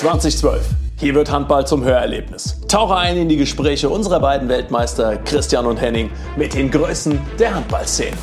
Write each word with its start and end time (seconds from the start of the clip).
2012. 0.00 0.66
Hier 0.96 1.14
wird 1.14 1.30
Handball 1.30 1.66
zum 1.66 1.84
Hörerlebnis. 1.84 2.58
Tauche 2.68 2.96
ein 2.96 3.18
in 3.18 3.28
die 3.28 3.36
Gespräche 3.36 3.90
unserer 3.90 4.18
beiden 4.18 4.48
Weltmeister 4.48 5.18
Christian 5.18 5.66
und 5.66 5.76
Henning 5.76 6.08
mit 6.38 6.54
den 6.54 6.70
Größen 6.70 7.20
der 7.38 7.54
Handballszene. 7.54 8.16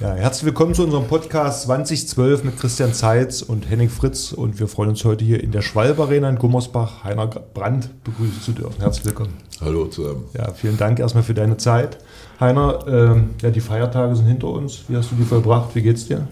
Ja, 0.00 0.12
herzlich 0.12 0.44
willkommen 0.44 0.74
zu 0.74 0.84
unserem 0.84 1.06
Podcast 1.06 1.62
2012 1.62 2.44
mit 2.44 2.60
Christian 2.60 2.92
Zeitz 2.92 3.40
und 3.40 3.70
Henning 3.70 3.88
Fritz. 3.88 4.32
Und 4.32 4.60
wir 4.60 4.68
freuen 4.68 4.90
uns 4.90 5.02
heute 5.06 5.24
hier 5.24 5.42
in 5.42 5.50
der 5.50 5.62
Schwalb 5.62 5.98
Arena 5.98 6.28
in 6.28 6.36
Gummersbach, 6.36 7.04
Heiner 7.04 7.28
Brandt 7.28 7.88
begrüßen 8.04 8.42
zu 8.42 8.52
dürfen. 8.52 8.82
Herzlich 8.82 9.06
willkommen. 9.06 9.32
Hallo 9.62 9.86
zusammen. 9.86 10.26
Ja, 10.36 10.52
vielen 10.52 10.76
Dank 10.76 10.98
erstmal 10.98 11.22
für 11.22 11.32
deine 11.32 11.56
Zeit. 11.56 11.96
Heiner, 12.38 12.84
ähm, 12.86 13.30
ja, 13.40 13.48
die 13.48 13.60
Feiertage 13.62 14.14
sind 14.14 14.26
hinter 14.26 14.48
uns. 14.48 14.84
Wie 14.88 14.96
hast 14.98 15.10
du 15.10 15.14
die 15.14 15.24
vollbracht? 15.24 15.74
Wie 15.74 15.80
geht's 15.80 16.06
dir? 16.06 16.28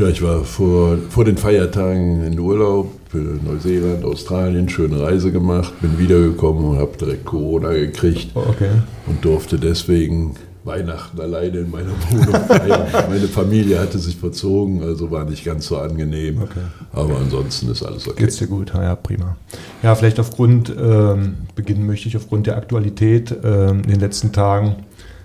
Ja, 0.00 0.08
ich 0.08 0.22
war 0.22 0.44
vor, 0.44 0.96
vor 1.10 1.26
den 1.26 1.36
Feiertagen 1.36 2.24
in 2.24 2.38
Urlaub, 2.38 2.90
Neuseeland, 3.12 4.02
Australien, 4.02 4.66
schöne 4.66 4.98
Reise 4.98 5.30
gemacht, 5.30 5.74
bin 5.82 5.98
wiedergekommen 5.98 6.64
und 6.64 6.78
habe 6.78 6.96
direkt 6.98 7.26
Corona 7.26 7.68
gekriegt 7.68 8.30
okay. 8.34 8.70
und 9.06 9.22
durfte 9.22 9.58
deswegen 9.58 10.36
Weihnachten 10.64 11.20
alleine 11.20 11.58
in 11.58 11.70
meiner 11.70 11.90
Wohnung 12.10 12.32
feiern. 12.46 12.86
Meine 13.10 13.28
Familie 13.28 13.78
hatte 13.78 13.98
sich 13.98 14.16
verzogen, 14.16 14.82
also 14.82 15.10
war 15.10 15.26
nicht 15.26 15.44
ganz 15.44 15.66
so 15.66 15.76
angenehm. 15.76 16.40
Okay. 16.44 16.60
Aber 16.94 17.18
ansonsten 17.18 17.70
ist 17.70 17.82
alles 17.82 18.08
okay. 18.08 18.22
Geht's 18.22 18.38
dir 18.38 18.46
gut? 18.46 18.72
Ja, 18.72 18.82
ja, 18.82 18.96
prima. 18.96 19.36
Ja, 19.82 19.94
vielleicht 19.94 20.18
aufgrund, 20.18 20.74
ähm, 20.80 21.34
beginnen 21.54 21.86
möchte 21.86 22.08
ich 22.08 22.16
aufgrund 22.16 22.46
der 22.46 22.56
Aktualität 22.56 23.36
ähm, 23.44 23.82
in 23.82 23.90
den 23.90 24.00
letzten 24.00 24.32
Tagen. 24.32 24.76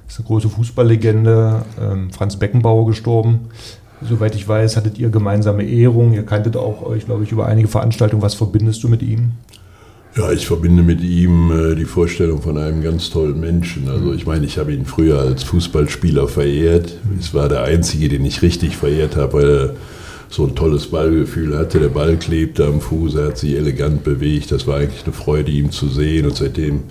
ist 0.06 0.20
eine 0.20 0.28
große 0.28 0.50
Fußballlegende, 0.50 1.64
ähm, 1.80 2.12
Franz 2.12 2.36
Beckenbauer 2.36 2.88
gestorben. 2.88 3.48
Soweit 4.02 4.36
ich 4.36 4.48
weiß, 4.48 4.76
hattet 4.78 4.98
ihr 4.98 5.10
gemeinsame 5.10 5.64
Ehrung. 5.64 6.14
Ihr 6.14 6.26
kanntet 6.26 6.58
auch 6.58 6.84
euch, 6.84 7.06
glaube 7.06 7.24
ich, 7.24 7.32
über 7.32 7.46
einige 7.48 7.68
Veranstaltungen. 7.68 8.22
Was 8.22 8.36
verbindest 8.36 8.84
du 8.84 8.90
mit 8.90 9.02
ihm? 9.02 9.32
Ja, 10.18 10.32
ich 10.32 10.48
verbinde 10.48 10.82
mit 10.82 11.02
ihm 11.02 11.52
äh, 11.52 11.76
die 11.76 11.86
Vorstellung 11.86 12.42
von 12.42 12.58
einem 12.58 12.82
ganz 12.82 13.10
tollen 13.10 13.40
Menschen. 13.40 13.90
Also 13.90 14.14
ich 14.14 14.26
meine, 14.26 14.46
ich 14.46 14.58
habe 14.58 14.74
ihn 14.74 14.86
früher 14.86 15.20
als 15.20 15.44
Fußballspieler 15.44 16.30
verehrt. 16.30 16.98
Es 17.20 17.34
war 17.34 17.50
der 17.50 17.64
einzige, 17.64 18.08
den 18.08 18.24
ich 18.24 18.42
richtig 18.42 18.78
verehrt 18.78 19.18
habe, 19.18 19.34
weil 19.34 19.50
er 19.50 19.76
so 20.30 20.46
ein 20.46 20.56
tolles 20.56 20.88
Ballgefühl 20.88 21.58
hatte. 21.58 21.80
Der 21.80 21.90
Ball 21.90 22.16
klebte 22.16 22.66
am 22.66 22.80
Fuß, 22.80 23.16
er 23.16 23.28
hat 23.28 23.38
sich 23.38 23.56
elegant 23.56 24.04
bewegt. 24.06 24.52
Das 24.52 24.68
war 24.68 24.78
eigentlich 24.78 25.04
eine 25.04 25.14
Freude, 25.14 25.52
ihm 25.52 25.72
zu 25.72 25.90
sehen. 25.90 26.26
Und 26.26 26.38
seitdem 26.38 26.84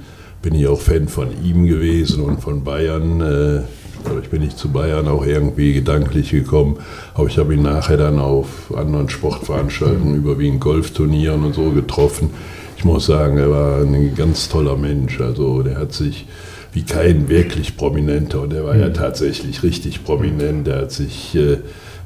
bin 0.42 0.55
ich 0.55 0.66
auch 0.66 0.80
Fan 0.80 1.08
von 1.08 1.28
ihm 1.42 1.66
gewesen 1.66 2.22
und 2.22 2.41
von 2.42 2.62
Bayern. 2.62 3.20
Äh, 3.22 3.62
Dadurch 4.05 4.30
bin 4.30 4.42
ich 4.42 4.56
zu 4.56 4.70
Bayern 4.70 5.08
auch 5.08 5.24
irgendwie 5.24 5.72
gedanklich 5.72 6.30
gekommen. 6.30 6.78
Aber 7.14 7.27
ich 7.27 7.38
habe 7.38 7.55
ihn 7.55 7.62
nachher 7.62 7.97
dann 7.97 8.19
auf 8.19 8.74
anderen 8.77 9.08
Sportveranstaltungen, 9.08 10.16
überwiegend 10.16 10.61
Golfturnieren 10.61 11.44
und 11.44 11.55
so 11.55 11.70
getroffen. 11.70 12.30
Ich 12.77 12.84
muss 12.84 13.06
sagen, 13.06 13.38
er 13.38 13.50
war 13.50 13.80
ein 13.80 14.14
ganz 14.14 14.48
toller 14.48 14.77
Mensch. 14.77 15.20
Also 15.20 15.62
der 15.62 15.78
hat 15.78 15.92
sich 15.92 16.27
wie 16.72 16.83
kein 16.83 17.28
wirklich 17.28 17.77
Prominenter 17.77 18.42
und 18.42 18.52
er 18.52 18.64
war 18.64 18.77
ja 18.77 18.91
tatsächlich 18.91 19.62
richtig 19.62 20.05
prominent. 20.05 20.66
Er 20.66 20.83
hat 20.83 20.92
sich 20.92 21.34
äh, 21.36 21.58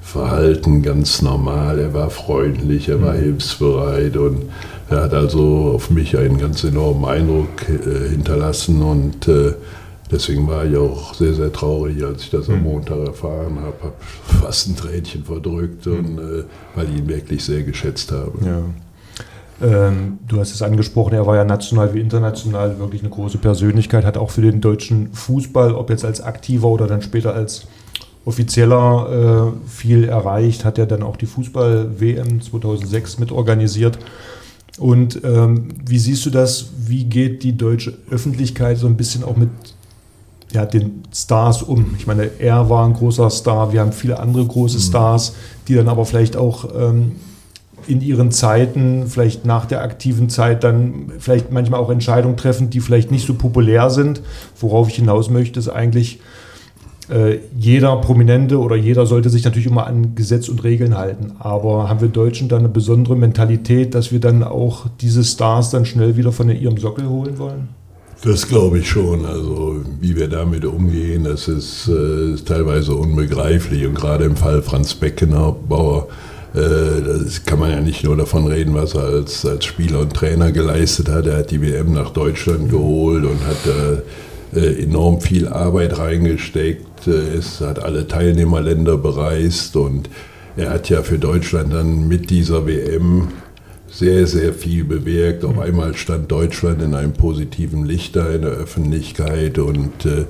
verhalten 0.02 0.82
ganz 0.82 1.22
normal. 1.22 1.78
Er 1.78 1.94
war 1.94 2.10
freundlich, 2.10 2.88
er 2.88 3.02
war 3.02 3.14
hilfsbereit 3.14 4.16
und 4.16 4.42
er 4.90 5.02
hat 5.02 5.14
also 5.14 5.72
auf 5.74 5.90
mich 5.90 6.16
einen 6.16 6.38
ganz 6.38 6.64
enormen 6.64 7.04
Eindruck 7.04 7.68
äh, 7.68 8.10
hinterlassen 8.10 8.82
und 8.82 9.26
äh, 9.28 9.54
deswegen 10.10 10.46
war 10.46 10.64
ich 10.64 10.76
auch 10.76 11.14
sehr, 11.14 11.34
sehr 11.34 11.52
traurig, 11.52 12.02
als 12.04 12.22
ich 12.22 12.30
das 12.30 12.48
am 12.48 12.62
Montag 12.62 12.98
erfahren 13.06 13.58
habe. 13.60 13.76
Habe 13.82 13.94
fast 14.40 14.68
ein 14.68 14.76
Tränchen 14.76 15.24
verdrückt, 15.24 15.86
und, 15.86 16.18
äh, 16.18 16.44
weil 16.74 16.88
ich 16.90 16.98
ihn 16.98 17.08
wirklich 17.08 17.44
sehr 17.44 17.62
geschätzt 17.62 18.12
habe. 18.12 18.32
Ja. 18.44 18.62
Ähm, 19.60 20.18
du 20.28 20.38
hast 20.38 20.54
es 20.54 20.62
angesprochen, 20.62 21.14
er 21.14 21.26
war 21.26 21.36
ja 21.36 21.44
national 21.44 21.92
wie 21.92 22.00
international 22.00 22.78
wirklich 22.78 23.02
eine 23.02 23.10
große 23.10 23.38
Persönlichkeit, 23.38 24.04
hat 24.04 24.16
auch 24.16 24.30
für 24.30 24.42
den 24.42 24.60
deutschen 24.60 25.12
Fußball, 25.12 25.74
ob 25.74 25.90
jetzt 25.90 26.04
als 26.04 26.20
aktiver 26.20 26.68
oder 26.68 26.86
dann 26.86 27.02
später 27.02 27.34
als 27.34 27.66
offizieller 28.24 29.54
äh, 29.56 29.68
viel 29.68 30.04
erreicht, 30.04 30.64
hat 30.64 30.78
er 30.78 30.86
dann 30.86 31.02
auch 31.02 31.16
die 31.16 31.26
Fußball-WM 31.26 32.40
2006 32.40 33.18
mit 33.18 33.32
organisiert. 33.32 33.98
Und 34.78 35.24
ähm, 35.24 35.68
wie 35.84 35.98
siehst 35.98 36.24
du 36.26 36.30
das? 36.30 36.70
Wie 36.86 37.04
geht 37.04 37.42
die 37.42 37.56
deutsche 37.56 37.94
Öffentlichkeit 38.10 38.78
so 38.78 38.86
ein 38.86 38.96
bisschen 38.96 39.24
auch 39.24 39.36
mit 39.36 39.48
ja, 40.52 40.66
den 40.66 41.02
Stars 41.12 41.62
um? 41.62 41.94
Ich 41.98 42.06
meine, 42.06 42.30
er 42.38 42.70
war 42.70 42.86
ein 42.86 42.94
großer 42.94 43.30
Star, 43.30 43.72
wir 43.72 43.80
haben 43.80 43.92
viele 43.92 44.18
andere 44.18 44.44
große 44.44 44.80
Stars, 44.80 45.34
die 45.66 45.74
dann 45.74 45.88
aber 45.88 46.04
vielleicht 46.04 46.36
auch 46.36 46.68
ähm, 46.74 47.16
in 47.86 48.00
ihren 48.00 48.30
Zeiten, 48.30 49.06
vielleicht 49.06 49.46
nach 49.46 49.66
der 49.66 49.82
aktiven 49.82 50.28
Zeit, 50.28 50.64
dann 50.64 51.12
vielleicht 51.18 51.52
manchmal 51.52 51.80
auch 51.80 51.90
Entscheidungen 51.90 52.36
treffen, 52.36 52.70
die 52.70 52.80
vielleicht 52.80 53.10
nicht 53.10 53.26
so 53.26 53.34
populär 53.34 53.90
sind. 53.90 54.22
Worauf 54.60 54.88
ich 54.88 54.96
hinaus 54.96 55.30
möchte, 55.30 55.58
ist 55.58 55.68
eigentlich, 55.68 56.20
äh, 57.10 57.38
jeder 57.58 57.96
Prominente 57.96 58.58
oder 58.58 58.76
jeder 58.76 59.06
sollte 59.06 59.30
sich 59.30 59.44
natürlich 59.44 59.66
immer 59.66 59.86
an 59.86 60.14
Gesetz 60.14 60.48
und 60.48 60.62
Regeln 60.64 60.96
halten. 60.96 61.32
Aber 61.38 61.88
haben 61.88 62.00
wir 62.00 62.08
Deutschen 62.08 62.48
dann 62.48 62.60
eine 62.60 62.68
besondere 62.68 63.16
Mentalität, 63.16 63.94
dass 63.94 64.12
wir 64.12 64.20
dann 64.20 64.42
auch 64.42 64.86
diese 65.00 65.24
Stars 65.24 65.70
dann 65.70 65.86
schnell 65.86 66.16
wieder 66.16 66.32
von 66.32 66.50
ihrem 66.50 66.76
Sockel 66.76 67.08
holen 67.08 67.38
wollen? 67.38 67.68
Das 68.22 68.48
glaube 68.48 68.80
ich 68.80 68.88
schon. 68.88 69.24
Also 69.24 69.80
wie 70.00 70.16
wir 70.16 70.28
damit 70.28 70.64
umgehen, 70.64 71.24
das 71.24 71.46
ist 71.46 71.88
äh, 71.88 72.34
teilweise 72.44 72.94
unbegreiflich. 72.94 73.86
Und 73.86 73.94
gerade 73.94 74.24
im 74.24 74.36
Fall 74.36 74.60
Franz 74.62 74.94
Beckenbauer, 74.94 76.08
äh, 76.54 77.22
das 77.24 77.44
kann 77.44 77.60
man 77.60 77.70
ja 77.70 77.80
nicht 77.80 78.02
nur 78.02 78.16
davon 78.16 78.46
reden, 78.48 78.74
was 78.74 78.94
er 78.94 79.04
als, 79.04 79.46
als 79.46 79.64
Spieler 79.64 80.00
und 80.00 80.14
Trainer 80.14 80.50
geleistet 80.50 81.08
hat. 81.08 81.26
Er 81.26 81.38
hat 81.38 81.50
die 81.52 81.62
WM 81.62 81.92
nach 81.92 82.10
Deutschland 82.10 82.70
geholt 82.70 83.24
und 83.24 83.38
hat 83.46 84.02
äh, 84.56 84.82
enorm 84.82 85.20
viel 85.20 85.46
Arbeit 85.46 85.98
reingesteckt. 85.98 87.06
Äh, 87.06 87.36
Es 87.36 87.60
hat 87.60 87.78
alle 87.78 88.08
Teilnehmerländer 88.08 88.96
bereist 88.98 89.76
und 89.76 90.10
er 90.56 90.70
hat 90.70 90.88
ja 90.88 91.04
für 91.04 91.20
Deutschland 91.20 91.72
dann 91.72 92.08
mit 92.08 92.30
dieser 92.30 92.66
WM 92.66 93.28
sehr, 93.90 94.26
sehr 94.26 94.52
viel 94.52 94.84
bewirkt. 94.84 95.44
Auf 95.44 95.58
einmal 95.58 95.94
stand 95.96 96.30
Deutschland 96.30 96.82
in 96.82 96.94
einem 96.94 97.12
positiven 97.12 97.84
Licht 97.84 98.16
da 98.16 98.28
in 98.30 98.42
der 98.42 98.50
Öffentlichkeit 98.50 99.58
und 99.58 100.04
äh, 100.04 100.24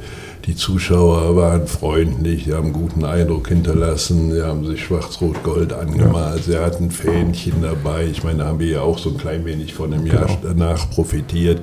die 0.47 0.55
Zuschauer 0.57 1.37
waren 1.37 1.67
freundlich, 1.67 2.45
sie 2.45 2.55
haben 2.55 2.67
einen 2.67 2.73
guten 2.73 3.05
Eindruck 3.05 3.49
hinterlassen, 3.49 4.33
sie 4.33 4.43
haben 4.43 4.65
sich 4.65 4.83
schwarz-rot-gold 4.85 5.73
angemalt, 5.75 6.45
sie 6.45 6.57
hatten 6.57 6.91
Fähnchen 6.91 7.61
dabei. 7.61 8.07
Ich 8.07 8.25
meine, 8.25 8.39
da 8.39 8.45
haben 8.47 8.61
wir 8.61 8.69
ja 8.69 8.81
auch 8.81 8.99
so 8.99 9.11
ein 9.11 9.19
klein 9.19 9.45
wenig 9.45 9.75
von 9.75 9.91
dem 9.91 10.07
Jahr 10.07 10.27
Genau. 10.27 10.39
danach 10.43 10.89
profitiert. 10.91 11.61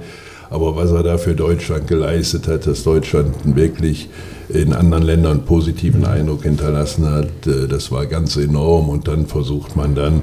Aber 0.51 0.75
was 0.75 0.91
er 0.91 1.01
da 1.01 1.17
für 1.17 1.33
Deutschland 1.33 1.88
geleistet 1.88 2.47
hat, 2.47 2.67
dass 2.67 2.83
Deutschland 2.83 3.33
wirklich 3.56 4.09
in 4.50 4.73
anderen 4.73 5.03
Ländern 5.03 5.31
einen 5.38 5.45
positiven 5.45 6.06
Eindruck 6.06 6.44
hinterlassen 6.44 7.09
hat, 7.09 7.47
äh, 7.47 7.67
das 7.67 7.91
war 7.91 8.06
ganz 8.06 8.38
enorm. 8.38 8.89
Und 8.89 9.07
dann 9.07 9.25
versucht 9.25 9.75
man 9.75 9.95
dann, 9.95 10.22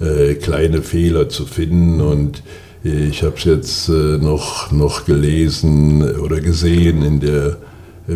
äh, 0.00 0.34
kleine 0.34 0.82
Fehler 0.82 1.28
zu 1.28 1.46
finden. 1.46 2.00
Und 2.00 2.42
äh, 2.84 3.06
ich 3.08 3.22
habe 3.22 3.36
es 3.36 3.44
jetzt 3.44 3.88
äh, 3.88 4.18
noch, 4.18 4.72
noch 4.72 5.04
gelesen 5.04 6.18
oder 6.18 6.40
gesehen 6.40 7.02
in 7.02 7.20
der 7.20 7.56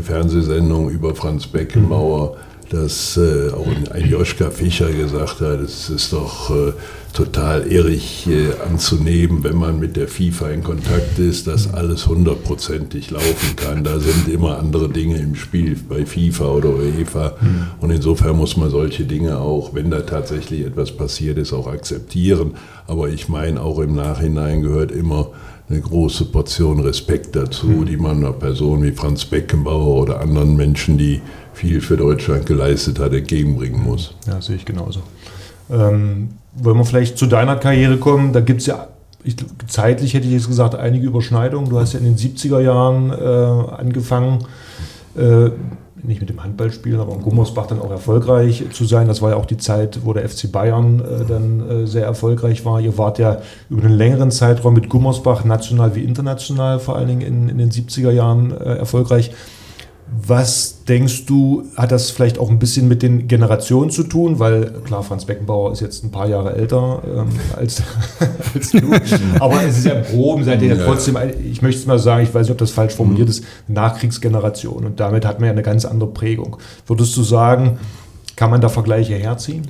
Fernsehsendung 0.03 0.91
über 0.91 1.15
Franz 1.15 1.47
Beckenbauer, 1.47 2.37
dass 2.71 3.17
äh, 3.17 3.51
auch 3.51 3.67
ein 3.93 4.09
Joschka 4.09 4.51
Fischer 4.51 4.91
gesagt 4.91 5.41
hat, 5.41 5.61
es 5.61 5.89
ist 5.89 6.13
doch 6.13 6.51
äh, 6.51 6.73
total 7.13 7.67
irrig 7.67 8.27
äh, 8.29 8.51
anzunehmen, 8.69 9.43
wenn 9.43 9.57
man 9.57 9.79
mit 9.79 9.97
der 9.97 10.09
FIFA 10.09 10.51
in 10.51 10.63
Kontakt 10.63 11.19
ist, 11.19 11.47
dass 11.47 11.73
alles 11.73 12.07
hundertprozentig 12.07 13.11
laufen 13.11 13.57
kann. 13.57 13.85
Da 13.85 13.99
sind 13.99 14.29
immer 14.29 14.59
andere 14.59 14.89
Dinge 14.89 15.17
im 15.19 15.35
Spiel 15.35 15.77
bei 15.89 16.05
FIFA 16.05 16.45
oder 16.47 16.71
UEFA. 16.71 17.33
Und 17.81 17.91
insofern 17.91 18.37
muss 18.37 18.57
man 18.57 18.71
solche 18.71 19.05
Dinge 19.05 19.39
auch, 19.39 19.75
wenn 19.75 19.91
da 19.91 20.03
tatsächlich 20.03 20.67
etwas 20.67 20.93
passiert 20.93 21.39
ist, 21.39 21.53
auch 21.53 21.67
akzeptieren. 21.67 22.55
Aber 22.87 23.09
ich 23.09 23.29
meine, 23.29 23.63
auch 23.63 23.79
im 23.79 23.95
Nachhinein 23.95 24.63
gehört 24.63 24.93
immer 24.93 25.31
eine 25.69 25.81
große 25.81 26.27
Portion 26.27 26.81
Respekt 26.81 27.37
dazu, 27.37 27.85
die 27.85 27.99
man 27.99 28.19
einer 28.19 28.33
Person 28.33 28.83
wie 28.83 28.93
Franz 28.93 29.25
Beckenbauer 29.27 30.03
oder 30.03 30.21
anderen 30.21 30.57
Menschen, 30.57 30.97
die 30.97 31.21
viel 31.59 31.81
für 31.81 31.97
Deutschland 31.97 32.47
geleistet 32.47 33.01
hat, 33.01 33.13
entgegenbringen 33.13 33.83
muss. 33.83 34.15
Ja, 34.27 34.41
sehe 34.41 34.57
ich 34.57 34.65
genauso. 34.65 35.01
Ähm, 35.71 36.29
wollen 36.55 36.77
wir 36.77 36.85
vielleicht 36.85 37.19
zu 37.19 37.27
deiner 37.27 37.57
Karriere 37.57 37.97
kommen? 37.97 38.33
Da 38.33 38.41
gibt 38.41 38.61
es 38.61 38.67
ja, 38.67 38.87
ich, 39.25 39.35
zeitlich 39.67 40.15
hätte 40.15 40.27
ich 40.27 40.33
jetzt 40.33 40.47
gesagt, 40.47 40.77
einige 40.77 41.07
Überschneidungen. 41.07 41.69
Du 41.69 41.79
hast 41.79 41.95
ja 41.95 41.99
in 41.99 42.05
den 42.05 42.17
70er 42.17 42.61
Jahren 42.61 43.11
äh, 43.11 43.75
angefangen, 43.75 44.47
äh, 45.17 45.51
nicht 46.01 46.21
mit 46.21 46.31
dem 46.31 46.45
Handballspielen, 46.45 47.01
aber 47.01 47.15
in 47.15 47.23
Gummersbach 47.23 47.67
dann 47.67 47.81
auch 47.81 47.91
erfolgreich 47.91 48.65
zu 48.73 48.85
sein. 48.85 49.09
Das 49.09 49.21
war 49.21 49.31
ja 49.31 49.37
auch 49.37 49.47
die 49.47 49.57
Zeit, 49.57 49.99
wo 50.05 50.13
der 50.13 50.29
FC 50.29 50.53
Bayern 50.53 51.01
äh, 51.01 51.25
dann 51.27 51.69
äh, 51.69 51.87
sehr 51.89 52.05
erfolgreich 52.05 52.65
war. 52.65 52.81
Ihr 52.81 52.97
wart 52.99 53.19
ja 53.19 53.39
über 53.69 53.83
einen 53.83 53.95
längeren 53.95 54.31
Zeitraum 54.31 54.75
mit 54.75 54.89
Gummersbach 54.89 55.45
national 55.45 55.97
wie 55.97 56.05
international, 56.05 56.79
vor 56.79 56.95
allen 56.95 57.09
Dingen 57.09 57.21
in, 57.23 57.49
in 57.49 57.59
den 57.59 57.73
70er 57.73 58.13
Jahren 58.13 58.53
äh, 58.53 58.77
erfolgreich. 58.77 59.33
Was 60.27 60.85
denkst 60.85 61.27
du, 61.27 61.65
hat 61.77 61.93
das 61.93 62.11
vielleicht 62.11 62.39
auch 62.39 62.51
ein 62.51 62.59
bisschen 62.59 62.89
mit 62.89 63.03
den 63.03 63.29
Generationen 63.29 63.91
zu 63.91 64.05
tun? 64.05 64.39
Weil 64.39 64.73
klar, 64.85 65.03
Franz 65.03 65.25
Beckenbauer 65.27 65.73
ist 65.73 65.81
jetzt 65.81 66.03
ein 66.03 66.11
paar 66.11 66.29
Jahre 66.29 66.55
älter 66.55 67.03
ähm, 67.07 67.29
als, 67.57 67.83
als 68.55 68.71
du. 68.71 68.91
Aber 69.39 69.63
es 69.63 69.79
ist 69.79 69.87
ja 69.87 69.97
Proben, 69.97 70.45
seid 70.45 70.63
ihr 70.63 70.75
ja, 70.75 70.85
trotzdem, 70.85 71.19
ich 71.45 71.63
möchte 71.63 71.81
es 71.81 71.87
mal 71.87 71.99
sagen, 71.99 72.23
ich 72.23 72.35
weiß 72.35 72.47
nicht, 72.47 72.53
ob 72.53 72.59
das 72.59 72.71
falsch 72.71 72.95
formuliert 72.95 73.29
ist, 73.29 73.45
Nachkriegsgeneration. 73.67 74.85
Und 74.85 75.01
damit 75.01 75.25
hat 75.25 75.41
man 75.41 75.47
ja 75.47 75.53
eine 75.53 75.63
ganz 75.63 75.85
andere 75.85 76.11
Prägung. 76.11 76.57
Würdest 76.87 77.17
du 77.17 77.23
sagen, 77.23 77.79
kann 78.35 78.51
man 78.51 78.61
da 78.61 78.69
Vergleiche 78.69 79.15
herziehen? 79.15 79.67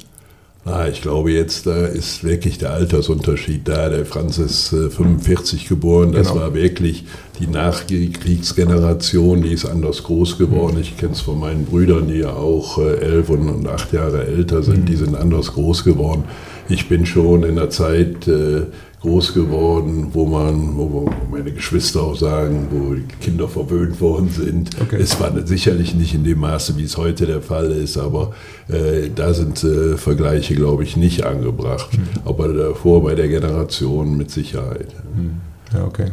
Ah, 0.70 0.86
ich 0.86 1.00
glaube, 1.00 1.32
jetzt 1.32 1.66
da 1.66 1.86
ist 1.86 2.24
wirklich 2.24 2.58
der 2.58 2.74
Altersunterschied 2.74 3.66
da. 3.66 3.88
Der 3.88 4.04
Franz 4.04 4.36
ist 4.36 4.74
äh, 4.74 4.90
45 4.90 5.66
geboren. 5.66 6.12
Das 6.12 6.28
genau. 6.28 6.42
war 6.42 6.54
wirklich 6.54 7.04
die 7.40 7.46
Nachkriegsgeneration, 7.46 9.40
die 9.40 9.52
ist 9.52 9.64
anders 9.64 10.02
groß 10.02 10.36
geworden. 10.36 10.74
Mhm. 10.74 10.82
Ich 10.82 10.98
kenne 10.98 11.12
es 11.12 11.22
von 11.22 11.40
meinen 11.40 11.64
Brüdern, 11.64 12.08
die 12.08 12.18
ja 12.18 12.34
auch 12.34 12.76
äh, 12.78 12.98
elf 12.98 13.30
und, 13.30 13.48
und 13.48 13.66
acht 13.66 13.94
Jahre 13.94 14.26
älter 14.26 14.62
sind. 14.62 14.80
Mhm. 14.80 14.86
Die 14.86 14.96
sind 14.96 15.16
anders 15.16 15.54
groß 15.54 15.84
geworden. 15.84 16.24
Ich 16.68 16.86
bin 16.86 17.06
schon 17.06 17.44
in 17.44 17.56
der 17.56 17.70
Zeit 17.70 18.28
äh, 18.28 18.66
groß 19.00 19.32
geworden, 19.32 20.08
wo 20.12 20.26
man, 20.26 20.76
wo 20.76 21.08
meine 21.30 21.52
Geschwister 21.52 22.02
auch 22.02 22.16
sagen, 22.16 22.66
wo 22.70 22.94
die 22.94 23.04
Kinder 23.20 23.46
verwöhnt 23.46 24.00
worden 24.00 24.28
sind. 24.28 24.70
Okay. 24.80 24.96
Es 25.00 25.20
war 25.20 25.30
sicherlich 25.46 25.94
nicht 25.94 26.14
in 26.14 26.24
dem 26.24 26.40
Maße, 26.40 26.76
wie 26.76 26.82
es 26.82 26.96
heute 26.96 27.26
der 27.26 27.40
Fall 27.40 27.70
ist, 27.70 27.96
aber 27.96 28.32
äh, 28.68 29.08
da 29.14 29.34
sind 29.34 29.62
äh, 29.62 29.96
Vergleiche, 29.96 30.54
glaube 30.54 30.82
ich, 30.82 30.96
nicht 30.96 31.24
angebracht. 31.24 31.96
Mhm. 31.96 32.08
Aber 32.24 32.48
davor 32.48 33.04
bei 33.04 33.14
der 33.14 33.28
Generation 33.28 34.16
mit 34.16 34.32
Sicherheit. 34.32 34.88
Mhm. 35.14 35.40
Ja, 35.72 35.84
okay. 35.84 36.10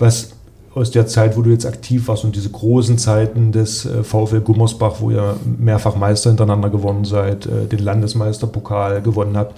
Was 0.00 0.30
aus 0.74 0.90
der 0.90 1.06
Zeit, 1.06 1.36
wo 1.36 1.42
du 1.42 1.50
jetzt 1.50 1.66
aktiv 1.66 2.08
warst 2.08 2.24
und 2.24 2.34
diese 2.34 2.50
großen 2.50 2.98
Zeiten 2.98 3.52
des 3.52 3.86
äh, 3.86 4.02
VfL 4.02 4.40
Gummersbach, 4.40 4.96
wo 5.00 5.10
ihr 5.10 5.36
mehrfach 5.58 5.96
Meister 5.96 6.30
hintereinander 6.30 6.70
gewonnen 6.70 7.04
seid, 7.04 7.46
äh, 7.46 7.66
den 7.66 7.80
Landesmeisterpokal 7.80 9.02
gewonnen 9.02 9.36
habt, 9.36 9.54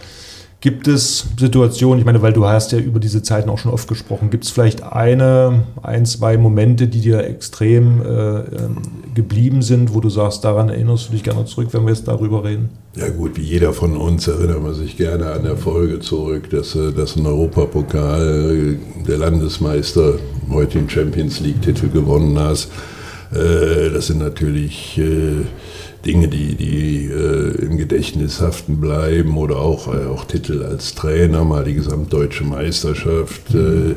Gibt 0.63 0.87
es 0.87 1.27
Situationen, 1.41 1.99
ich 1.99 2.05
meine, 2.05 2.23
weil 2.23 2.33
du 2.33 2.47
hast 2.47 2.71
ja 2.71 2.79
über 2.79 3.01
diese 3.01 3.21
Zeiten 3.21 3.51
auch 3.51 3.59
schon 3.59 3.73
oft 3.73 3.89
gesprochen, 3.89 4.31
gibt 4.31 4.45
es 4.45 4.51
vielleicht 4.51 4.85
eine, 4.85 5.65
ein, 5.83 6.07
zwei 6.07 6.39
Momente, 6.39 6.87
die 6.87 7.01
dir 7.01 7.25
extrem 7.25 8.01
äh, 8.01 8.05
ähm, 8.07 8.77
geblieben 9.13 9.63
sind, 9.63 9.93
wo 9.93 9.99
du 9.99 10.09
sagst, 10.09 10.45
daran 10.45 10.69
erinnerst 10.69 11.09
du 11.09 11.15
dich 11.15 11.25
gerne 11.25 11.47
zurück, 11.47 11.71
wenn 11.73 11.83
wir 11.83 11.89
jetzt 11.89 12.07
darüber 12.07 12.45
reden? 12.45 12.71
Ja 12.95 13.09
gut, 13.09 13.37
wie 13.39 13.43
jeder 13.43 13.73
von 13.73 13.97
uns 13.97 14.29
erinnert 14.29 14.63
man 14.63 14.75
sich 14.75 14.97
gerne 14.97 15.33
an 15.33 15.45
Erfolge 15.47 15.99
zurück, 15.99 16.49
dass, 16.51 16.77
äh, 16.77 16.93
dass 16.93 17.17
ein 17.17 17.27
Europapokal, 17.27 18.79
äh, 18.79 19.05
der 19.05 19.19
Landesmeister, 19.19 20.15
heute 20.49 20.79
den 20.79 20.89
Champions 20.89 21.41
League-Titel 21.41 21.89
gewonnen 21.89 22.39
hast. 22.39 22.71
Äh, 23.33 23.91
das 23.93 24.07
sind 24.07 24.21
natürlich 24.21 25.01
Dinge, 26.05 26.29
die, 26.29 26.55
die 26.57 27.07
äh, 27.07 27.65
im 27.65 27.77
Gedächtnis 27.77 28.41
haften 28.41 28.81
bleiben 28.81 29.37
oder 29.37 29.57
auch, 29.57 29.93
äh, 29.93 30.07
auch 30.07 30.25
Titel 30.25 30.65
als 30.65 30.95
Trainer, 30.95 31.45
mal 31.45 31.65
die 31.65 31.75
gesamtdeutsche 31.75 32.45
Meisterschaft 32.45 33.55
äh, 33.55 33.95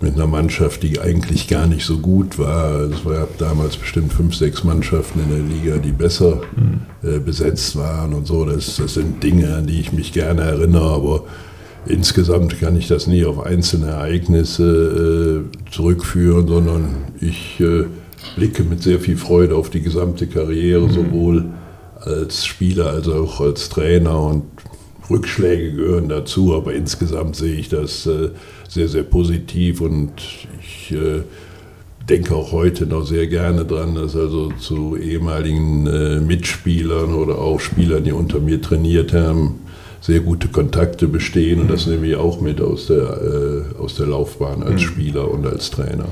mit 0.00 0.14
einer 0.14 0.26
Mannschaft, 0.26 0.82
die 0.82 0.98
eigentlich 1.00 1.48
gar 1.48 1.66
nicht 1.66 1.84
so 1.84 1.98
gut 1.98 2.38
war. 2.38 2.80
Es 2.80 3.04
gab 3.04 3.38
damals 3.38 3.76
bestimmt 3.76 4.12
fünf, 4.12 4.34
sechs 4.34 4.64
Mannschaften 4.64 5.20
in 5.20 5.28
der 5.30 5.38
Liga, 5.38 5.78
die 5.78 5.92
besser 5.92 6.40
mhm. 6.56 7.08
äh, 7.08 7.18
besetzt 7.18 7.76
waren 7.76 8.14
und 8.14 8.26
so. 8.26 8.44
Das, 8.44 8.76
das 8.76 8.94
sind 8.94 9.22
Dinge, 9.22 9.54
an 9.54 9.66
die 9.66 9.80
ich 9.80 9.92
mich 9.92 10.12
gerne 10.12 10.42
erinnere, 10.42 10.90
aber 10.90 11.24
insgesamt 11.86 12.58
kann 12.60 12.76
ich 12.76 12.88
das 12.88 13.06
nie 13.06 13.24
auf 13.24 13.44
einzelne 13.44 13.88
Ereignisse 13.88 15.44
äh, 15.44 15.70
zurückführen, 15.70 16.48
sondern 16.48 16.94
ich 17.20 17.60
äh, 17.60 17.84
blicke 18.36 18.62
mit 18.62 18.82
sehr 18.82 19.00
viel 19.00 19.16
Freude 19.16 19.56
auf 19.56 19.70
die 19.70 19.82
gesamte 19.82 20.26
Karriere, 20.26 20.86
mhm. 20.86 20.92
sowohl 20.92 21.44
als 21.96 22.46
Spieler 22.46 22.86
als 22.90 23.08
auch 23.08 23.40
als 23.40 23.68
Trainer 23.68 24.20
und 24.20 24.44
Rückschläge 25.10 25.72
gehören 25.72 26.08
dazu, 26.08 26.54
aber 26.54 26.74
insgesamt 26.74 27.36
sehe 27.36 27.54
ich 27.54 27.68
das 27.68 28.06
äh, 28.06 28.30
sehr, 28.68 28.88
sehr 28.88 29.02
positiv 29.02 29.80
und 29.80 30.12
ich 30.60 30.92
äh, 30.92 31.22
denke 32.08 32.34
auch 32.34 32.52
heute 32.52 32.86
noch 32.86 33.04
sehr 33.04 33.26
gerne 33.26 33.64
dran, 33.64 33.94
dass 33.94 34.16
also 34.16 34.50
zu 34.52 34.96
ehemaligen 34.96 35.86
äh, 35.86 36.20
Mitspielern 36.20 37.14
oder 37.14 37.38
auch 37.38 37.60
Spielern, 37.60 38.04
die 38.04 38.12
unter 38.12 38.40
mir 38.40 38.60
trainiert 38.60 39.12
haben, 39.12 39.60
sehr 40.00 40.20
gute 40.20 40.48
Kontakte 40.48 41.06
bestehen 41.06 41.60
und 41.60 41.70
das 41.70 41.86
mhm. 41.86 41.92
nehme 41.92 42.06
ich 42.08 42.16
auch 42.16 42.40
mit 42.40 42.60
aus 42.60 42.86
der, 42.86 43.66
aus 43.78 43.94
der 43.94 44.06
Laufbahn 44.06 44.62
als 44.62 44.80
mhm. 44.80 44.86
Spieler 44.86 45.30
und 45.30 45.46
als 45.46 45.70
Trainer. 45.70 46.08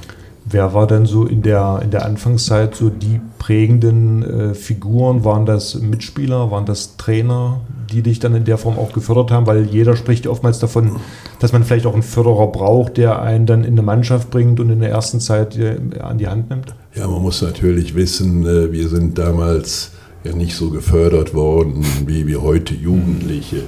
Wer 0.52 0.75
war 0.75 0.88
denn 0.88 1.06
so 1.06 1.26
in 1.26 1.43
der, 1.43 1.81
in 1.85 1.93
der 1.93 2.05
Anfangszeit 2.05 2.75
so 2.75 2.88
die 2.88 3.20
prägenden 3.38 4.23
äh, 4.50 4.55
Figuren? 4.55 5.25
Waren 5.25 5.47
das 5.47 5.76
Mitspieler, 5.76 6.50
waren 6.50 6.67
das 6.67 6.97
Trainer, 6.97 7.61
die 7.93 8.02
dich 8.02 8.19
dann 8.19 8.35
in 8.35 8.44
der 8.44 8.58
Form 8.58 8.76
auch 8.76 8.93
gefördert 8.93 9.31
haben? 9.31 9.47
Weil 9.47 9.67
jeder 9.67 9.97
spricht 9.97 10.26
oftmals 10.26 10.58
davon, 10.58 10.97
dass 11.38 11.52
man 11.52 11.62
vielleicht 11.62 11.87
auch 11.87 11.93
einen 11.93 12.02
Förderer 12.02 12.49
braucht, 12.49 12.97
der 12.97 13.23
einen 13.23 13.47
dann 13.47 13.62
in 13.62 13.75
eine 13.75 13.82
Mannschaft 13.82 14.31
bringt 14.31 14.58
und 14.58 14.70
in 14.70 14.81
der 14.81 14.91
ersten 14.91 15.20
Zeit 15.20 15.56
äh, 15.56 15.79
an 16.00 16.19
die 16.19 16.26
Hand 16.26 16.50
nimmt. 16.50 16.75
Ja, 16.97 17.06
man 17.06 17.23
muss 17.23 17.43
natürlich 17.43 17.94
wissen, 17.94 18.44
äh, 18.44 18.73
wir 18.73 18.88
sind 18.88 19.19
damals 19.19 19.93
ja 20.25 20.35
nicht 20.35 20.56
so 20.56 20.70
gefördert 20.70 21.32
worden 21.32 21.85
wie, 22.06 22.26
wie 22.26 22.37
heute 22.37 22.75
Jugendliche 22.75 23.62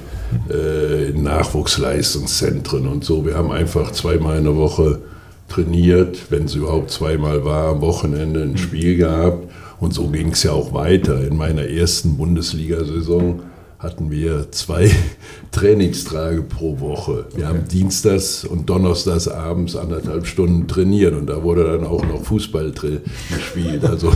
äh, 0.49 1.11
in 1.11 1.23
Nachwuchsleistungszentren 1.23 2.87
und 2.87 3.05
so. 3.05 3.25
Wir 3.25 3.35
haben 3.35 3.51
einfach 3.51 3.93
zweimal 3.93 4.37
in 4.37 4.43
der 4.43 4.57
Woche 4.57 4.99
trainiert, 5.47 6.31
wenn 6.31 6.45
es 6.45 6.55
überhaupt 6.55 6.91
zweimal 6.91 7.45
war, 7.45 7.69
am 7.69 7.81
Wochenende 7.81 8.41
ein 8.41 8.57
Spiel 8.57 8.97
gehabt. 8.97 9.49
Und 9.79 9.93
so 9.93 10.07
ging 10.07 10.31
es 10.31 10.43
ja 10.43 10.51
auch 10.51 10.73
weiter. 10.73 11.25
In 11.25 11.35
meiner 11.35 11.63
ersten 11.67 12.17
Bundesliga-Saison 12.17 13.41
hatten 13.83 14.09
wir 14.09 14.49
zwei 14.51 14.89
Trainingstage 15.51 16.41
pro 16.41 16.79
Woche. 16.79 17.25
Wir 17.35 17.45
okay. 17.45 17.53
haben 17.53 17.67
dienstags 17.67 18.45
und 18.45 18.69
donnerstags 18.69 19.27
abends 19.27 19.75
anderthalb 19.75 20.25
Stunden 20.25 20.67
trainiert 20.67 21.13
und 21.13 21.27
da 21.27 21.43
wurde 21.43 21.65
dann 21.65 21.85
auch 21.85 22.03
noch 22.05 22.23
Fußball 22.23 22.71
gespielt. 22.71 23.83
Also 23.93 24.11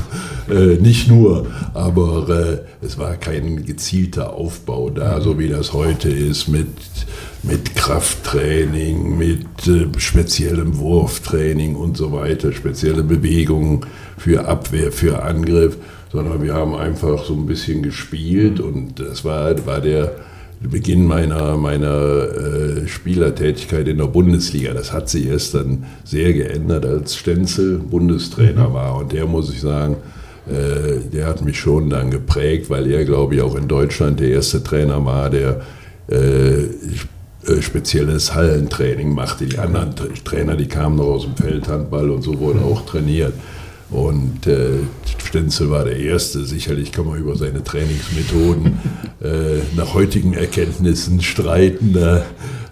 äh, 0.50 0.78
nicht 0.78 1.10
nur, 1.10 1.48
aber 1.74 2.30
äh, 2.82 2.86
es 2.86 2.98
war 2.98 3.16
kein 3.16 3.66
gezielter 3.66 4.34
Aufbau 4.34 4.90
da, 4.90 5.20
so 5.20 5.38
wie 5.38 5.50
das 5.50 5.74
heute 5.74 6.10
ist 6.10 6.48
mit, 6.48 6.68
mit 7.48 7.76
Krafttraining, 7.76 9.18
mit 9.18 9.68
äh, 9.68 9.88
speziellem 9.98 10.78
Wurftraining 10.78 11.76
und 11.76 11.98
so 11.98 12.12
weiter, 12.12 12.52
spezielle 12.52 13.04
Bewegungen 13.04 13.86
für 14.18 14.48
Abwehr, 14.48 14.92
für 14.92 15.24
Angriff 15.24 15.78
sondern 16.12 16.42
wir 16.42 16.54
haben 16.54 16.76
einfach 16.76 17.24
so 17.24 17.34
ein 17.34 17.46
bisschen 17.46 17.84
gespielt 17.84 18.60
und 18.60 19.00
das 19.00 19.26
war, 19.26 19.66
war 19.66 19.82
der 19.82 20.16
Beginn 20.60 21.06
meiner, 21.06 21.56
meiner 21.58 22.24
äh, 22.24 22.88
Spielertätigkeit 22.88 23.88
in 23.88 24.00
der 24.00 24.06
Bundesliga. 24.06 24.74
Das 24.74 24.92
hat 24.92 25.08
sich 25.10 25.28
erst 25.28 25.54
dann 25.54 25.86
sehr 26.04 26.34
geändert, 26.34 26.86
als 26.86 27.16
Stenzel 27.16 27.78
Bundestrainer 27.78 28.70
mhm. 28.70 28.74
war 28.74 28.98
und 28.98 29.12
der 29.12 29.26
muss 29.28 29.54
ich 29.54 29.62
sagen, 29.62 29.98
äh, 30.48 31.08
der 31.14 31.28
hat 31.28 31.44
mich 31.44 31.60
schon 31.60 31.90
dann 31.90 32.10
geprägt, 32.10 32.70
weil 32.70 32.90
er, 32.90 33.06
glaube 33.06 33.36
ich, 33.36 33.42
auch 33.42 33.56
in 33.56 33.68
Deutschland 33.68 34.20
der 34.20 34.30
erste 34.30 34.64
Trainer 34.64 35.04
war, 35.06 35.30
der 35.30 35.62
äh 36.10 36.64
spezielles 37.62 38.34
Hallentraining 38.34 39.14
machte. 39.14 39.46
Die 39.46 39.58
anderen 39.58 39.94
Trainer, 40.24 40.56
die 40.56 40.68
kamen 40.68 40.98
noch 40.98 41.06
aus 41.06 41.24
dem 41.24 41.36
Feldhandball 41.36 42.10
und 42.10 42.22
so 42.22 42.40
wurden 42.40 42.64
auch 42.64 42.86
trainiert. 42.86 43.34
Und 43.90 44.48
äh, 44.48 44.80
Stenzel 45.24 45.70
war 45.70 45.86
der 45.86 45.98
Erste. 45.98 46.44
Sicherlich 46.44 46.92
kann 46.92 47.06
man 47.06 47.20
über 47.20 47.36
seine 47.36 47.64
Trainingsmethoden 47.64 48.80
äh, 49.24 49.62
nach 49.78 49.94
heutigen 49.94 50.34
Erkenntnissen 50.34 51.22
streiten. 51.22 51.96
Äh, 51.96 52.22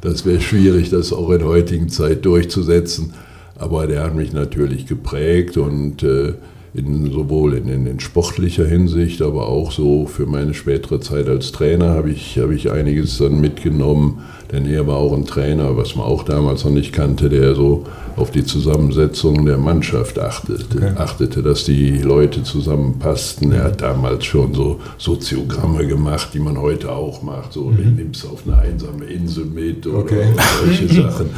das 0.01 0.25
wäre 0.25 0.41
schwierig, 0.41 0.89
das 0.89 1.13
auch 1.13 1.29
in 1.31 1.43
heutigen 1.45 1.89
Zeit 1.89 2.25
durchzusetzen. 2.25 3.13
Aber 3.57 3.87
der 3.87 4.03
hat 4.03 4.15
mich 4.15 4.33
natürlich 4.33 4.87
geprägt 4.87 5.55
und 5.55 6.03
äh, 6.03 6.33
in, 6.75 7.11
sowohl 7.11 7.53
in, 7.53 7.69
in, 7.69 7.87
in, 7.87 7.99
sportlicher 7.99 8.65
Hinsicht, 8.65 9.21
aber 9.21 9.47
auch 9.47 9.71
so 9.71 10.05
für 10.05 10.25
meine 10.25 10.53
spätere 10.53 10.99
Zeit 10.99 11.27
als 11.27 11.51
Trainer 11.51 11.91
habe 11.91 12.11
ich, 12.11 12.37
hab 12.37 12.51
ich 12.51 12.71
einiges 12.71 13.17
dann 13.17 13.39
mitgenommen. 13.39 14.21
Denn 14.51 14.67
er 14.67 14.85
war 14.85 14.97
auch 14.97 15.13
ein 15.13 15.25
Trainer, 15.25 15.75
was 15.75 15.95
man 15.95 16.05
auch 16.05 16.23
damals 16.23 16.65
noch 16.65 16.71
nicht 16.71 16.93
kannte, 16.93 17.29
der 17.29 17.55
so 17.55 17.85
auf 18.15 18.31
die 18.31 18.45
Zusammensetzung 18.45 19.45
der 19.45 19.57
Mannschaft 19.57 20.19
achtete, 20.19 20.77
okay. 20.77 20.91
achtete, 20.97 21.41
dass 21.41 21.63
die 21.63 21.97
Leute 21.97 22.43
zusammenpassten. 22.43 23.51
Er 23.51 23.65
hat 23.65 23.81
damals 23.81 24.25
schon 24.25 24.53
so 24.53 24.79
Soziogramme 24.97 25.87
gemacht, 25.87 26.29
die 26.33 26.39
man 26.39 26.59
heute 26.59 26.91
auch 26.91 27.21
macht. 27.23 27.53
So, 27.53 27.65
mhm. 27.65 27.95
nimmst 27.95 28.25
auf 28.25 28.43
eine 28.45 28.57
einsame 28.57 29.05
Insel 29.05 29.45
mit 29.45 29.87
oder 29.87 29.99
okay. 29.99 30.27
solche 30.63 30.87
Sachen. 31.01 31.29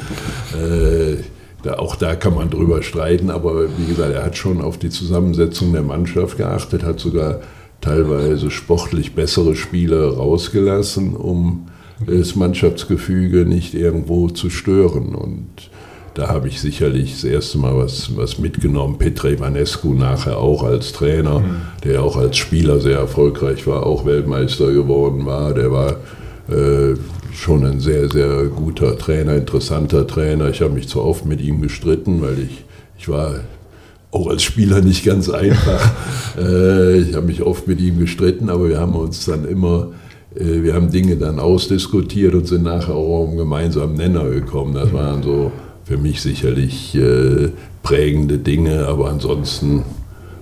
Äh, 0.54 1.37
da, 1.68 1.80
auch 1.80 1.96
da 1.96 2.16
kann 2.16 2.34
man 2.34 2.50
drüber 2.50 2.82
streiten, 2.82 3.30
aber 3.30 3.68
wie 3.78 3.86
gesagt, 3.86 4.14
er 4.14 4.24
hat 4.24 4.38
schon 4.38 4.62
auf 4.62 4.78
die 4.78 4.90
Zusammensetzung 4.90 5.74
der 5.74 5.84
Mannschaft 5.84 6.38
geachtet, 6.38 6.84
hat 6.84 7.00
sogar 7.00 7.42
teilweise 7.82 8.50
sportlich 8.52 9.16
bessere 9.16 9.56
Spieler 9.56 10.16
rausgelassen, 10.16 11.16
um 11.16 11.68
das 12.06 12.36
Mannschaftsgefüge 12.36 13.46
nicht 13.46 13.74
irgendwo 13.74 14.30
zu 14.30 14.50
stören. 14.50 15.14
Und 15.14 15.70
da 16.14 16.30
habe 16.30 16.48
ich 16.48 16.62
sicherlich 16.62 17.12
das 17.12 17.24
erste 17.26 17.58
Mal 17.58 17.76
was, 17.76 18.16
was 18.16 18.40
mitgenommen. 18.40 18.98
Petre 18.98 19.34
Ivanescu 19.34 19.94
nachher 19.94 20.38
auch 20.38 20.64
als 20.64 20.94
Trainer, 20.94 21.40
mhm. 21.40 21.62
der 21.84 22.02
auch 22.02 22.16
als 22.16 22.38
Spieler 22.38 22.80
sehr 22.80 22.98
erfolgreich 22.98 23.68
war, 23.68 23.86
auch 23.86 24.06
Weltmeister 24.06 24.72
geworden 24.72 25.26
war. 25.26 25.54
Der 25.54 25.72
war 25.72 25.98
äh, 26.50 26.96
schon 27.38 27.66
ein 27.66 27.80
sehr, 27.80 28.10
sehr 28.10 28.46
guter 28.46 28.98
Trainer, 28.98 29.36
interessanter 29.36 30.08
Trainer. 30.08 30.50
Ich 30.50 30.62
habe 30.62 30.74
mich 30.74 30.90
zwar 30.90 31.06
oft 31.06 31.26
mit 31.26 31.42
ihm 31.42 31.62
gestritten, 31.62 32.22
weil 32.22 32.40
ich, 32.40 32.64
ich 32.98 33.08
war 33.10 33.42
auch 34.12 34.28
als 34.28 34.44
Spieler 34.44 34.82
nicht 34.82 35.06
ganz 35.06 35.30
einfach. 35.30 35.92
äh, 36.38 36.98
ich 37.00 37.16
habe 37.16 37.28
mich 37.28 37.44
oft 37.44 37.68
mit 37.68 37.80
ihm 37.80 38.00
gestritten, 38.00 38.50
aber 38.50 38.70
wir 38.70 38.80
haben 38.80 38.96
uns 38.96 39.26
dann 39.26 39.48
immer 39.48 39.90
äh, 40.36 40.64
wir 40.64 40.74
haben 40.74 40.92
Dinge 40.92 41.16
dann 41.16 41.40
ausdiskutiert 41.40 42.34
und 42.34 42.48
sind 42.48 42.64
nachher 42.64 42.96
auch 42.96 43.24
auf 43.24 43.30
einen 43.30 43.38
gemeinsamen 43.38 43.96
Nenner 43.96 44.30
gekommen. 44.30 44.74
Das 44.74 44.94
waren 44.94 45.24
so 45.24 45.52
für 45.84 45.98
mich 45.98 46.22
sicherlich 46.22 46.96
äh, 46.96 47.50
prägende 47.84 48.38
Dinge, 48.38 48.88
aber 48.88 49.10
ansonsten 49.10 49.84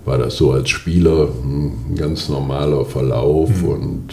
war 0.05 0.17
das 0.17 0.37
so 0.37 0.51
als 0.51 0.69
Spieler 0.69 1.29
ein 1.43 1.95
ganz 1.95 2.29
normaler 2.29 2.85
Verlauf 2.85 3.61
mhm. 3.61 3.67
und 3.67 4.03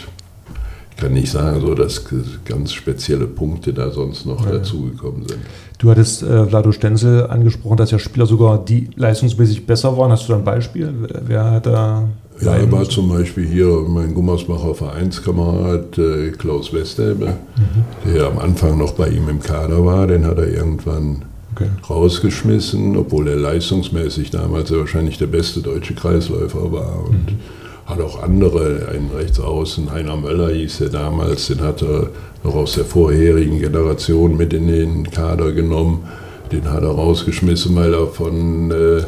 kann 1.03 1.13
nicht 1.15 1.33
sagen, 1.33 1.61
so 1.61 1.75
dass 1.75 2.05
ganz 2.45 2.73
spezielle 2.73 3.27
Punkte 3.27 3.73
da 3.73 3.91
sonst 3.91 4.25
noch 4.25 4.47
ja. 4.47 4.53
dazugekommen 4.53 5.27
sind. 5.27 5.41
Du 5.79 5.91
hattest 5.91 6.23
äh, 6.23 6.47
Vlado 6.47 6.71
Stenzel 6.71 7.27
angesprochen, 7.27 7.77
dass 7.77 7.91
ja 7.91 7.99
Spieler 7.99 8.27
sogar 8.27 8.65
die 8.65 8.89
leistungsmäßig 8.95 9.67
besser 9.67 9.97
waren. 9.99 10.13
Hast 10.13 10.29
du 10.29 10.33
da 10.33 10.39
ein 10.39 10.45
Beispiel? 10.45 10.95
Wer 11.27 11.51
hat 11.51 11.67
da 11.67 12.09
ja, 12.41 12.57
er 12.57 12.73
war 12.73 12.89
zum 12.89 13.09
Beispiel 13.09 13.47
hier 13.47 13.85
mein 13.87 14.15
Gummersbacher 14.15 14.75
Vereinskamerad 14.75 15.97
äh, 15.99 16.31
Klaus 16.31 16.73
Westerbe, 16.73 17.27
mhm. 17.57 18.13
der 18.13 18.27
am 18.27 18.39
Anfang 18.39 18.79
noch 18.79 18.95
bei 18.95 19.09
ihm 19.09 19.29
im 19.29 19.41
Kader 19.41 19.85
war. 19.85 20.07
Den 20.07 20.25
hat 20.25 20.39
er 20.39 20.49
irgendwann 20.49 21.23
okay. 21.55 21.69
rausgeschmissen, 21.89 22.97
obwohl 22.97 23.29
er 23.29 23.37
leistungsmäßig 23.37 24.31
damals 24.31 24.71
ja 24.71 24.79
wahrscheinlich 24.79 25.19
der 25.19 25.27
beste 25.27 25.61
deutsche 25.61 25.95
Kreisläufer 25.95 26.73
war. 26.73 27.05
Und 27.07 27.33
mhm. 27.33 27.39
Hat 27.87 28.01
auch 28.01 28.23
andere, 28.23 28.89
einen 28.93 29.11
Rechtsaußen, 29.17 29.91
Heiner 29.91 30.17
Möller 30.17 30.51
hieß 30.51 30.83
er 30.83 30.89
damals, 30.91 31.49
den 31.49 31.61
hat 31.61 31.83
er 31.83 32.11
noch 32.45 32.55
aus 32.55 32.75
der 32.75 32.85
vorherigen 32.85 33.59
Generation 33.59 34.37
mit 34.37 34.53
in 34.53 34.69
den 34.69 35.11
Kader 35.11 35.53
genommen. 35.53 36.05
Den 36.51 36.71
hat 36.71 36.83
er 36.83 36.91
rausgeschmissen, 36.91 37.75
weil 37.77 37.95
er 37.95 38.07
von... 38.07 38.71
Äh, 38.71 39.03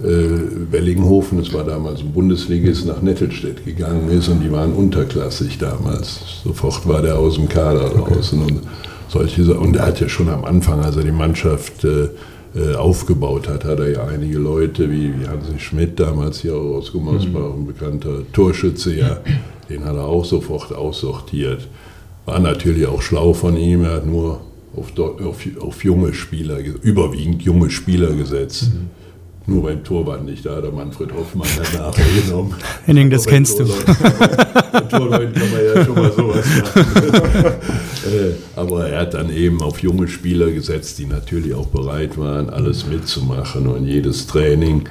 äh, 0.00 0.70
Wellinghofen, 0.70 1.38
das 1.38 1.52
war 1.52 1.64
damals 1.64 2.00
ein 2.00 2.12
Bundesligist, 2.12 2.86
nach 2.86 3.02
Nettelstedt 3.02 3.64
gegangen 3.64 4.08
ist 4.10 4.28
und 4.28 4.40
die 4.40 4.52
waren 4.52 4.72
unterklassig 4.72 5.58
damals. 5.58 6.42
Sofort 6.44 6.86
war 6.86 7.02
der 7.02 7.18
aus 7.18 7.34
dem 7.34 7.48
Kader 7.48 7.90
draußen 7.90 8.40
okay. 8.42 8.52
und 8.52 8.62
solche 9.08 9.58
Und 9.58 9.76
er 9.76 9.86
hat 9.86 10.00
ja 10.00 10.08
schon 10.08 10.28
am 10.28 10.44
Anfang, 10.44 10.84
als 10.84 10.96
er 10.96 11.02
die 11.02 11.10
Mannschaft 11.10 11.84
äh, 11.84 12.10
äh, 12.58 12.74
aufgebaut 12.74 13.48
hat, 13.48 13.64
hat 13.64 13.78
er 13.78 13.90
ja 13.90 14.06
einige 14.06 14.38
Leute 14.38 14.90
wie, 14.90 15.12
wie 15.18 15.26
Hansi 15.26 15.58
Schmidt, 15.58 15.98
damals 16.00 16.40
hier 16.40 16.54
aus 16.54 16.92
Gummersbach, 16.92 17.54
ein 17.54 17.66
bekannter 17.66 18.22
Torschütze, 18.32 18.94
ja, 18.94 19.18
den 19.68 19.84
hat 19.84 19.96
er 19.96 20.04
auch 20.04 20.24
sofort 20.24 20.72
aussortiert. 20.72 21.68
War 22.26 22.40
natürlich 22.40 22.86
auch 22.86 23.00
schlau 23.00 23.32
von 23.32 23.56
ihm, 23.56 23.84
er 23.84 23.94
hat 23.94 24.06
nur 24.06 24.40
auf, 24.76 24.92
auf, 24.98 25.46
auf 25.60 25.84
junge 25.84 26.12
Spieler, 26.12 26.58
überwiegend 26.82 27.42
junge 27.42 27.70
Spieler 27.70 28.12
gesetzt. 28.12 28.70
Mhm 28.74 28.97
nur 29.48 29.62
beim 29.62 29.82
Torwart 29.82 30.24
nicht, 30.24 30.44
da 30.44 30.56
hat 30.56 30.64
er 30.64 30.72
Manfred 30.72 31.12
Hoffmann 31.12 31.48
danach 31.72 31.94
genommen. 32.24 32.54
Henning, 32.84 33.08
das 33.08 33.26
kennst 33.26 33.58
du. 33.58 33.64
Torleut 33.64 35.34
kann 35.34 35.50
man 35.50 35.64
ja 35.74 35.84
schon 35.84 35.94
mal 35.94 36.12
sowas 36.12 36.46
machen. 36.46 37.54
Äh, 38.08 38.36
aber 38.56 38.88
er 38.88 39.00
hat 39.00 39.14
dann 39.14 39.30
eben 39.30 39.60
auf 39.60 39.82
junge 39.82 40.08
Spieler 40.08 40.50
gesetzt, 40.50 40.98
die 40.98 41.04
natürlich 41.04 41.52
auch 41.52 41.66
bereit 41.66 42.16
waren, 42.16 42.48
alles 42.48 42.86
mitzumachen 42.86 43.66
und 43.66 43.86
jedes 43.86 44.26
Training 44.28 44.88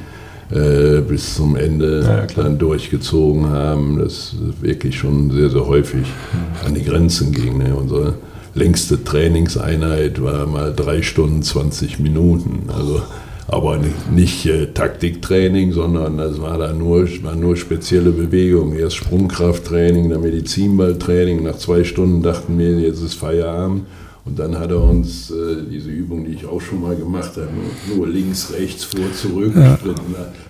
äh, 0.52 1.02
bis 1.02 1.36
zum 1.36 1.56
Ende 1.56 2.04
ja, 2.04 2.26
dann 2.36 2.60
durchgezogen 2.60 3.50
haben. 3.50 3.98
Das 3.98 4.36
wirklich 4.62 4.98
schon 5.00 5.32
sehr, 5.32 5.50
sehr 5.50 5.66
häufig 5.66 6.06
an 6.64 6.76
die 6.76 6.84
Grenzen 6.84 7.32
ging. 7.32 7.58
Ne? 7.58 7.76
Unsere 7.76 8.16
längste 8.54 9.04
Trainingseinheit 9.04 10.22
war 10.22 10.46
mal 10.46 10.74
drei 10.76 11.02
Stunden 11.02 11.42
20 11.42 12.00
Minuten. 12.00 12.70
Also 12.70 13.02
aber 13.48 13.80
nicht 14.12 14.46
äh, 14.46 14.68
Taktiktraining, 14.68 15.72
sondern 15.72 16.18
das 16.18 16.42
war 16.42 16.58
da 16.58 16.74
nur, 16.74 17.08
war 17.24 17.36
nur 17.36 17.56
spezielle 17.56 18.12
Bewegungen. 18.12 18.78
Erst 18.78 18.98
Sprungkrafttraining, 18.98 20.10
dann 20.10 20.22
Medizinballtraining. 20.22 21.44
Nach 21.44 21.58
zwei 21.58 21.84
Stunden 21.84 22.22
dachten 22.24 22.58
wir, 22.60 22.80
jetzt 22.80 23.02
ist 23.02 23.14
Feierabend. 23.14 23.86
Und 24.28 24.38
dann 24.38 24.60
hat 24.60 24.70
er 24.72 24.82
uns 24.82 25.32
äh, 25.32 25.64
diese 25.72 25.90
Übung, 25.90 26.26
die 26.26 26.34
ich 26.34 26.46
auch 26.46 26.60
schon 26.60 26.82
mal 26.82 26.94
gemacht 26.96 27.32
habe, 27.38 27.48
nur, 27.88 27.98
nur 27.98 28.08
links, 28.08 28.52
rechts, 28.52 28.84
vor, 28.84 29.00
zurück, 29.14 29.54
ja. 29.56 29.80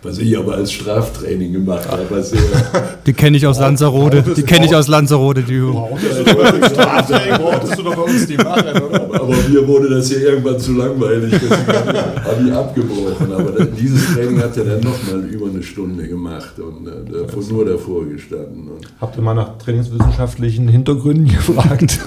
was 0.02 0.18
ich 0.18 0.36
aber 0.36 0.56
als 0.56 0.72
Straftraining 0.72 1.54
gemacht 1.54 1.88
habe. 1.88 2.02
Was 2.10 2.34
die 3.06 3.14
kenne 3.14 3.38
ich 3.38 3.46
aus 3.46 3.60
Lanzarote. 3.60 4.24
Die 4.36 4.42
kenne 4.42 4.66
ich 4.66 4.76
aus 4.76 4.88
Lanzarote, 4.88 5.44
die 5.44 5.54
Übung. 5.54 5.96
Straftraining 6.00 7.38
brauchtest 7.38 7.78
du 7.78 7.84
doch 7.84 7.96
bei 7.96 8.02
uns 8.02 8.26
die 8.26 8.38
machen? 8.38 8.66
Aber 9.14 9.36
mir 9.48 9.68
wurde 9.68 9.90
das 9.90 10.08
hier 10.08 10.22
irgendwann 10.22 10.60
zu 10.60 10.74
langweilig, 10.74 11.34
deswegen 11.34 11.98
habe 12.24 12.44
ich 12.48 12.52
abgebrochen. 12.52 13.32
Aber 13.32 13.64
dieses 13.66 14.16
Training 14.16 14.42
hat 14.42 14.58
er 14.58 14.66
dann 14.66 14.80
nochmal 14.80 15.24
über 15.30 15.50
eine 15.50 15.62
Stunde 15.62 16.08
gemacht 16.08 16.54
und 16.58 16.88
äh, 16.88 17.26
davor, 17.26 17.44
nur 17.52 17.66
davor 17.66 18.06
gestanden. 18.06 18.70
Und 18.70 18.88
Habt 19.00 19.16
ihr 19.18 19.22
mal 19.22 19.36
nach 19.36 19.56
trainingswissenschaftlichen 19.60 20.68
Hintergründen 20.68 21.28
gefragt? 21.28 22.00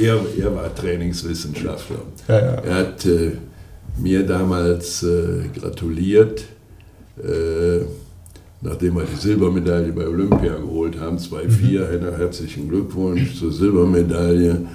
Er, 0.00 0.20
er 0.38 0.54
war 0.54 0.74
Trainingswissenschaftler. 0.74 2.02
Ja, 2.28 2.38
ja. 2.38 2.54
Er 2.54 2.74
hat 2.74 3.06
äh, 3.06 3.32
mir 3.98 4.26
damals 4.26 5.02
äh, 5.02 5.48
gratuliert, 5.58 6.44
äh, 7.22 7.84
nachdem 8.60 8.96
wir 8.96 9.04
die 9.04 9.16
Silbermedaille 9.16 9.92
bei 9.92 10.06
Olympia 10.06 10.56
geholt 10.56 10.98
haben, 10.98 11.18
2-4. 11.18 12.00
Mhm. 12.00 12.16
Herzlichen 12.16 12.68
Glückwunsch 12.68 13.38
zur 13.38 13.52
Silbermedaille. 13.52 14.66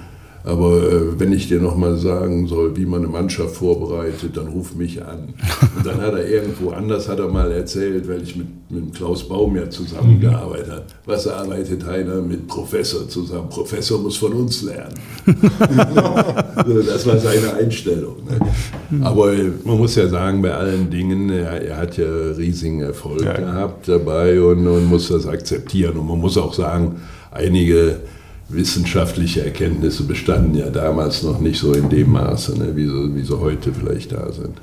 Aber 0.44 0.82
äh, 0.82 1.20
wenn 1.20 1.32
ich 1.32 1.48
dir 1.48 1.60
nochmal 1.60 1.96
sagen 1.96 2.46
soll, 2.46 2.76
wie 2.76 2.86
man 2.86 3.00
eine 3.02 3.08
Mannschaft 3.08 3.56
vorbereitet, 3.56 4.36
dann 4.36 4.48
ruf 4.48 4.74
mich 4.74 5.04
an. 5.04 5.34
Und 5.76 5.86
dann 5.86 6.00
hat 6.00 6.14
er 6.14 6.28
irgendwo 6.28 6.70
anders, 6.70 7.08
hat 7.08 7.18
er 7.18 7.28
mal 7.28 7.50
erzählt, 7.50 8.08
weil 8.08 8.22
ich 8.22 8.36
mit, 8.36 8.46
mit 8.70 8.94
Klaus 8.94 9.28
Baum 9.28 9.56
ja 9.56 9.68
zusammengearbeitet 9.68 10.70
habe. 10.70 10.84
Was 11.06 11.26
arbeitet 11.26 11.84
Heiner 11.84 12.22
mit 12.22 12.46
Professor 12.46 13.08
zusammen? 13.08 13.48
Professor 13.48 13.98
muss 14.00 14.16
von 14.16 14.32
uns 14.32 14.62
lernen. 14.62 14.94
das 15.26 17.06
war 17.06 17.18
seine 17.18 17.54
Einstellung. 17.54 18.16
Ne? 18.28 19.04
Aber 19.04 19.32
man 19.64 19.78
muss 19.78 19.96
ja 19.96 20.08
sagen, 20.08 20.40
bei 20.40 20.54
allen 20.54 20.90
Dingen, 20.90 21.30
er, 21.30 21.62
er 21.62 21.76
hat 21.76 21.96
ja 21.98 22.06
riesigen 22.36 22.80
Erfolg 22.80 23.24
ja. 23.24 23.34
gehabt 23.34 23.88
dabei 23.88 24.40
und, 24.40 24.66
und 24.66 24.86
muss 24.86 25.08
das 25.08 25.26
akzeptieren. 25.26 25.96
Und 25.96 26.06
man 26.06 26.18
muss 26.18 26.38
auch 26.38 26.54
sagen, 26.54 27.00
einige 27.30 28.00
wissenschaftliche 28.48 29.44
Erkenntnisse 29.44 30.04
bestanden 30.04 30.54
ja 30.54 30.70
damals 30.70 31.22
noch 31.22 31.38
nicht 31.38 31.58
so 31.58 31.72
in 31.72 31.88
dem 31.90 32.12
Maße, 32.12 32.58
ne, 32.58 32.74
wie, 32.76 32.86
so, 32.86 33.14
wie 33.14 33.22
sie 33.22 33.38
heute 33.38 33.72
vielleicht 33.72 34.12
da 34.12 34.32
sind. 34.32 34.56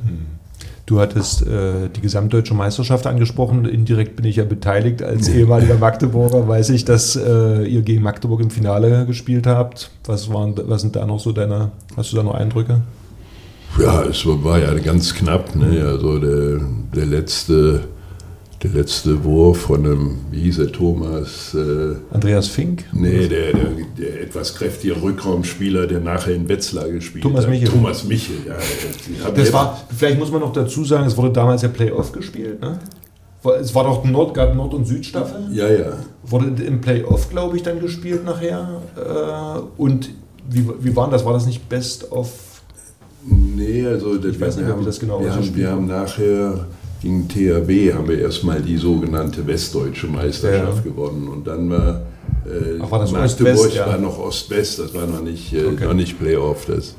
Du 0.88 1.00
hattest 1.00 1.42
äh, 1.48 1.90
die 1.90 2.02
gesamtdeutsche 2.02 2.54
Meisterschaft 2.54 3.08
angesprochen. 3.08 3.66
Indirekt 3.66 4.16
bin 4.16 4.26
ich 4.26 4.36
ja 4.36 4.44
beteiligt. 4.44 5.02
Als 5.02 5.28
ehemaliger 5.30 5.76
Magdeburger 5.80 6.48
weiß 6.48 6.70
ich, 6.70 6.86
dass 6.86 7.16
äh, 7.16 7.64
ihr 7.64 7.82
gegen 7.82 8.04
Magdeburg 8.04 8.42
im 8.42 8.52
Finale 8.52 9.06
gespielt 9.08 9.48
habt. 9.48 9.90
Was, 10.06 10.32
waren, 10.32 10.54
was 10.68 10.82
sind 10.82 10.96
da 10.96 11.08
noch 11.08 11.20
so 11.20 11.32
deine, 11.32 11.72
hast 11.98 12.12
du 12.12 12.18
da 12.18 12.24
noch 12.24 12.36
Eindrücke? 12.36 12.82
Ja, 13.80 14.04
es 14.04 14.26
war 14.26 14.60
ja 14.60 14.74
ganz 14.76 15.16
knapp. 15.16 15.56
Ne? 15.56 15.84
Also 15.88 16.20
der, 16.20 16.62
der 16.96 17.06
letzte 17.08 17.86
der 18.66 18.82
letzte 18.82 19.24
Wurf 19.24 19.62
von 19.62 19.86
einem, 19.86 20.18
wie 20.32 20.42
hieß 20.42 20.60
er, 20.60 20.72
Thomas? 20.72 21.54
Äh, 21.54 21.96
Andreas 22.12 22.48
Fink? 22.48 22.86
Nee, 22.94 23.28
der, 23.28 23.54
der, 23.54 23.70
der, 23.98 24.22
etwas 24.24 24.56
kräftige 24.56 25.02
Rückraumspieler, 25.02 25.88
der 25.88 26.00
nachher 26.00 26.34
in 26.34 26.48
Wetzlar 26.50 26.90
gespielt 26.90 27.24
Thomas 27.24 27.44
hat. 27.44 27.52
Michel. 27.52 27.70
Thomas 27.70 28.04
Michel, 28.04 28.38
ja. 28.48 28.56
Das 29.32 29.54
war, 29.54 29.82
vielleicht 29.96 30.18
muss 30.18 30.32
man 30.32 30.42
noch 30.42 30.54
dazu 30.54 30.84
sagen, 30.84 31.06
es 31.06 31.16
wurde 31.16 31.32
damals 31.32 31.62
ja 31.62 31.68
Playoff 31.68 32.12
gespielt, 32.12 32.60
ne? 32.62 32.80
Es 33.62 33.76
war 33.76 33.84
doch 33.84 34.04
Nord, 34.04 34.36
Nord- 34.56 34.74
und 34.74 34.88
Südstaffel. 34.88 35.46
Ja, 35.52 35.70
ja. 35.70 35.94
Wurde 36.24 36.64
im 36.64 36.82
Playoff, 36.82 37.30
glaube 37.30 37.58
ich, 37.58 37.62
dann 37.62 37.80
gespielt 37.80 38.26
nachher. 38.26 38.82
Äh, 38.96 39.60
und 39.80 40.10
wie, 40.50 40.68
wie 40.80 40.96
war 40.96 41.12
das? 41.12 41.24
War 41.24 41.34
das 41.34 41.46
nicht 41.46 41.70
Best 41.70 42.12
of 42.12 42.32
Nee, 43.28 43.86
also 43.88 44.16
ich 44.24 44.40
weiß 44.40 44.58
nicht, 44.58 44.68
wir, 44.68 44.80
wie 44.80 44.86
das 44.86 45.00
genau 45.00 45.20
wir, 45.20 45.34
haben, 45.34 45.56
wir 45.56 45.72
haben 45.72 45.88
nachher 45.88 46.68
gegen 47.06 47.28
THW 47.28 47.94
haben 47.94 48.08
wir 48.08 48.20
erstmal 48.20 48.62
die 48.62 48.78
sogenannte 48.78 49.46
westdeutsche 49.46 50.08
Meisterschaft 50.08 50.84
ja. 50.84 50.92
gewonnen. 50.92 51.28
Und 51.28 51.46
dann 51.46 51.70
war, 51.70 52.02
äh, 52.46 52.80
Ach, 52.82 52.90
war 52.90 53.00
das 53.00 53.12
Magdeburg 53.12 53.76
ja. 53.76 53.86
war 53.86 54.00
noch 54.00 54.18
Ost-West, 54.18 54.80
das 54.80 54.94
war 54.96 55.06
noch 55.06 55.22
nicht, 55.22 55.54
äh, 55.54 55.66
okay. 55.66 55.86
noch 55.86 55.94
nicht 55.94 56.18
Playoff. 56.20 56.66
Das, 56.66 56.96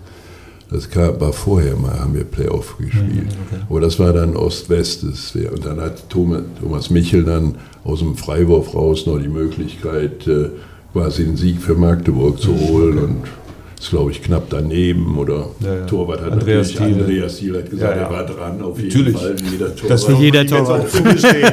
das 0.71 0.89
kam, 0.89 1.21
war 1.21 1.33
vorher 1.33 1.75
mal, 1.75 1.99
haben 1.99 2.15
wir 2.15 2.23
Playoff 2.23 2.77
gespielt. 2.79 3.15
Mhm, 3.15 3.47
okay. 3.47 3.63
Aber 3.69 3.81
das 3.81 3.99
war 3.99 4.13
dann 4.13 4.37
Ost-West. 4.37 5.03
Und 5.03 5.67
dann 5.67 5.81
hat 5.81 6.09
Thomas, 6.09 6.43
Thomas 6.61 6.89
Michel 6.89 7.25
dann 7.25 7.57
aus 7.83 7.99
dem 7.99 8.17
Freiwurf 8.17 8.75
raus 8.75 9.07
noch 9.07 9.19
die 9.19 9.29
Möglichkeit, 9.29 10.25
äh, 10.29 10.51
quasi 10.93 11.25
einen 11.25 11.37
Sieg 11.37 11.61
für 11.61 11.75
Magdeburg 11.75 12.41
zu 12.41 12.53
mhm, 12.53 12.69
holen. 12.69 12.99
Okay. 12.99 13.07
Und 13.07 13.23
ist, 13.79 13.91
glaube 13.91 14.11
ich, 14.11 14.23
knapp 14.23 14.45
daneben 14.51 15.19
oder 15.19 15.51
Ja, 15.61 15.75
ja. 15.75 15.87
Torwart 15.87 16.23
hat 16.23 16.33
Andreas 16.33 16.73
natürlich, 16.73 16.95
Thiele. 16.95 17.05
Andreas 17.05 17.37
Thiel 17.37 17.57
hat 17.59 17.71
gesagt, 17.71 17.97
Ja, 17.97 18.03
ja. 18.03 18.09
er 18.09 18.11
war 18.13 18.25
dran, 18.27 18.63
auf 18.63 18.79
jeden 18.81 18.89
Natürlich. 18.89 19.17
Fall, 19.17 19.37
wie 19.39 19.51
jeder 19.53 19.75
Torwart. 19.77 19.91
Das 19.91 20.09
wie 20.09 20.13
jeder 20.23 20.47
Torwart. 20.47 20.87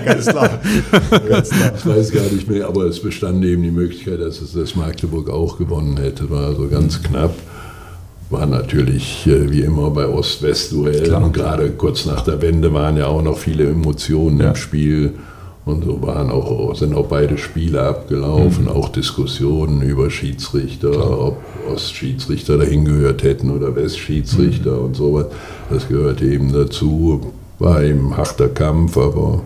ganz 0.05 0.25
klar. 0.27 0.49
ganz 1.29 1.49
klar. 1.49 1.73
Ich 1.77 1.85
weiß 1.85 2.11
gar 2.11 2.23
nicht 2.31 2.49
mehr, 2.49 2.67
aber 2.67 2.85
es 2.85 2.99
bestand 3.01 3.43
eben 3.43 3.63
die 3.63 3.71
Möglichkeit, 3.71 4.21
dass 4.21 4.41
es 4.41 4.53
das 4.53 4.75
Magdeburg 4.75 5.29
auch 5.29 5.57
gewonnen 5.57 5.97
hätte. 5.97 6.29
War 6.29 6.47
also 6.47 6.67
ganz 6.69 7.01
knapp. 7.03 7.33
War 8.29 8.45
natürlich 8.47 9.27
äh, 9.27 9.51
wie 9.51 9.61
immer 9.61 9.91
bei 9.91 10.07
Ost-West-Duellen. 10.07 11.33
Gerade 11.33 11.69
kurz 11.71 12.05
nach 12.05 12.21
der 12.23 12.41
Wende 12.41 12.73
waren 12.73 12.97
ja 12.97 13.07
auch 13.07 13.21
noch 13.21 13.37
viele 13.37 13.65
Emotionen 13.69 14.39
Ja. 14.39 14.49
im 14.49 14.55
Spiel. 14.55 15.13
Und 15.65 15.85
so 15.85 16.01
waren 16.01 16.29
auch, 16.29 16.75
sind 16.75 16.93
auch 16.93 17.07
beide 17.07 17.37
Spiele 17.37 17.81
abgelaufen, 17.81 18.67
auch 18.67 18.89
Diskussionen 18.89 19.81
über 19.81 20.09
Schiedsrichter, 20.09 21.21
ob 21.21 21.37
Ostschiedsrichter 21.71 22.57
dahin 22.57 22.83
gehört 22.83 23.23
hätten 23.23 23.49
oder 23.49 23.73
Westschiedsrichter 23.73 24.81
und 24.81 24.95
sowas. 24.95 25.27
Das 25.69 25.87
gehörte 25.87 26.25
eben 26.25 26.51
dazu. 26.51 27.31
War 27.59 27.81
eben 27.81 28.09
ein 28.09 28.17
harter 28.17 28.49
Kampf, 28.49 28.97
aber 28.97 29.41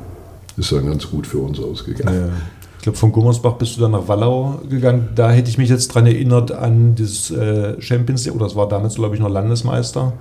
ist 0.58 0.72
dann 0.72 0.88
ganz 0.88 1.08
gut 1.08 1.28
für 1.28 1.38
uns 1.38 1.60
ausgegangen. 1.60 2.20
Ja. 2.20 2.30
Ich 2.78 2.84
glaube, 2.84 2.98
von 2.98 3.12
Gummersbach 3.12 3.54
bist 3.54 3.78
du 3.78 3.82
dann 3.82 3.92
nach 3.92 4.08
Wallau 4.08 4.62
gegangen. 4.68 5.10
Da 5.14 5.30
hätte 5.30 5.50
ich 5.50 5.58
mich 5.58 5.70
jetzt 5.70 5.90
dran 5.90 6.08
erinnert 6.08 6.52
an 6.52 6.96
das 6.96 7.30
äh, 7.30 7.80
Champions 7.82 8.26
League, 8.26 8.36
oder 8.36 8.46
das 8.46 8.56
war 8.56 8.68
damals, 8.68 8.96
glaube 8.96 9.16
ich, 9.16 9.22
noch 9.22 9.30
Landesmeister. 9.30 10.14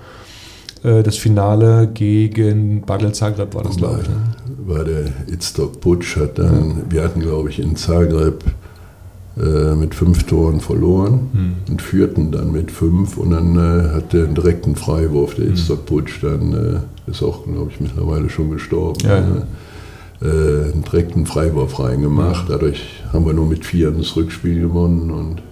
Äh, 0.86 1.02
das 1.02 1.16
Finale 1.16 1.88
gegen 1.92 2.82
Bagel 2.82 3.12
Zagreb 3.12 3.54
war 3.54 3.64
das, 3.64 3.76
glaube 3.76 4.00
ich. 4.02 4.08
Ne? 4.08 4.16
war 4.66 4.84
der 4.84 5.04
Itztok 5.28 5.80
Putsch, 5.80 6.16
hat 6.16 6.38
dann, 6.38 6.82
wir 6.90 7.04
hatten 7.04 7.20
glaube 7.20 7.50
ich 7.50 7.60
in 7.60 7.76
Zagreb 7.76 8.42
äh, 9.38 9.74
mit 9.76 9.94
fünf 9.94 10.24
Toren 10.24 10.60
verloren 10.60 11.28
Hm. 11.32 11.52
und 11.70 11.82
führten 11.82 12.32
dann 12.32 12.50
mit 12.52 12.70
fünf 12.70 13.16
und 13.16 13.30
dann 13.30 13.56
äh, 13.56 13.94
hat 13.94 14.12
der 14.12 14.24
einen 14.24 14.34
direkten 14.34 14.74
Freiwurf, 14.74 15.34
der 15.34 15.46
Itztok 15.46 15.86
Putsch, 15.86 16.22
dann 16.22 16.52
äh, 17.06 17.10
ist 17.10 17.22
auch 17.22 17.44
glaube 17.44 17.70
ich 17.70 17.80
mittlerweile 17.80 18.28
schon 18.28 18.50
gestorben, 18.50 18.98
Ja, 19.04 19.18
ja. 19.18 19.46
Äh, 20.22 20.72
einen 20.72 20.82
direkten 20.82 21.26
Freiwurf 21.26 21.78
reingemacht. 21.78 22.46
Dadurch 22.48 23.04
haben 23.12 23.26
wir 23.26 23.34
nur 23.34 23.46
mit 23.46 23.66
vier 23.66 23.90
das 23.90 24.16
Rückspiel 24.16 24.60
gewonnen 24.62 25.10
und 25.10 25.42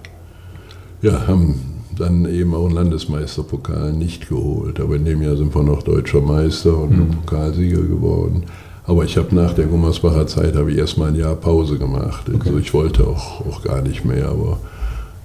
ja, 1.02 1.26
haben 1.26 1.60
dann 1.96 2.26
eben 2.26 2.54
auch 2.54 2.66
einen 2.66 2.74
Landesmeisterpokal 2.74 3.92
nicht 3.92 4.28
geholt. 4.28 4.80
Aber 4.80 4.96
in 4.96 5.04
dem 5.04 5.22
Jahr 5.22 5.36
sind 5.36 5.54
wir 5.54 5.62
noch 5.62 5.82
deutscher 5.82 6.20
Meister 6.20 6.76
und 6.76 6.96
Mhm. 6.96 7.10
Pokalsieger 7.10 7.82
geworden. 7.82 8.44
Aber 8.86 9.04
ich 9.04 9.16
habe 9.16 9.34
nach 9.34 9.54
der 9.54 9.66
Gummersbacher 9.66 10.26
Zeit 10.26 10.56
habe 10.56 10.70
ich 10.72 10.78
erstmal 10.78 11.08
ein 11.08 11.14
Jahr 11.16 11.34
Pause 11.36 11.78
gemacht. 11.78 12.26
Also 12.44 12.58
ich 12.58 12.74
wollte 12.74 13.06
auch, 13.06 13.40
auch 13.46 13.62
gar 13.62 13.80
nicht 13.80 14.04
mehr, 14.04 14.28
aber 14.28 14.58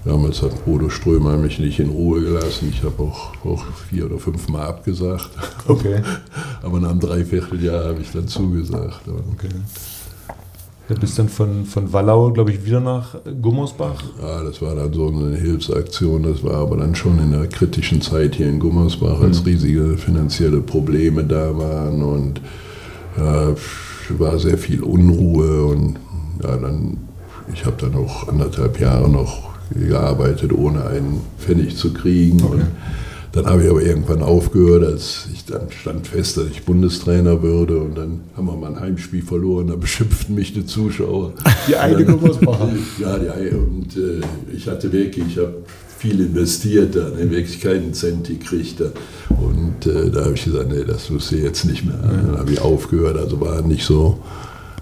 damals 0.05 0.41
hat 0.41 0.63
Bodo 0.63 0.89
Strömer 0.89 1.35
mich 1.35 1.59
nicht 1.59 1.77
in 1.79 1.89
Ruhe 1.89 2.21
gelassen. 2.21 2.69
Ich 2.71 2.83
habe 2.83 3.03
auch, 3.03 3.33
auch 3.45 3.65
vier 3.89 4.05
oder 4.05 4.17
fünf 4.17 4.47
Mal 4.47 4.65
abgesagt. 4.65 5.29
Okay. 5.67 6.01
Aber 6.63 6.79
nach 6.79 6.91
einem 6.91 7.01
Dreivierteljahr 7.01 7.83
habe 7.83 7.99
ich 8.01 8.11
dann 8.13 8.27
zugesagt. 8.29 9.01
Okay. 9.33 9.49
Du 10.89 10.95
bist 10.95 11.19
dann 11.19 11.29
von, 11.29 11.65
von 11.65 11.93
Wallau, 11.93 12.31
glaube 12.31 12.51
ich, 12.51 12.65
wieder 12.65 12.79
nach 12.79 13.15
Gummersbach. 13.39 14.01
Ja, 14.19 14.43
das 14.43 14.59
war 14.59 14.73
dann 14.73 14.91
so 14.91 15.07
eine 15.07 15.37
Hilfsaktion. 15.37 16.23
Das 16.23 16.43
war 16.43 16.55
aber 16.55 16.77
dann 16.77 16.95
schon 16.95 17.19
in 17.19 17.31
der 17.31 17.45
kritischen 17.45 18.01
Zeit 18.01 18.33
hier 18.33 18.49
in 18.49 18.59
Gummersbach, 18.59 19.21
als 19.21 19.45
riesige 19.45 19.97
finanzielle 19.97 20.61
Probleme 20.61 21.23
da 21.23 21.55
waren 21.55 22.01
und 22.01 22.41
ja, 23.17 23.53
war 24.17 24.39
sehr 24.39 24.57
viel 24.57 24.81
Unruhe 24.81 25.65
und 25.65 25.99
ja, 26.41 26.57
dann, 26.57 26.97
ich 27.53 27.65
habe 27.65 27.75
dann 27.79 27.93
auch 27.93 28.27
anderthalb 28.27 28.79
Jahre 28.79 29.09
noch 29.09 29.49
gearbeitet, 29.69 30.51
ohne 30.51 30.87
einen 30.87 31.21
Pfennig 31.37 31.77
zu 31.77 31.93
kriegen. 31.93 32.41
Und 32.41 32.63
dann 33.31 33.45
habe 33.45 33.63
ich 33.63 33.69
aber 33.69 33.81
irgendwann 33.81 34.23
aufgehört, 34.23 34.83
als 34.83 35.27
ich 35.33 35.45
dann 35.45 35.69
stand 35.71 36.07
fest, 36.07 36.37
dass 36.37 36.47
ich 36.47 36.63
Bundestrainer 36.63 37.43
würde 37.43 37.77
und 37.77 37.97
dann 37.97 38.21
haben 38.35 38.47
wir 38.47 38.55
mal 38.55 38.73
ein 38.73 38.79
Heimspiel 38.79 39.21
verloren, 39.21 39.67
da 39.67 39.75
beschimpften 39.75 40.33
mich 40.33 40.53
die 40.53 40.65
Zuschauer. 40.65 41.33
Die 41.67 41.75
eine 41.75 42.03
Gummersbacher. 42.05 42.69
Ja, 42.99 43.17
die 43.17 43.29
eine. 43.29 43.57
Und 43.57 43.95
äh, 43.97 44.21
ich 44.55 44.67
hatte 44.67 44.91
wirklich, 44.91 45.25
ich 45.27 45.37
habe 45.37 45.63
viel 45.99 46.19
investiert 46.21 46.95
da, 46.95 47.09
ne, 47.09 47.29
wirklich 47.29 47.59
keinen 47.59 47.93
Cent 47.93 48.27
gekriegt 48.27 48.79
da. 48.79 48.91
Und 49.35 49.85
äh, 49.85 50.09
da 50.09 50.25
habe 50.25 50.33
ich 50.33 50.45
gesagt, 50.45 50.69
nee, 50.69 50.83
das 50.85 51.07
tust 51.07 51.31
du 51.31 51.35
jetzt 51.35 51.65
nicht 51.65 51.85
mehr. 51.85 51.99
Dann 52.01 52.37
habe 52.37 52.51
ich 52.51 52.61
aufgehört, 52.61 53.17
also 53.17 53.39
war 53.41 53.61
nicht 53.61 53.85
so, 53.85 54.19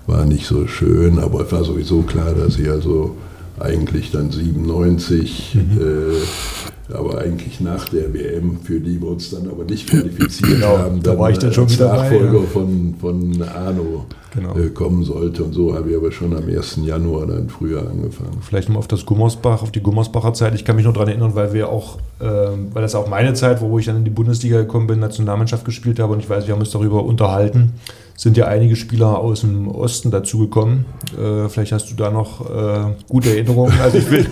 war 0.05 0.25
nicht 0.25 0.45
so 0.45 0.67
schön, 0.67 1.19
aber 1.19 1.41
es 1.41 1.51
war 1.51 1.63
sowieso 1.63 2.03
klar, 2.03 2.33
dass 2.33 2.57
ich 2.57 2.69
also 2.69 3.15
eigentlich 3.59 4.11
dann 4.11 4.31
97, 4.31 5.55
äh, 5.55 6.66
aber 6.93 7.17
eigentlich 7.19 7.59
nach 7.59 7.89
der 7.89 8.13
WM, 8.13 8.59
für 8.63 8.79
die 8.79 9.01
wir 9.01 9.09
uns 9.09 9.31
dann 9.31 9.49
aber 9.49 9.63
nicht 9.65 9.89
qualifiziert 9.89 10.51
Genau, 10.51 10.77
haben, 10.77 11.03
da 11.03 11.17
war 11.17 11.29
ich 11.31 11.37
dann 11.37 11.51
schon 11.53 11.65
als 11.65 11.73
wieder 11.73 11.87
dabei, 11.87 12.09
Nachfolger 12.09 12.39
ja. 12.39 12.45
von, 12.47 12.95
von 12.99 13.41
Arno 13.43 14.05
Genau. 14.33 14.55
äh, 14.55 14.69
kommen 14.69 15.03
sollte. 15.03 15.43
Und 15.43 15.53
so 15.53 15.73
habe 15.73 15.89
ich 15.89 15.95
aber 15.95 16.11
schon 16.11 16.35
am 16.35 16.47
1. 16.47 16.79
Januar 16.83 17.25
dann 17.25 17.49
früher 17.49 17.79
angefangen. 17.89 18.37
Vielleicht 18.41 18.69
noch 18.69 18.75
auf 18.77 18.87
das 18.87 19.05
Gummersbach, 19.05 19.63
auf 19.63 19.71
die 19.71 19.81
Gummersbacher 19.81 20.33
Zeit. 20.33 20.53
Ich 20.53 20.63
kann 20.63 20.75
mich 20.75 20.85
noch 20.85 20.93
daran 20.93 21.07
erinnern, 21.07 21.33
weil 21.33 21.53
wir 21.53 21.69
auch, 21.69 21.97
ähm, 22.21 22.67
weil 22.73 22.83
das 22.83 22.93
auch 22.93 23.07
meine 23.07 23.33
Zeit, 23.33 23.61
wo 23.61 23.79
ich 23.79 23.85
dann 23.87 23.97
in 23.97 24.03
die 24.05 24.11
Bundesliga 24.11 24.59
gekommen 24.59 24.85
bin, 24.85 24.99
Nationalmannschaft 24.99 25.65
gespielt 25.65 25.99
habe 25.99 26.13
und 26.13 26.19
ich 26.19 26.29
weiß, 26.29 26.45
wir 26.45 26.53
haben 26.53 26.59
uns 26.59 26.71
darüber 26.71 27.03
unterhalten, 27.03 27.73
sind 28.17 28.35
ja 28.35 28.47
einige 28.47 28.75
Spieler 28.75 29.19
aus 29.19 29.41
dem 29.41 29.67
Osten 29.67 30.09
dazugekommen. 30.09 30.85
Äh, 31.15 31.47
vielleicht 31.49 31.71
hast 31.71 31.91
du 31.91 31.95
da 31.95 32.09
noch 32.09 32.49
äh, 32.49 32.95
gute 33.07 33.29
Erinnerungen. 33.29 33.79
Also 33.79 33.99
ich 33.99 34.09
will, 34.09 34.25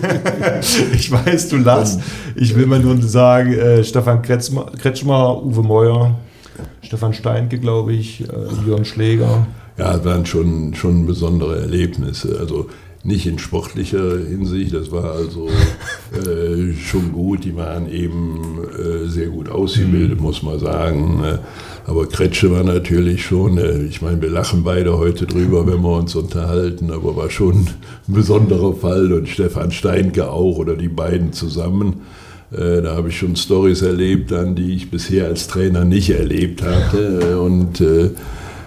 ich 0.92 1.10
weiß, 1.10 1.48
du 1.48 1.58
lachst. 1.58 2.00
Ich 2.34 2.56
will 2.56 2.66
mal 2.66 2.80
nur 2.80 3.00
sagen, 3.00 3.52
äh, 3.52 3.84
Stefan 3.84 4.22
Kretschmer, 4.22 4.66
Kretschmer, 4.76 5.40
Uwe 5.42 5.62
Meuer, 5.62 6.18
Stefan 6.82 7.14
Steinke, 7.14 7.58
glaube 7.58 7.92
ich, 7.92 8.22
äh, 8.22 8.68
Jörn 8.68 8.84
Schläger. 8.84 9.46
Ja, 9.78 9.94
es 9.94 10.04
waren 10.04 10.26
schon, 10.26 10.74
schon 10.74 11.06
besondere 11.06 11.60
Erlebnisse. 11.60 12.38
Also 12.40 12.66
nicht 13.04 13.24
in 13.26 13.38
sportlicher 13.38 14.18
Hinsicht, 14.18 14.74
das 14.74 14.90
war 14.90 15.12
also 15.12 15.48
äh, 15.48 16.72
schon 16.74 17.12
gut. 17.12 17.44
Die 17.44 17.54
waren 17.54 17.88
eben 17.88 18.58
äh, 18.76 19.06
sehr 19.08 19.28
gut 19.28 19.48
ausgebildet, 19.48 20.20
muss 20.20 20.42
man 20.42 20.58
sagen. 20.58 21.22
Aber 21.86 22.06
Kretsche 22.08 22.50
war 22.50 22.64
natürlich 22.64 23.24
schon, 23.24 23.58
äh, 23.58 23.84
ich 23.84 24.02
meine, 24.02 24.20
wir 24.20 24.28
lachen 24.30 24.64
beide 24.64 24.98
heute 24.98 25.24
drüber, 25.24 25.66
wenn 25.68 25.82
wir 25.82 25.96
uns 25.96 26.16
unterhalten, 26.16 26.90
aber 26.90 27.14
war 27.14 27.30
schon 27.30 27.68
ein 28.08 28.14
besonderer 28.14 28.74
Fall 28.74 29.12
und 29.12 29.28
Stefan 29.28 29.70
Steinke 29.70 30.28
auch 30.28 30.58
oder 30.58 30.74
die 30.74 30.88
beiden 30.88 31.32
zusammen. 31.32 32.02
Äh, 32.50 32.82
Da 32.82 32.96
habe 32.96 33.10
ich 33.10 33.18
schon 33.18 33.36
Stories 33.36 33.82
erlebt, 33.82 34.32
dann, 34.32 34.56
die 34.56 34.74
ich 34.74 34.90
bisher 34.90 35.26
als 35.26 35.46
Trainer 35.46 35.84
nicht 35.84 36.10
erlebt 36.10 36.62
hatte. 36.62 37.40
Und 37.40 37.80
äh, 37.80 38.10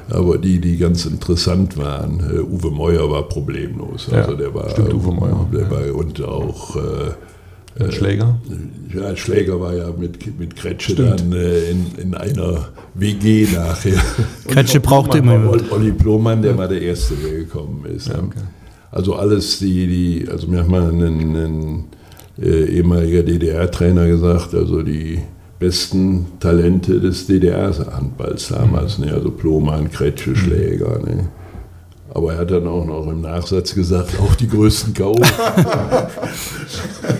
aber 0.09 0.37
die, 0.37 0.59
die 0.59 0.77
ganz 0.77 1.05
interessant 1.05 1.77
waren. 1.77 2.23
Uwe 2.49 2.71
Meuer 2.71 3.11
war 3.11 3.23
problemlos. 3.27 4.09
Also 4.11 4.31
Ja, 4.31 4.37
der 4.37 4.53
war, 4.55 4.69
stimmt, 4.71 4.93
Uwe 4.93 5.11
Meuer, 5.11 5.47
Der 5.53 5.69
war 5.69 5.95
und 5.95 6.23
auch 6.23 6.75
äh, 6.77 6.79
Jörn 7.77 7.91
Schläger. 7.91 8.39
ja, 8.93 9.15
Schläger 9.15 9.59
war 9.61 9.75
ja 9.75 9.89
mit, 9.97 10.39
mit 10.39 10.55
Kretsche 10.55 10.93
Stimmt. 10.93 11.19
dann 11.21 11.33
äh, 11.33 11.69
in, 11.71 11.85
in 12.01 12.13
einer 12.15 12.69
WG 12.95 13.47
nachher. 13.53 14.01
Kretsche 14.47 14.79
brauchte 14.79 15.19
immer. 15.19 15.49
Ol- 15.49 15.63
Olli 15.69 15.91
Plohmann, 15.91 16.41
der 16.41 16.57
war 16.57 16.67
der 16.67 16.81
Erste, 16.81 17.13
der 17.15 17.39
gekommen 17.39 17.85
ist. 17.85 18.07
Ja, 18.07 18.15
okay. 18.19 18.39
Also 18.91 19.15
alles, 19.15 19.59
die, 19.59 19.87
die, 19.87 20.27
also 20.29 20.47
mir 20.47 20.59
hat 20.61 20.67
mal 20.67 20.89
ein, 20.89 21.01
ein 21.35 21.83
äh, 22.41 22.65
ehemaliger 22.65 23.21
DDR-Trainer 23.23 24.07
gesagt, 24.07 24.55
also 24.55 24.81
die 24.81 25.19
besten 25.59 26.25
Talente 26.39 26.99
des 26.99 27.27
DDR-Handballs 27.27 28.47
damals, 28.49 28.97
ne? 28.97 29.13
also 29.13 29.29
Plohmann, 29.29 29.91
Kretsche, 29.91 30.35
Schläger. 30.35 30.99
Ne? 30.99 31.27
Aber 32.11 32.33
er 32.33 32.39
hat 32.39 32.51
dann 32.51 32.67
auch 32.67 32.85
noch 32.85 33.07
im 33.07 33.21
Nachsatz 33.21 33.73
gesagt, 33.75 34.19
auch 34.19 34.35
die 34.35 34.47
größten 34.47 34.93
K.O. 34.93 35.13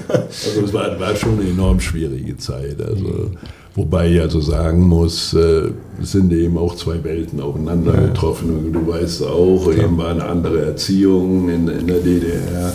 also 0.07 0.61
es 0.63 0.73
war, 0.73 0.99
war 0.99 1.15
schon 1.15 1.39
eine 1.39 1.49
enorm 1.49 1.79
schwierige 1.79 2.35
Zeit. 2.37 2.81
Also, 2.81 3.31
wobei 3.75 4.11
ich 4.11 4.19
also 4.19 4.41
sagen 4.41 4.81
muss, 4.81 5.33
äh, 5.33 5.69
es 6.01 6.13
sind 6.13 6.33
eben 6.33 6.57
auch 6.57 6.75
zwei 6.75 7.03
Welten 7.03 7.39
aufeinander 7.39 7.93
getroffen. 7.93 8.49
Und 8.57 8.73
du 8.73 8.87
weißt 8.87 9.23
auch, 9.23 9.71
eben 9.71 9.97
war 9.97 10.09
eine 10.09 10.25
andere 10.25 10.65
Erziehung 10.65 11.49
in, 11.49 11.67
in 11.67 11.85
der 11.87 11.99
DDR. 11.99 12.73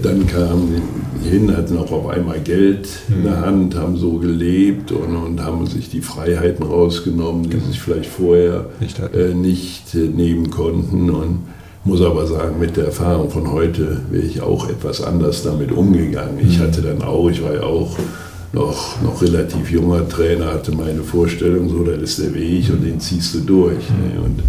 Dann 0.00 0.26
kamen 0.26 0.82
die 1.22 1.28
hin, 1.28 1.56
hatten 1.56 1.76
auch 1.76 1.90
auf 1.92 2.08
einmal 2.08 2.40
Geld 2.40 2.88
in 3.08 3.24
der 3.24 3.40
Hand, 3.40 3.74
haben 3.74 3.96
so 3.96 4.18
gelebt 4.18 4.90
und, 4.92 5.14
und 5.16 5.42
haben 5.42 5.66
sich 5.66 5.90
die 5.90 6.00
Freiheiten 6.00 6.64
rausgenommen, 6.64 7.50
die 7.50 7.58
sich 7.58 7.80
vielleicht 7.80 8.06
vorher 8.06 8.66
Nicht 8.80 8.98
äh, 8.98 9.34
nicht 9.34 9.94
äh, 9.94 9.98
nehmen 9.98 10.50
konnten. 10.50 11.10
Und 11.10 11.40
muss 11.84 12.00
aber 12.00 12.26
sagen, 12.26 12.58
mit 12.60 12.76
der 12.76 12.86
Erfahrung 12.86 13.30
von 13.30 13.50
heute 13.50 14.00
wäre 14.10 14.24
ich 14.24 14.40
auch 14.40 14.68
etwas 14.68 15.02
anders 15.02 15.42
damit 15.42 15.72
umgegangen. 15.72 16.38
Ich 16.46 16.58
hatte 16.58 16.80
dann 16.80 17.02
auch, 17.02 17.28
ich 17.28 17.42
war 17.42 17.54
ja 17.54 17.62
auch 17.62 17.96
noch, 18.52 19.02
noch 19.02 19.20
relativ 19.22 19.70
junger 19.70 20.08
Trainer, 20.08 20.46
hatte 20.52 20.72
meine 20.72 21.02
Vorstellung, 21.02 21.68
so, 21.68 21.82
das 21.84 22.00
ist 22.00 22.18
der 22.18 22.34
Weg 22.34 22.70
und 22.70 22.84
den 22.84 23.00
ziehst 23.00 23.34
du 23.34 23.40
durch. 23.40 23.90
Ne? 23.90 24.20
Und 24.22 24.42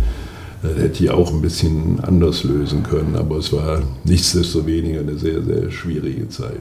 das 0.63 0.77
hätte 0.77 1.03
ich 1.03 1.09
auch 1.11 1.31
ein 1.31 1.41
bisschen 1.41 1.99
anders 2.01 2.43
lösen 2.43 2.83
können, 2.83 3.15
aber 3.17 3.37
es 3.37 3.51
war 3.51 3.81
nichtsdestoweniger 4.05 5.01
eine 5.01 5.17
sehr, 5.17 5.43
sehr 5.43 5.69
schwierige 5.69 6.29
Zeit. 6.29 6.59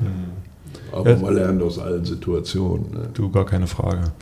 Aber 0.91 1.11
ja. 1.11 1.17
man 1.17 1.35
lernt 1.35 1.63
aus 1.63 1.79
allen 1.79 2.05
Situationen. 2.05 2.91
Ne? 2.93 3.09
Du, 3.15 3.31
gar 3.31 3.47
keine 3.47 3.67
Frage. 3.67 4.13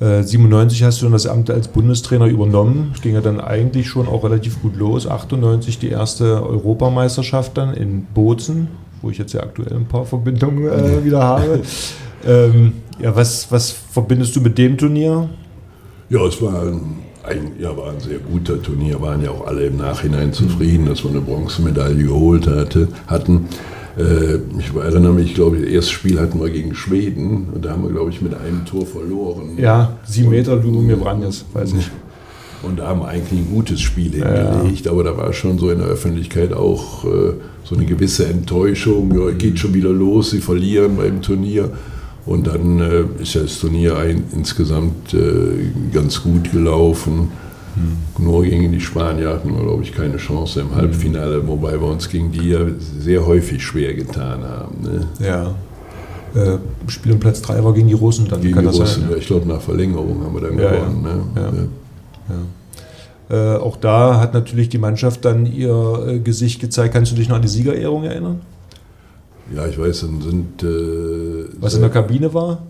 97 0.00 0.80
äh, 0.80 0.84
hast 0.84 1.00
du 1.00 1.06
dann 1.06 1.12
das 1.12 1.26
Amt 1.26 1.50
als 1.50 1.68
Bundestrainer 1.68 2.26
übernommen. 2.26 2.92
Es 2.94 3.00
ging 3.00 3.14
ja 3.14 3.20
dann 3.20 3.40
eigentlich 3.40 3.88
schon 3.88 4.06
auch 4.06 4.22
relativ 4.24 4.62
gut 4.62 4.76
los. 4.76 5.08
98 5.08 5.78
die 5.78 5.88
erste 5.88 6.42
Europameisterschaft 6.42 7.56
dann 7.56 7.74
in 7.74 8.04
Bozen, 8.14 8.68
wo 9.02 9.10
ich 9.10 9.18
jetzt 9.18 9.32
ja 9.32 9.40
aktuell 9.40 9.74
ein 9.74 9.86
paar 9.86 10.04
Verbindungen 10.04 10.68
äh, 10.68 11.04
wieder 11.04 11.22
habe. 11.22 11.62
ähm, 12.26 12.74
ja, 13.00 13.16
was, 13.16 13.50
was 13.50 13.70
verbindest 13.70 14.36
du 14.36 14.40
mit 14.40 14.56
dem 14.56 14.76
Turnier? 14.76 15.28
Ja, 16.10 16.24
es 16.26 16.40
war 16.40 16.62
ein, 16.62 16.98
ein, 17.28 17.52
ja, 17.58 17.76
war 17.76 17.92
ein 17.92 18.00
sehr 18.00 18.18
guter 18.18 18.60
Turnier, 18.62 19.00
waren 19.00 19.22
ja 19.22 19.30
auch 19.30 19.46
alle 19.46 19.66
im 19.66 19.76
Nachhinein 19.76 20.32
zufrieden, 20.32 20.86
dass 20.86 21.04
wir 21.04 21.10
eine 21.10 21.20
Bronzemedaille 21.20 22.04
geholt 22.04 22.46
hatte, 22.46 22.88
hatten. 23.06 23.48
Äh, 23.96 24.36
ich 24.58 24.74
erinnere 24.74 25.12
mich, 25.12 25.26
ich 25.26 25.34
glaube, 25.34 25.58
das 25.58 25.68
erste 25.68 25.92
Spiel 25.92 26.20
hatten 26.20 26.40
wir 26.40 26.50
gegen 26.50 26.74
Schweden 26.74 27.48
und 27.54 27.64
da 27.64 27.70
haben 27.70 27.82
wir, 27.82 27.90
glaube 27.90 28.10
ich, 28.10 28.20
mit 28.20 28.34
einem 28.34 28.64
Tor 28.64 28.86
verloren. 28.86 29.56
Ja, 29.56 29.98
sieben 30.04 30.30
Meter, 30.30 30.56
du 30.56 30.70
mir 30.70 30.96
Brandes, 30.96 31.44
weiß 31.52 31.74
ich. 31.74 31.90
Und 32.62 32.80
da 32.80 32.88
haben 32.88 33.00
wir 33.00 33.08
eigentlich 33.08 33.40
ein 33.40 33.50
gutes 33.54 33.80
Spiel 33.80 34.10
hingelegt, 34.12 34.86
ja. 34.86 34.90
aber 34.90 35.04
da 35.04 35.16
war 35.16 35.32
schon 35.32 35.58
so 35.58 35.70
in 35.70 35.78
der 35.78 35.86
Öffentlichkeit 35.86 36.52
auch 36.52 37.04
äh, 37.04 37.34
so 37.62 37.76
eine 37.76 37.84
gewisse 37.84 38.26
Enttäuschung. 38.26 39.14
Ja, 39.16 39.30
geht 39.30 39.58
schon 39.58 39.74
wieder 39.74 39.90
los, 39.90 40.30
sie 40.30 40.40
verlieren 40.40 40.96
beim 40.96 41.22
Turnier. 41.22 41.70
Und 42.28 42.46
dann 42.46 42.80
äh, 42.80 43.22
ist 43.22 43.34
ja 43.34 43.40
das 43.40 43.58
Turnier 43.58 43.96
ein, 43.96 44.24
insgesamt 44.34 45.14
äh, 45.14 45.70
ganz 45.92 46.22
gut 46.22 46.52
gelaufen. 46.52 47.30
Mhm. 47.74 48.24
Nur 48.24 48.42
gegen 48.42 48.70
die 48.70 48.80
Spanier 48.80 49.30
hatten 49.30 49.54
wir, 49.54 49.62
glaube 49.62 49.82
ich, 49.82 49.94
keine 49.94 50.18
Chance 50.18 50.60
im 50.60 50.74
Halbfinale, 50.74 51.46
wobei 51.48 51.80
wir 51.80 51.88
uns 51.88 52.08
gegen 52.10 52.30
die 52.30 52.50
ja 52.50 52.60
sehr 52.98 53.24
häufig 53.24 53.62
schwer 53.62 53.94
getan 53.94 54.42
haben. 54.42 54.82
Ne? 54.82 55.06
Ja. 55.26 55.54
Äh, 56.34 56.58
Spiel 56.88 57.12
um 57.12 57.20
Platz 57.20 57.40
3 57.40 57.64
war 57.64 57.72
gegen 57.72 57.88
die 57.88 57.94
Russen 57.94 58.28
dann. 58.28 58.42
Gegen 58.42 58.60
die 58.60 58.66
Russen, 58.66 59.02
sein, 59.02 59.10
ja. 59.10 59.16
ich 59.16 59.26
glaube 59.26 59.48
nach 59.48 59.62
Verlängerung 59.62 60.22
haben 60.22 60.34
wir 60.34 60.42
dann 60.42 60.58
ja, 60.58 60.70
gewonnen. 60.70 61.06
Ja. 61.34 61.50
Ne? 61.50 61.68
Äh, 63.30 63.56
auch 63.56 63.76
da 63.76 64.20
hat 64.20 64.34
natürlich 64.34 64.68
die 64.68 64.78
Mannschaft 64.78 65.24
dann 65.24 65.46
ihr 65.46 66.04
äh, 66.06 66.18
Gesicht 66.18 66.60
gezeigt. 66.60 66.92
Kannst 66.92 67.12
du 67.12 67.16
dich 67.16 67.28
noch 67.28 67.36
an 67.36 67.42
die 67.42 67.48
Siegerehrung 67.48 68.04
erinnern? 68.04 68.40
Ja, 69.54 69.66
ich 69.66 69.78
weiß, 69.78 70.00
dann 70.00 70.20
sind. 70.20 70.62
Äh, 70.62 71.48
Was 71.60 71.74
in 71.74 71.80
der 71.80 71.90
Kabine 71.90 72.32
war? 72.34 72.62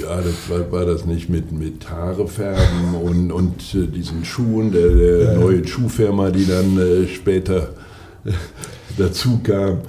Ja, 0.00 0.16
das 0.16 0.48
war, 0.48 0.72
war, 0.72 0.86
das 0.86 1.04
nicht 1.04 1.28
mit, 1.28 1.52
mit 1.52 1.88
Haare 1.90 2.26
färben 2.26 2.94
und, 3.02 3.30
und 3.30 3.74
äh, 3.74 3.86
diesen 3.86 4.24
Schuhen, 4.24 4.72
der, 4.72 4.88
der 4.88 5.22
ja. 5.22 5.34
neue 5.38 5.66
Schuhfirma, 5.66 6.30
die 6.30 6.46
dann 6.46 6.78
äh, 6.78 7.06
später 7.06 7.68
dazu 8.96 9.40
kam. 9.42 9.82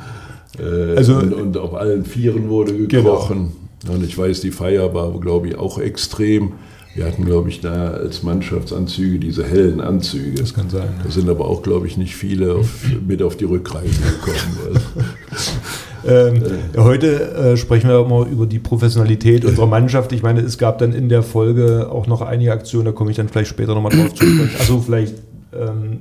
Äh, 0.59 0.97
also, 0.97 1.15
und, 1.15 1.33
und, 1.33 1.57
auf 1.57 1.73
allen 1.73 2.05
Vieren 2.05 2.49
wurde 2.49 2.75
gekrochen. 2.75 3.53
Genau. 3.81 3.95
Und 3.95 4.03
ich 4.03 4.17
weiß, 4.17 4.41
die 4.41 4.51
Feier 4.51 4.93
war, 4.93 5.19
glaube 5.19 5.49
ich, 5.49 5.55
auch 5.57 5.79
extrem. 5.79 6.53
Wir 6.95 7.05
hatten, 7.05 7.25
glaube 7.25 7.49
ich, 7.49 7.59
da 7.59 7.91
als 7.91 8.21
Mannschaftsanzüge 8.21 9.17
diese 9.19 9.43
hellen 9.43 9.81
Anzüge. 9.81 10.35
Das 10.39 10.53
kann 10.53 10.69
sein. 10.69 10.89
Da 11.03 11.09
sind 11.09 11.27
aber 11.27 11.47
auch, 11.47 11.63
glaube 11.63 11.87
ich, 11.87 11.97
nicht 11.97 12.15
viele 12.15 12.53
auf, 12.53 12.85
mit 13.05 13.23
auf 13.23 13.35
die 13.35 13.45
Rückreise 13.45 13.99
gekommen. 14.01 14.79
Ähm, 16.05 16.43
heute 16.77 17.33
äh, 17.33 17.57
sprechen 17.57 17.89
wir 17.89 18.03
mal 18.05 18.27
über 18.27 18.45
die 18.45 18.59
Professionalität 18.59 19.45
unserer 19.45 19.67
Mannschaft. 19.67 20.11
Ich 20.11 20.23
meine, 20.23 20.41
es 20.41 20.57
gab 20.57 20.79
dann 20.79 20.93
in 20.93 21.09
der 21.09 21.23
Folge 21.23 21.89
auch 21.89 22.07
noch 22.07 22.21
einige 22.21 22.51
Aktionen, 22.51 22.85
da 22.85 22.91
komme 22.91 23.11
ich 23.11 23.17
dann 23.17 23.29
vielleicht 23.29 23.49
später 23.49 23.73
nochmal 23.73 23.91
drauf 23.91 24.13
zu 24.13 24.25
sprechen. 24.25 24.55
Also 24.59 24.79
vielleicht 24.79 25.15
ähm, 25.53 25.99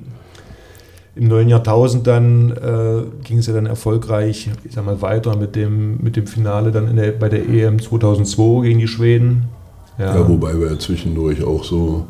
im 1.15 1.27
neuen 1.27 1.47
Jahrtausend 1.47 2.07
dann 2.07 2.51
äh, 2.51 3.23
ging 3.23 3.37
es 3.37 3.47
ja 3.47 3.53
dann 3.53 3.65
erfolgreich, 3.65 4.49
ich 4.63 4.73
sag 4.73 4.85
mal, 4.85 5.01
weiter 5.01 5.37
mit 5.37 5.55
dem, 5.55 5.97
mit 6.01 6.15
dem 6.15 6.27
Finale 6.27 6.71
dann 6.71 6.95
der, 6.95 7.11
bei 7.11 7.29
der 7.29 7.47
EM 7.47 7.79
2002 7.79 8.63
gegen 8.63 8.79
die 8.79 8.87
Schweden. 8.87 9.43
Ja. 9.99 10.15
ja, 10.15 10.27
wobei 10.27 10.59
wir 10.59 10.71
ja 10.71 10.79
zwischendurch 10.79 11.43
auch 11.43 11.63
so 11.63 12.07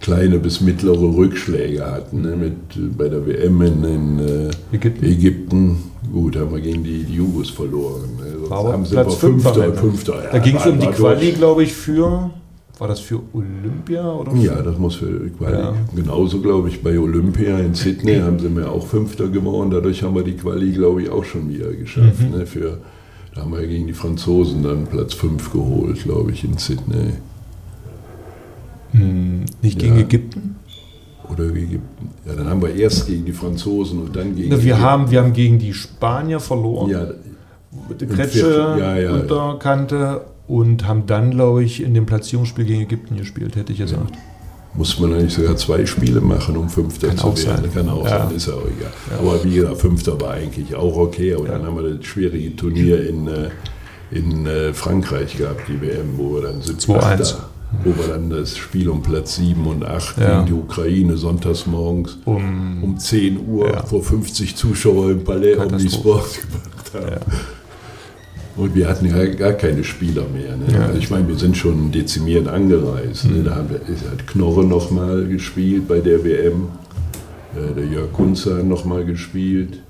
kleine 0.00 0.38
bis 0.38 0.60
mittlere 0.60 1.16
Rückschläge 1.16 1.84
hatten. 1.84 2.22
Ne? 2.22 2.36
Mit, 2.36 2.96
bei 2.96 3.08
der 3.08 3.26
WM 3.26 3.60
in, 3.62 3.84
in 3.84 4.18
äh, 4.20 4.76
Ägypten. 4.76 5.04
Ägypten. 5.04 5.78
Gut, 6.12 6.36
haben 6.36 6.52
wir 6.52 6.60
gegen 6.60 6.82
die, 6.84 7.04
die 7.04 7.14
Jugos 7.14 7.50
verloren. 7.50 8.08
Ne? 8.18 8.50
Aber 8.50 8.72
haben 8.72 8.84
Platz 8.84 9.14
Fünfter. 9.14 9.72
Fünfter. 9.74 10.24
Ja, 10.24 10.30
da 10.32 10.38
ging 10.38 10.56
es 10.56 10.66
um 10.66 10.78
die 10.78 10.86
Quali, 10.86 11.32
glaube 11.32 11.64
ich, 11.64 11.72
für. 11.72 12.30
War 12.78 12.88
das 12.88 13.00
für 13.00 13.20
Olympia? 13.32 14.12
Oder 14.12 14.32
für? 14.32 14.38
Ja, 14.38 14.62
das 14.62 14.78
muss 14.78 14.96
für 14.96 15.30
Quali. 15.30 15.56
Ja. 15.56 15.74
Genauso, 15.94 16.40
glaube 16.40 16.68
ich, 16.68 16.82
bei 16.82 16.98
Olympia 16.98 17.58
in 17.58 17.74
Sydney 17.74 18.18
haben 18.18 18.38
sie 18.38 18.48
mir 18.48 18.70
auch 18.70 18.86
Fünfter 18.86 19.28
geworden. 19.28 19.70
Dadurch 19.70 20.02
haben 20.02 20.14
wir 20.14 20.24
die 20.24 20.36
Quali, 20.36 20.72
glaube 20.72 21.02
ich, 21.02 21.10
auch 21.10 21.24
schon 21.24 21.48
wieder 21.48 21.72
geschafft. 21.72 22.20
Mhm. 22.20 22.38
Ne? 22.38 22.46
Für, 22.46 22.78
da 23.34 23.42
haben 23.42 23.52
wir 23.52 23.66
gegen 23.66 23.86
die 23.86 23.94
Franzosen 23.94 24.62
dann 24.62 24.86
Platz 24.86 25.14
5 25.14 25.52
geholt, 25.52 26.02
glaube 26.02 26.32
ich, 26.32 26.44
in 26.44 26.58
Sydney. 26.58 27.14
Hm, 28.92 29.44
nicht 29.62 29.78
gegen 29.78 29.96
ja. 29.96 30.02
Ägypten? 30.02 30.56
Oder 31.32 31.44
Ägypten. 31.44 32.10
Ja, 32.24 32.34
dann 32.34 32.48
haben 32.48 32.62
wir 32.62 32.74
erst 32.74 33.06
gegen 33.06 33.24
die 33.24 33.32
Franzosen 33.32 34.00
und 34.00 34.16
dann 34.16 34.34
gegen. 34.34 34.50
Na, 34.50 34.62
wir, 34.62 34.80
haben, 34.80 35.10
wir 35.10 35.22
haben 35.22 35.32
gegen 35.32 35.58
die 35.58 35.74
Spanier 35.74 36.40
verloren. 36.40 36.90
Ja. 36.90 37.06
Mit 37.88 38.00
der 38.00 38.08
Kretsche 38.08 38.76
ja, 38.78 38.96
ja, 38.96 39.12
Unterkante 39.12 40.22
und 40.46 40.86
haben 40.86 41.06
dann, 41.06 41.32
glaube 41.32 41.62
ich, 41.64 41.82
in 41.82 41.94
dem 41.94 42.06
Platzierungsspiel 42.06 42.64
gegen 42.64 42.82
Ägypten 42.82 43.16
gespielt, 43.16 43.56
hätte 43.56 43.72
ich 43.72 43.78
gesagt. 43.78 44.12
Muss 44.74 44.98
man 45.00 45.14
eigentlich 45.14 45.34
sogar 45.34 45.56
zwei 45.56 45.86
Spiele 45.86 46.20
machen, 46.20 46.56
um 46.56 46.68
Fünfter 46.68 47.08
Kann 47.08 47.18
zu 47.18 47.46
werden? 47.46 47.64
Sein. 47.64 47.74
Kann 47.74 47.88
auch 47.88 48.04
ja. 48.04 48.26
sein, 48.26 48.36
ist 48.36 48.48
auch 48.48 48.62
egal. 48.62 48.92
Ja. 49.10 49.18
Aber 49.18 49.42
wie 49.42 49.54
gesagt, 49.54 49.78
Fünfter 49.78 50.20
war 50.20 50.32
eigentlich 50.32 50.74
auch 50.74 50.96
okay. 50.96 51.34
Aber 51.34 51.46
ja. 51.46 51.52
dann 51.52 51.66
haben 51.66 51.76
wir 51.76 51.94
das 51.94 52.04
schwierige 52.04 52.54
Turnier 52.56 53.08
in, 53.08 53.26
äh, 53.26 53.48
in 54.10 54.46
äh, 54.46 54.74
Frankreich 54.74 55.36
gehabt, 55.36 55.62
die 55.68 55.80
WM, 55.80 56.16
wo 56.16 56.34
wir 56.34 56.42
dann 56.42 56.60
2-1 56.60 57.36
wo 57.84 57.90
wir 57.96 58.08
dann 58.08 58.30
das 58.30 58.56
Spiel 58.56 58.88
um 58.88 59.02
Platz 59.02 59.36
7 59.36 59.66
und 59.66 59.84
8 59.84 60.18
ja. 60.18 60.34
gegen 60.42 60.46
die 60.46 60.52
Ukraine 60.52 61.16
sonntags 61.16 61.66
morgens 61.66 62.18
um, 62.24 62.82
um 62.82 62.98
10 62.98 63.46
Uhr 63.46 63.68
ja. 63.72 63.82
vor 63.82 64.02
50 64.02 64.56
Zuschauern 64.56 65.10
im 65.12 65.24
Palais 65.24 65.56
Omnisport 65.58 66.40
gemacht 66.42 66.94
haben. 66.94 67.12
Ja. 67.12 67.36
Und 68.56 68.74
wir 68.74 68.88
hatten 68.88 69.06
ja 69.06 69.26
gar 69.26 69.52
keine 69.52 69.84
Spieler 69.84 70.24
mehr. 70.32 70.56
Ne? 70.56 70.82
Also 70.82 70.98
ich 70.98 71.10
meine, 71.10 71.28
wir 71.28 71.36
sind 71.36 71.56
schon 71.58 71.92
dezimiert 71.92 72.48
angereist. 72.48 73.26
Ne? 73.26 73.38
Mhm. 73.38 73.44
Da 73.44 73.56
haben 73.56 73.68
wir, 73.68 73.80
hat 73.80 74.26
Knorre 74.26 74.64
nochmal 74.64 75.26
gespielt 75.26 75.86
bei 75.86 76.00
der 76.00 76.24
WM. 76.24 76.68
Äh, 77.54 77.74
der 77.74 77.84
Jörg 77.86 78.12
Kunze 78.12 78.56
hat 78.56 78.64
nochmal 78.64 79.04
gespielt. 79.04 79.80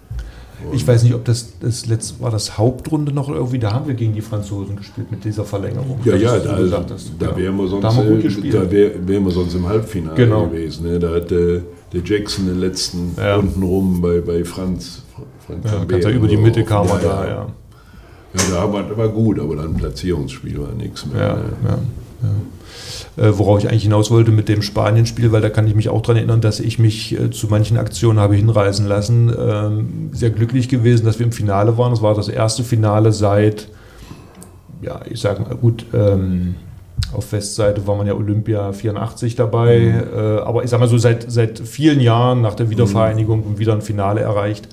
Ich 0.73 0.87
weiß 0.87 1.03
nicht, 1.03 1.14
ob 1.14 1.25
das, 1.25 1.53
das 1.61 1.87
letzte 1.87 2.21
war 2.23 2.31
das 2.31 2.57
Hauptrunde 2.57 3.12
noch 3.12 3.29
irgendwie, 3.29 3.59
da 3.59 3.73
haben 3.73 3.87
wir 3.87 3.95
gegen 3.95 4.14
die 4.14 4.23
Franzosen 4.23 4.77
gespielt 4.77 5.11
mit 5.11 5.25
dieser 5.25 5.45
Verlängerung. 5.45 6.01
Ja, 6.05 6.16
ja, 6.16 6.38
da, 6.38 6.55
also, 6.55 6.85
da 7.19 7.37
wären 7.37 7.57
wir 7.57 7.69
sonst, 7.69 7.85
da, 7.85 7.90
da 7.90 8.71
wär, 8.71 9.07
wär 9.07 9.21
wir 9.21 9.31
sonst 9.31 9.55
im 9.55 9.69
Halbfinale 9.69 10.16
genau. 10.16 10.47
gewesen. 10.47 10.87
Ne? 10.90 10.99
Da 10.99 11.14
hat 11.14 11.31
der, 11.31 11.61
der 11.92 12.01
Jackson 12.03 12.47
den 12.47 12.59
letzten 12.59 13.14
ja. 13.19 13.37
Runden 13.37 13.62
rum 13.62 14.01
bei, 14.01 14.21
bei 14.21 14.45
Franz. 14.45 15.03
Franz 15.47 15.64
ja, 15.64 15.85
ganz 15.85 16.07
über 16.07 16.27
die 16.27 16.38
Mitte 16.38 16.64
kam 16.64 16.88
er 16.88 16.99
da, 16.99 17.25
ja. 17.27 17.31
Ja, 17.31 17.47
ja 18.38 18.66
da 18.66 18.73
war, 18.73 18.97
war 18.97 19.09
gut, 19.09 19.38
aber 19.38 19.57
dann 19.57 19.75
Platzierungsspiel 19.75 20.59
war 20.61 20.73
nichts 20.73 21.05
mehr. 21.07 21.23
Ja, 21.23 21.35
ne? 21.35 21.79
Äh, 23.16 23.38
worauf 23.38 23.59
ich 23.61 23.68
eigentlich 23.68 23.85
hinaus 23.85 24.11
wollte 24.11 24.31
mit 24.31 24.48
dem 24.48 24.61
Spanien-Spiel, 24.61 25.33
weil 25.33 25.40
da 25.40 25.48
kann 25.48 25.66
ich 25.66 25.74
mich 25.74 25.88
auch 25.88 26.02
daran 26.02 26.18
erinnern, 26.18 26.42
dass 26.42 26.61
ich 26.61 26.79
mich 26.79 27.18
äh, 27.18 27.31
zu 27.31 27.46
manchen 27.48 27.79
Aktionen 27.79 28.20
habe 28.20 28.35
hinreisen 28.35 28.87
lassen. 28.87 29.33
Ähm, 29.38 30.11
sehr 30.12 30.31
glücklich 30.31 30.68
gewesen, 30.68 31.07
dass 31.07 31.18
wir 31.18 31.24
im 31.24 31.33
Finale 31.33 31.79
waren. 31.79 31.92
Das 31.92 32.02
war 32.02 32.14
das 32.14 32.29
erste 32.29 32.62
Finale 32.62 33.12
seit, 33.12 33.68
ja, 34.83 35.00
ich 35.09 35.20
sage 35.20 35.42
mal, 35.42 35.55
gut, 35.55 35.87
ähm, 35.94 36.57
auf 37.14 37.33
Westseite 37.33 37.87
war 37.87 37.96
man 37.96 38.07
ja 38.07 38.14
Olympia 38.14 38.72
84 38.72 39.35
dabei, 39.35 39.79
mhm. 39.79 40.18
äh, 40.18 40.38
aber 40.40 40.64
ich 40.64 40.70
sage 40.70 40.81
mal 40.83 40.88
so 40.88 40.98
seit, 40.98 41.31
seit 41.31 41.59
vielen 41.61 42.00
Jahren 42.00 42.42
nach 42.42 42.55
der 42.55 42.68
Wiedervereinigung 42.68 43.52
mhm. 43.52 43.59
wieder 43.59 43.72
ein 43.72 43.83
Finale 43.83 44.20
erreicht. 44.20 44.68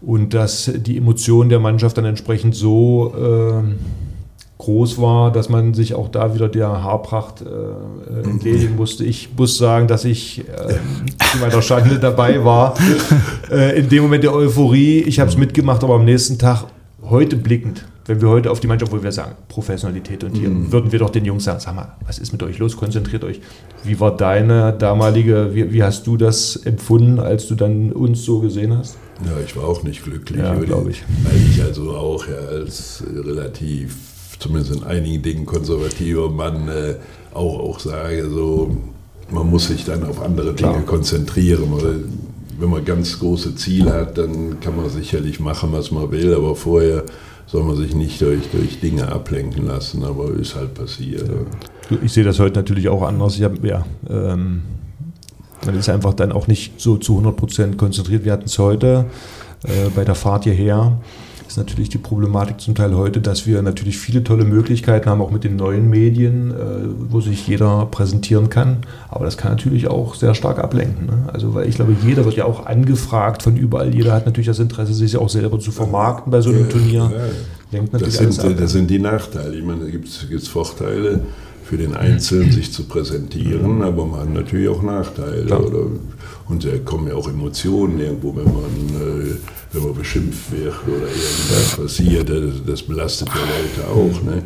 Und 0.00 0.34
dass 0.34 0.68
die 0.74 0.96
Emotionen 0.96 1.48
der 1.48 1.60
Mannschaft 1.60 1.96
dann 1.96 2.06
entsprechend 2.06 2.56
so 2.56 3.14
äh, 3.16 3.62
groß 4.62 5.00
war, 5.00 5.32
dass 5.32 5.48
man 5.48 5.74
sich 5.74 5.94
auch 5.94 6.08
da 6.08 6.34
wieder 6.34 6.48
der 6.48 6.68
Haarpracht 6.68 7.42
äh, 7.42 7.44
äh 7.44 8.30
entledigen 8.30 8.76
musste. 8.76 9.04
Ich 9.04 9.30
muss 9.36 9.58
sagen, 9.58 9.88
dass 9.88 10.04
ich 10.04 10.38
äh, 10.40 10.74
zu 11.32 11.38
meiner 11.38 11.62
Schande 11.62 11.98
dabei 11.98 12.44
war. 12.44 12.74
Äh, 13.50 13.78
in 13.80 13.88
dem 13.88 14.04
Moment 14.04 14.24
der 14.24 14.32
Euphorie, 14.32 15.00
ich 15.00 15.20
habe 15.20 15.28
es 15.28 15.36
mitgemacht, 15.36 15.84
aber 15.84 15.96
am 15.96 16.06
nächsten 16.06 16.38
Tag, 16.38 16.64
heute 17.02 17.36
blickend, 17.36 17.84
wenn 18.06 18.22
wir 18.22 18.28
heute 18.28 18.50
auf 18.50 18.60
die 18.60 18.66
Mannschaft, 18.66 18.92
wo 18.92 19.02
wir 19.02 19.12
sagen, 19.12 19.32
Professionalität 19.48 20.24
und 20.24 20.34
hier, 20.36 20.48
mhm. 20.48 20.72
würden 20.72 20.90
wir 20.90 20.98
doch 20.98 21.10
den 21.10 21.24
Jungs 21.24 21.44
sagen, 21.44 21.60
sag 21.60 21.74
mal, 21.74 21.96
was 22.06 22.18
ist 22.18 22.32
mit 22.32 22.42
euch 22.42 22.58
los? 22.58 22.76
Konzentriert 22.76 23.24
euch. 23.24 23.40
Wie 23.84 24.00
war 24.00 24.16
deine 24.16 24.72
damalige, 24.72 25.50
wie, 25.52 25.70
wie 25.72 25.82
hast 25.82 26.06
du 26.06 26.16
das 26.16 26.56
empfunden, 26.56 27.18
als 27.18 27.46
du 27.46 27.56
dann 27.56 27.92
uns 27.92 28.24
so 28.24 28.40
gesehen 28.40 28.76
hast? 28.76 28.96
Ja, 29.24 29.32
ich 29.44 29.54
war 29.56 29.64
auch 29.64 29.82
nicht 29.82 30.02
glücklich, 30.02 30.40
ja, 30.40 30.54
glaube 30.54 30.90
ich. 30.90 31.04
Weil 31.24 31.36
ich 31.50 31.62
also 31.62 31.90
auch 31.90 32.26
ja, 32.26 32.36
als 32.36 33.04
relativ 33.14 34.11
zumindest 34.42 34.76
in 34.76 34.84
einigen 34.84 35.22
Dingen 35.22 35.46
konservativer 35.46 36.28
Mann 36.30 36.68
äh, 36.68 36.94
auch, 37.32 37.60
auch 37.60 37.80
sage, 37.80 38.28
so, 38.28 38.76
man 39.30 39.48
muss 39.48 39.68
sich 39.68 39.84
dann 39.84 40.04
auf 40.04 40.20
andere 40.20 40.52
Dinge 40.54 40.72
Klar. 40.72 40.82
konzentrieren. 40.82 41.70
Man 41.70 42.04
wenn 42.62 42.70
man 42.70 42.84
ganz 42.84 43.18
große 43.18 43.56
Ziele 43.56 43.92
hat, 43.92 44.18
dann 44.18 44.60
kann 44.60 44.76
man 44.76 44.88
sicherlich 44.88 45.40
machen, 45.40 45.70
was 45.72 45.90
man 45.90 46.10
will, 46.12 46.32
aber 46.34 46.54
vorher 46.54 47.02
soll 47.46 47.64
man 47.64 47.76
sich 47.76 47.94
nicht 47.94 48.20
durch, 48.20 48.48
durch 48.52 48.80
Dinge 48.80 49.10
ablenken 49.10 49.66
lassen, 49.66 50.04
aber 50.04 50.30
ist 50.30 50.54
halt 50.54 50.74
passiert. 50.74 51.28
Ja. 51.28 51.96
Ich 52.02 52.12
sehe 52.12 52.24
das 52.24 52.38
heute 52.38 52.56
natürlich 52.56 52.88
auch 52.88 53.02
anders. 53.02 53.36
Ich 53.36 53.42
hab, 53.42 53.62
ja, 53.64 53.84
ähm, 54.08 54.62
man 55.66 55.76
ist 55.76 55.88
einfach 55.88 56.14
dann 56.14 56.32
auch 56.32 56.46
nicht 56.46 56.80
so 56.80 56.96
zu 56.96 57.14
100 57.14 57.36
Prozent 57.36 57.78
konzentriert. 57.78 58.24
Wir 58.24 58.32
hatten 58.32 58.46
es 58.46 58.58
heute 58.58 59.06
äh, 59.64 59.90
bei 59.94 60.04
der 60.04 60.14
Fahrt 60.14 60.44
hierher 60.44 60.98
ist 61.52 61.58
natürlich 61.58 61.90
die 61.90 61.98
Problematik 61.98 62.62
zum 62.62 62.74
Teil 62.74 62.94
heute, 62.96 63.20
dass 63.20 63.46
wir 63.46 63.60
natürlich 63.60 63.98
viele 63.98 64.24
tolle 64.24 64.46
Möglichkeiten 64.46 65.08
haben, 65.10 65.20
auch 65.20 65.30
mit 65.30 65.44
den 65.44 65.56
neuen 65.56 65.90
Medien, 65.90 66.50
äh, 66.50 66.54
wo 67.10 67.20
sich 67.20 67.46
jeder 67.46 67.86
präsentieren 67.90 68.48
kann. 68.48 68.78
Aber 69.10 69.26
das 69.26 69.36
kann 69.36 69.52
natürlich 69.52 69.86
auch 69.86 70.14
sehr 70.14 70.34
stark 70.34 70.58
ablenken. 70.58 71.06
Ne? 71.06 71.28
Also, 71.30 71.52
weil 71.52 71.68
ich 71.68 71.74
glaube, 71.74 71.94
jeder 72.06 72.24
wird 72.24 72.36
ja 72.36 72.46
auch 72.46 72.64
angefragt 72.64 73.42
von 73.42 73.56
überall. 73.56 73.94
Jeder 73.94 74.14
hat 74.14 74.24
natürlich 74.24 74.46
das 74.46 74.60
Interesse, 74.60 74.94
sich 74.94 75.14
auch 75.18 75.28
selber 75.28 75.60
zu 75.60 75.72
vermarkten 75.72 76.32
bei 76.32 76.40
so 76.40 76.48
einem 76.48 76.70
Turnier. 76.70 77.12
Lenkt 77.70 77.92
natürlich 77.92 78.16
das, 78.16 78.36
sind, 78.36 78.58
das 78.58 78.72
sind 78.72 78.88
die 78.90 78.98
Nachteile. 78.98 79.54
Ich 79.54 79.64
meine, 79.64 79.84
da 79.84 79.90
gibt 79.90 80.08
es 80.08 80.48
Vorteile 80.48 81.20
für 81.64 81.76
den 81.76 81.94
Einzelnen, 81.94 82.50
sich 82.50 82.72
zu 82.72 82.84
präsentieren, 82.84 83.82
aber 83.82 84.06
man 84.06 84.20
hat 84.20 84.32
natürlich 84.32 84.68
auch 84.68 84.82
Nachteile. 84.82 85.44
Oder, 85.44 85.86
und 86.52 86.64
da 86.66 86.76
kommen 86.84 87.08
ja 87.08 87.14
auch 87.14 87.28
Emotionen 87.28 87.98
irgendwo, 87.98 88.36
wenn 88.36 88.44
man, 88.44 88.54
äh, 89.00 89.36
wenn 89.72 89.82
man 89.84 89.94
beschimpft 89.94 90.52
wird 90.52 90.74
oder 90.86 91.06
irgendwas 91.06 91.76
passiert. 91.76 92.28
Das, 92.28 92.66
das 92.66 92.82
belastet 92.82 93.28
ja 93.28 93.40
Leute 93.40 93.90
auch. 93.90 94.22
Ne? 94.22 94.42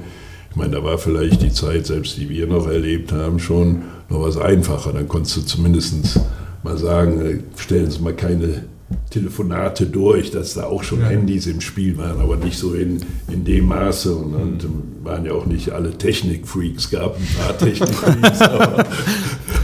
Ich 0.51 0.57
meine, 0.57 0.77
da 0.77 0.85
war 0.85 0.99
vielleicht 0.99 1.43
die 1.43 1.53
Zeit, 1.53 1.87
selbst 1.87 2.17
die 2.17 2.29
wir 2.29 2.47
noch 2.47 2.69
erlebt 2.69 3.11
haben, 3.11 3.41
schon 3.41 3.83
noch 4.09 4.23
was 4.23 4.37
einfacher. 4.37 4.93
Dann 4.93 5.09
konntest 5.09 5.37
du 5.37 5.41
zumindest 5.43 6.21
mal 6.63 6.79
sagen, 6.79 7.21
äh, 7.21 7.39
stellen 7.57 7.91
Sie 7.91 8.01
mal 8.01 8.15
keine 8.15 8.67
Telefonate 9.11 9.87
durch, 9.87 10.31
dass 10.31 10.55
da 10.55 10.65
auch 10.65 10.85
schon 10.85 11.01
ja. 11.01 11.07
Handys 11.07 11.49
im 11.49 11.61
Spiel 11.61 11.99
waren, 11.99 12.21
aber 12.21 12.37
nicht 12.37 12.57
so 12.57 12.75
in, 12.75 13.01
in 13.33 13.45
dem 13.45 13.67
Maße. 13.67 14.15
Und, 14.15 14.35
und 14.35 14.63
mhm. 14.63 15.05
waren 15.05 15.25
ja 15.25 15.33
auch 15.33 15.47
nicht 15.47 15.71
alle 15.71 15.99
Technikfreaks, 15.99 16.89
gab 16.89 17.17
ein 17.17 17.27
paar 17.37 17.59
Technikfreaks, 17.59 18.41
aber, 18.43 18.85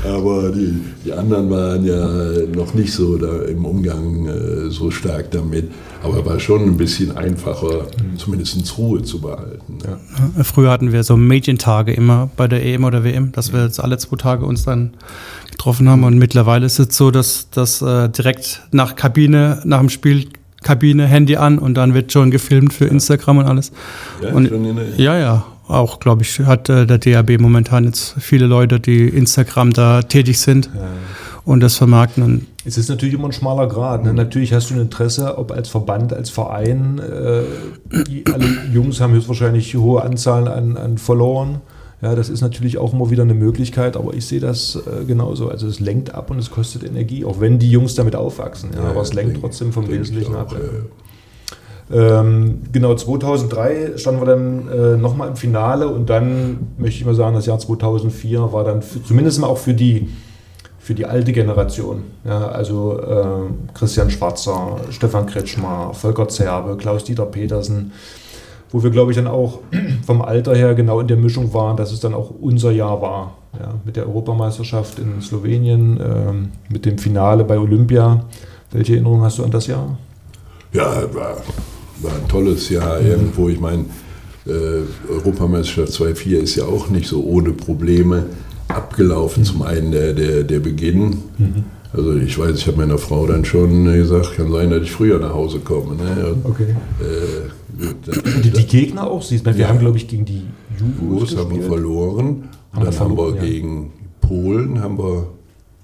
aber 0.05 0.51
die, 0.51 0.81
die, 1.05 1.13
anderen 1.13 1.51
waren 1.51 1.85
ja 1.85 2.09
noch 2.55 2.75
nicht 2.75 2.93
so 2.93 3.17
da 3.17 3.43
im 3.43 3.65
Umgang 3.65 4.27
äh, 4.27 4.71
so 4.71 4.91
stark 4.91 5.31
damit. 5.31 5.71
Aber 6.03 6.27
war 6.27 6.41
schon 6.41 6.63
ein 6.63 6.77
bisschen 6.77 7.17
einfacher, 7.17 7.87
mhm. 8.03 8.19
zumindest 8.19 8.77
Ruhe 8.77 9.03
zu 9.03 9.21
behalten. 9.21 9.79
Ja. 9.85 10.43
Früher 10.43 10.71
hatten 10.71 10.93
wir 10.93 11.05
so 11.05 11.17
Medientage 11.17 11.93
immer 11.93 12.31
bei 12.37 12.49
der 12.49 12.65
EM 12.65 12.85
oder 12.85 13.05
WM, 13.05 13.31
dass 13.33 13.53
wir 13.53 13.63
jetzt 13.65 13.79
alle 13.79 13.99
zwei 13.99 14.17
Tage 14.17 14.45
uns 14.45 14.65
dann 14.65 14.95
getroffen 15.51 15.89
haben. 15.89 16.03
Und 16.03 16.19
mittlerweile 16.19 16.67
ist 16.67 16.81
es 16.81 16.97
so, 16.97 17.11
dass 17.13 17.49
das 17.51 17.83
äh, 17.83 18.09
direkt 18.09 18.63
nach 18.73 18.97
Kabine, 18.97 19.63
nach 19.65 19.79
dem 19.79 19.89
Spiel 19.89 20.27
Kabine, 20.63 21.07
Handy 21.07 21.37
an 21.37 21.59
und 21.59 21.75
dann 21.75 21.95
wird 21.95 22.13
schon 22.13 22.31
gefilmt 22.31 22.73
für 22.73 22.87
Instagram 22.87 23.39
und 23.39 23.47
alles. 23.47 23.73
Ja, 24.23 24.33
und, 24.33 24.51
ja, 24.97 25.19
ja. 25.19 25.47
Auch, 25.69 26.01
glaube 26.01 26.23
ich, 26.23 26.41
hat 26.41 26.69
äh, 26.69 26.87
der 26.87 26.99
DAB 26.99 27.41
momentan 27.41 27.85
jetzt 27.85 28.15
viele 28.19 28.47
Leute, 28.47 28.81
die 28.81 29.09
Instagram 29.09 29.73
da 29.73 30.03
tätig 30.03 30.41
sind 30.41 30.71
ja. 30.75 30.89
und 31.45 31.61
das 31.61 31.77
vermarkten. 31.77 32.23
Und 32.23 32.47
es 32.65 32.77
ist 32.77 32.89
natürlich 32.89 33.15
immer 33.15 33.27
ein 33.27 33.33
schmaler 33.33 33.69
Grad. 33.69 34.05
Ne? 34.05 34.13
Natürlich 34.13 34.53
hast 34.53 34.71
du 34.71 34.75
ein 34.75 34.81
Interesse, 34.81 35.39
ob 35.39 35.53
als 35.53 35.69
Verband, 35.69 36.13
als 36.13 36.31
Verein. 36.31 36.99
Äh, 36.99 38.03
die, 38.05 38.25
alle 38.33 38.47
Jungs 38.73 39.01
haben 39.01 39.15
höchstwahrscheinlich 39.15 39.75
hohe 39.77 40.03
Anzahlen 40.03 40.49
an, 40.49 40.77
an 40.77 40.99
Followern. 40.99 41.61
Ja, 42.03 42.17
das 42.17 42.29
ist 42.29 42.41
natürlich 42.41 42.79
auch 42.79 42.93
immer 42.93 43.11
wieder 43.11 43.23
eine 43.23 43.35
Möglichkeit, 43.35 43.97
aber 43.97 44.13
ich 44.15 44.27
sehe 44.27 44.41
das 44.41 44.75
äh, 44.75 45.05
genauso. 45.05 45.49
Also 45.49 45.69
es 45.69 45.79
lenkt 45.79 46.13
ab 46.13 46.33
und 46.33 46.39
es 46.41 46.51
kostet 46.51 46.83
Energie, 46.83 47.25
auch 47.25 47.39
wenn 47.39 47.61
die 47.61 47.71
Jungs 47.71 47.95
damit 47.95 48.17
aufwachsen. 48.17 48.71
Ja, 48.75 48.83
ja 48.83 48.91
aber 48.91 49.03
es 49.03 49.15
lenkt 49.15 49.41
trotzdem 49.41 49.73
vom 49.73 49.89
Wesentlichen 49.89 50.35
ab. 50.35 50.53
Ähm, 51.93 52.63
genau, 52.73 52.95
2003 52.95 53.99
standen 53.99 54.21
wir 54.23 54.27
dann 54.27 54.69
äh, 54.69 54.97
nochmal 54.97 55.29
im 55.29 55.37
Finale 55.37 55.89
und 55.89 56.09
dann 56.09 56.69
möchte 56.79 57.01
ich 57.01 57.05
mal 57.05 57.15
sagen, 57.15 57.35
das 57.35 57.45
Jahr 57.45 57.59
2004 57.59 58.53
war 58.53 58.65
dann 58.65 58.81
für, 58.81 59.05
zumindest 59.05 59.41
mal 59.41 59.49
auch 59.49 59.59
für 59.59 59.75
die, 59.75 60.09
für 60.79 60.95
die 60.95 61.05
alte 61.05 61.33
Generation. 61.33 62.05
Ja, 62.25 62.49
also 62.49 62.99
äh, 62.99 63.75
Christian 63.75 64.11
Schwarzer, 64.11 64.79
Stefan 64.89 65.27
Kretschmer, 65.27 65.93
Volker 65.93 66.29
Zerbe, 66.29 66.79
Klaus-Dieter 66.79 67.27
Petersen, 67.27 67.93
wo 68.71 68.83
wir, 68.83 68.89
glaube 68.89 69.13
ich, 69.13 69.17
dann 69.19 69.27
auch 69.27 69.59
vom 70.07 70.23
Alter 70.23 70.55
her 70.55 70.75
genau 70.75 70.99
in 71.01 71.09
der 71.09 71.19
Mischung 71.19 71.53
waren, 71.53 71.77
dass 71.77 71.93
es 71.93 72.01
dann 72.01 72.15
auch 72.15 72.31
unser 72.31 72.71
Jahr 72.71 73.03
war. 73.03 73.35
Ja, 73.61 73.75
mit 73.85 73.97
der 73.97 74.07
Europameisterschaft 74.07 74.99
in 74.99 75.21
Slowenien, 75.21 76.01
ähm, 76.03 76.53
mit 76.71 76.87
dem 76.87 76.97
Finale 76.97 77.45
bei 77.45 77.59
Olympia. 77.59 78.25
Welche 78.71 78.95
Erinnerungen 78.95 79.25
hast 79.25 79.37
du 79.37 79.45
an 79.45 79.51
das 79.51 79.67
Jahr? 79.67 79.99
Ja, 80.73 81.03
war, 81.13 81.37
war 82.03 82.13
ein 82.13 82.29
tolles 82.29 82.69
Jahr 82.69 83.01
mhm. 83.01 83.07
irgendwo. 83.07 83.49
Ich 83.49 83.61
meine, 83.61 83.85
äh, 84.47 85.11
Europameisterschaft 85.11 85.93
2.4 85.93 86.37
ist 86.39 86.57
ja 86.57 86.65
auch 86.65 86.89
nicht 86.89 87.07
so 87.07 87.23
ohne 87.25 87.51
Probleme 87.53 88.27
abgelaufen. 88.69 89.43
Mhm. 89.43 89.47
Zum 89.47 89.63
einen 89.63 89.93
der, 89.93 90.13
der, 90.13 90.45
der 90.45 90.61
Beginn. 90.61 91.19
Mhm. 91.39 91.65
Also 91.93 92.17
ich 92.17 92.39
weiß, 92.39 92.57
ich 92.57 92.67
habe 92.67 92.79
meiner 92.79 92.97
Frau 92.97 93.27
dann 93.27 93.45
schon 93.45 93.85
gesagt, 93.85 94.37
kann 94.37 94.51
sein, 94.51 94.71
dass 94.71 94.83
ich 94.83 94.93
früher 94.93 95.19
nach 95.19 95.35
Hause 95.35 95.59
komme. 95.59 95.95
Ne? 95.95 96.37
Okay. 96.45 96.75
Äh, 97.01 97.85
die, 98.43 98.51
die, 98.51 98.67
Gegner 98.67 99.07
auch 99.07 99.23
siehst. 99.23 99.45
Wir 99.45 99.53
ja. 99.55 99.69
haben, 99.69 99.79
glaube 99.79 99.99
ich, 99.99 100.09
gegen 100.09 100.25
die 100.25 100.43
Jugos 100.79 101.37
haben 101.37 101.55
wir 101.55 101.63
verloren. 101.63 102.49
Haben 102.73 102.85
dann 102.85 102.99
haben 102.99 103.17
wir 103.17 103.35
ja. 103.37 103.43
gegen 103.43 103.93
Polen 104.23 104.81
haben 104.81 104.99
wir 104.99 105.29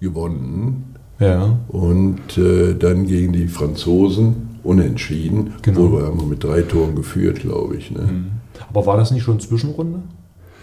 gewonnen. 0.01 0.95
Ja. 1.21 1.59
Und 1.69 2.39
äh, 2.39 2.75
dann 2.75 3.07
gegen 3.07 3.33
die 3.33 3.49
Franzosen 3.49 4.48
unentschieden. 4.63 5.55
Genau. 5.63 5.85
Obwohl 5.85 6.01
wir 6.01 6.07
haben 6.07 6.29
mit 6.29 6.43
drei 6.43 6.63
Toren 6.63 6.97
geführt, 6.97 7.41
glaube 7.41 7.77
ich. 7.77 7.91
Ne? 7.91 8.01
Mhm. 8.01 8.27
Aber 8.71 8.87
war 8.87 8.97
das 8.97 9.11
nicht 9.11 9.23
schon 9.23 9.41
Zwischenrunde? 9.41 10.01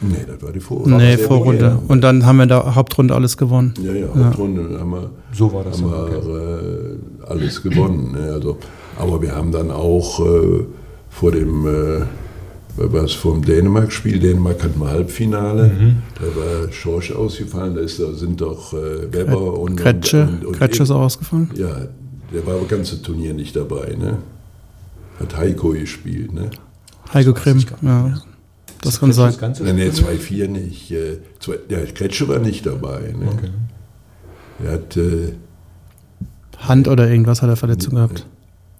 Nee, 0.01 0.25
das 0.27 0.41
war 0.41 0.51
die 0.51 0.60
Vorrunde. 0.60 0.97
Nee, 0.97 1.17
Vorrunde. 1.17 1.79
Und 1.88 2.01
dann 2.01 2.25
haben 2.25 2.38
wir 2.38 2.45
da 2.45 2.75
Hauptrunde 2.75 3.15
alles 3.15 3.38
gewonnen. 3.38 3.73
Ja, 3.81 3.93
ja, 3.93 4.08
Hauptrunde 4.13 4.73
ja. 4.73 4.79
haben 4.79 4.91
wir, 4.91 5.10
so 5.31 5.53
war 5.53 5.63
das 5.63 5.81
haben 5.81 5.91
wir 5.91 6.17
okay. 6.17 7.27
äh, 7.27 7.31
alles 7.31 7.63
gewonnen. 7.63 8.12
Ne? 8.12 8.34
Also, 8.34 8.58
aber 8.99 9.21
wir 9.21 9.34
haben 9.34 9.51
dann 9.51 9.71
auch 9.71 10.19
äh, 10.19 10.65
vor 11.10 11.31
dem 11.31 11.65
äh, 11.65 12.01
was 12.77 13.13
vom 13.13 13.41
Dänemark-Spiel. 13.41 14.19
Dänemark 14.19 14.62
hatten 14.63 14.79
wir 14.79 14.89
Halbfinale. 14.89 15.67
Mhm. 15.69 15.95
Da 16.15 16.25
war 16.27 16.71
Schorsch 16.71 17.13
ausgefallen. 17.13 17.75
Da, 17.75 17.81
ist, 17.81 17.99
da 17.99 18.12
sind 18.12 18.41
doch 18.41 18.73
äh, 18.73 19.13
Weber 19.13 19.58
und. 19.58 19.77
Kretsche. 19.77 20.23
Und, 20.23 20.45
und, 20.45 20.58
Kretsche 20.58 20.84
ist 20.84 20.91
auch 20.91 21.01
ausgefallen. 21.01 21.51
Ja, 21.55 21.69
der 22.36 22.45
war 22.45 22.56
aber 22.56 22.65
ganze 22.65 23.02
Turnier 23.02 23.34
nicht 23.34 23.56
dabei. 23.56 23.95
Ne? 23.98 24.17
Hat 25.19 25.38
Heiko 25.38 25.69
gespielt. 25.69 26.34
Ne? 26.34 26.50
Heiko 27.13 27.34
Grimm, 27.34 27.63
ja. 27.82 28.10
Das, 28.82 29.00
das 29.00 29.00
kann 29.00 29.13
sein. 29.13 29.34
Nein, 29.39 29.76
nee, 29.76 29.88
2-4 29.88 30.48
nicht. 30.48 30.91
Äh, 30.91 31.19
zwei, 31.39 31.58
der 31.69 31.86
Kretsche 31.86 32.28
war 32.28 32.39
nicht 32.39 32.65
dabei. 32.65 33.13
Ne? 33.17 33.28
Okay. 33.32 33.50
Er 34.63 34.71
hat. 34.74 34.98
Äh, 34.98 35.34
Hand 36.58 36.88
oder 36.88 37.10
irgendwas 37.10 37.41
hat 37.41 37.50
er 37.50 37.56
Verletzung 37.56 37.95
gehabt. 37.95 38.26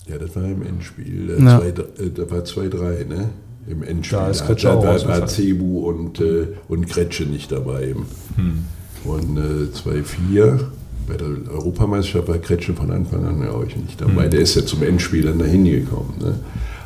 Ja, 0.08 0.18
das 0.18 0.36
war 0.36 0.44
im 0.44 0.62
Endspiel. 0.62 1.38
Ja. 1.39 1.60
Zwei, 1.60 1.68
äh, 1.70 2.10
da 2.13 2.30
war 2.30 2.39
2-3, 2.39 3.06
ne? 3.06 3.30
Im 3.68 3.84
Endspiel. 3.84 4.20
Da, 4.20 4.30
ist 4.30 4.46
da, 4.48 4.54
da 4.54 5.08
war 5.08 5.28
Cebu 5.28 5.88
und, 5.88 6.20
äh, 6.20 6.48
und 6.68 6.88
Kretsche 6.88 7.24
nicht 7.24 7.52
dabei. 7.52 7.96
Hm. 8.36 8.65
Und 9.04 9.38
äh, 9.38 9.68
2-4 9.74 10.60
bei 11.08 11.15
der 11.15 11.28
Europameisterschaft 11.52 12.28
war 12.28 12.38
Kretsche 12.38 12.74
von 12.74 12.91
Anfang 12.91 13.26
an 13.26 13.41
ja 13.41 13.52
auch 13.52 13.63
nicht 13.63 14.00
dabei. 14.00 14.24
Hm. 14.24 14.32
Der 14.32 14.39
ist 14.39 14.56
ja 14.56 14.65
zum 14.65 14.84
Endspiel 14.84 15.24
dann 15.24 15.39
dahin 15.39 15.65
gekommen. 15.65 16.15
Ne? 16.20 16.36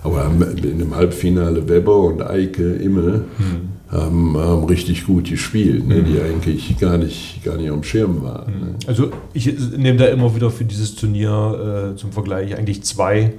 Aber 0.04 0.32
in 0.64 0.80
dem 0.80 0.96
Halbfinale 0.96 1.68
Weber 1.68 1.98
und 1.98 2.22
Eike 2.22 2.74
Immel 2.74 3.26
hm 3.38 3.80
haben, 3.92 4.38
haben 4.38 4.64
richtig 4.66 5.06
gut 5.06 5.30
gespielt, 5.30 5.88
ne, 5.88 6.04
die 6.04 6.12
mhm. 6.12 6.22
eigentlich 6.22 6.78
gar 6.78 6.98
nicht, 6.98 7.44
gar 7.44 7.58
nicht 7.58 7.70
am 7.70 7.84
Schirm 7.84 8.22
waren. 8.22 8.52
Ne. 8.52 8.76
Also 8.86 9.12
ich 9.34 9.52
nehme 9.76 9.98
da 9.98 10.06
immer 10.06 10.36
wieder 10.36 10.52
für 10.52 10.66
dieses 10.66 10.96
Turnier 10.96 11.94
äh, 11.94 11.98
zum 11.98 12.12
Vergleich 12.12 12.56
eigentlich 12.56 12.84
zwei. 12.84 13.34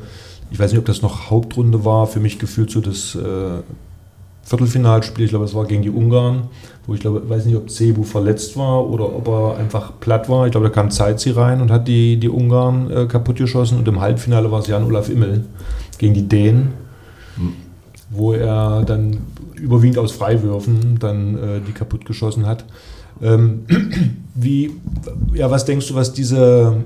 Ich 0.51 0.59
weiß 0.59 0.73
nicht, 0.73 0.81
ob 0.81 0.87
das 0.87 1.03
noch 1.03 1.31
Hauptrunde 1.31 1.85
war, 1.85 2.09
für 2.09 2.19
mich 2.19 2.41
gefühlt 2.41 2.71
so 2.71 2.81
das 2.81 3.15
äh, 3.15 3.63
Viertelfinalspiel, 4.51 5.25
ich 5.25 5.31
glaube, 5.31 5.45
es 5.45 5.55
war 5.55 5.65
gegen 5.65 5.83
die 5.83 5.91
Ungarn, 5.91 6.49
wo 6.87 6.95
ich 6.95 7.01
glaube, 7.01 7.29
weiß 7.29 7.47
nicht, 7.47 7.57
ob 7.57 7.71
Cebu 7.71 8.03
verletzt 8.03 8.57
war 8.57 8.85
oder 8.89 9.05
ob 9.05 9.29
er 9.29 9.57
einfach 9.59 9.93
platt 10.01 10.29
war. 10.29 10.47
Ich 10.47 10.51
glaube, 10.51 10.67
da 10.67 10.73
kam 10.73 10.91
Zeitzi 10.91 11.31
rein 11.31 11.61
und 11.61 11.71
hat 11.71 11.87
die, 11.87 12.19
die 12.19 12.29
Ungarn 12.29 12.91
äh, 12.91 13.07
kaputt 13.07 13.37
geschossen 13.37 13.79
und 13.79 13.87
im 13.87 14.01
Halbfinale 14.01 14.51
war 14.51 14.59
es 14.59 14.67
Jan-Olaf 14.67 15.09
Immel 15.09 15.45
gegen 15.99 16.15
die 16.15 16.29
Dänen. 16.29 16.73
Mhm 17.37 17.71
wo 18.11 18.33
er 18.33 18.83
dann 18.83 19.19
überwiegend 19.55 19.99
aus 19.99 20.13
Freiwürfen 20.13 20.99
dann 20.99 21.39
äh, 21.39 21.61
die 21.67 21.73
kaputt 21.73 22.05
geschossen 22.05 22.47
hat. 22.47 22.65
Ähm, 23.23 23.65
wie, 24.35 24.73
ja, 25.33 25.51
was 25.51 25.65
denkst 25.65 25.89
du, 25.89 25.95
was 25.95 26.13
diese 26.13 26.83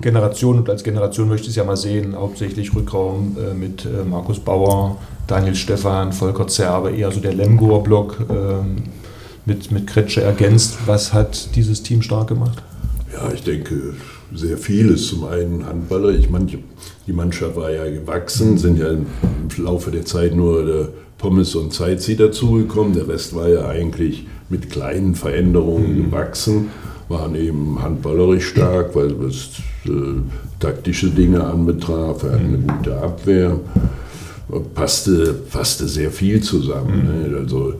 Generation, 0.00 0.58
und 0.58 0.70
als 0.70 0.84
Generation 0.84 1.28
möchte 1.28 1.44
ich 1.44 1.50
es 1.50 1.56
ja 1.56 1.64
mal 1.64 1.76
sehen, 1.76 2.14
hauptsächlich 2.16 2.74
Rückraum 2.74 3.36
äh, 3.38 3.54
mit 3.54 3.84
äh, 3.84 4.04
Markus 4.08 4.38
Bauer, 4.38 4.96
Daniel 5.26 5.54
Stephan, 5.54 6.12
Volker 6.12 6.46
Zerbe, 6.46 6.90
eher 6.90 7.10
so 7.10 7.20
der 7.20 7.34
Lemgoer-Block 7.34 8.26
ähm, 8.30 8.76
mit, 9.44 9.70
mit 9.70 9.86
Kretsche 9.86 10.22
ergänzt. 10.22 10.78
Was 10.86 11.12
hat 11.12 11.54
dieses 11.56 11.82
Team 11.82 12.02
stark 12.02 12.28
gemacht? 12.28 12.62
Ja, 13.12 13.32
ich 13.32 13.42
denke, 13.42 13.94
sehr 14.32 14.58
vieles. 14.58 15.08
Zum 15.08 15.24
einen 15.24 15.66
Handballer. 15.66 16.10
Ich 16.10 16.30
meine, 16.30 16.46
die 17.06 17.12
Mannschaft 17.12 17.56
war 17.56 17.70
ja 17.70 17.88
gewachsen, 17.88 18.58
sind 18.58 18.78
ja 18.78 18.90
im 18.90 19.06
Laufe 19.56 19.90
der 19.90 20.04
Zeit 20.04 20.34
nur 20.34 20.64
der 20.64 20.88
Pommes 21.16 21.54
und 21.54 21.72
Zeitzi 21.72 22.16
dazugekommen. 22.16 22.92
Der 22.94 23.08
Rest 23.08 23.34
war 23.34 23.48
ja 23.48 23.66
eigentlich 23.66 24.26
mit 24.48 24.70
kleinen 24.70 25.14
Veränderungen 25.14 25.98
mhm. 25.98 26.04
gewachsen, 26.04 26.70
waren 27.08 27.34
eben 27.34 27.82
handballerisch 27.82 28.48
stark, 28.48 28.94
weil 28.94 29.12
es 29.24 29.50
äh, 29.56 29.77
taktische 30.58 31.10
Dinge 31.10 31.44
anbetraf. 31.44 32.22
Er 32.22 32.32
hatte 32.32 32.44
eine 32.44 32.58
gute 32.58 32.96
Abwehr. 32.96 33.58
Passte, 34.74 35.34
passte 35.50 35.86
sehr 35.88 36.10
viel 36.10 36.40
zusammen. 36.40 37.24
Mhm. 37.26 37.32
Ne? 37.32 37.38
Also 37.38 37.74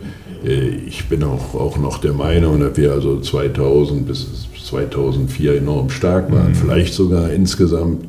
äh, 0.44 0.68
ich 0.68 1.08
bin 1.08 1.24
auch, 1.24 1.54
auch 1.54 1.78
noch 1.78 1.98
der 1.98 2.12
Meinung, 2.12 2.60
dass 2.60 2.76
wir 2.76 2.92
also 2.92 3.20
2000 3.20 4.06
bis 4.06 4.26
2004 4.64 5.56
enorm 5.56 5.90
stark 5.90 6.30
waren. 6.30 6.50
Mhm. 6.50 6.54
Vielleicht 6.54 6.94
sogar 6.94 7.30
insgesamt 7.30 8.04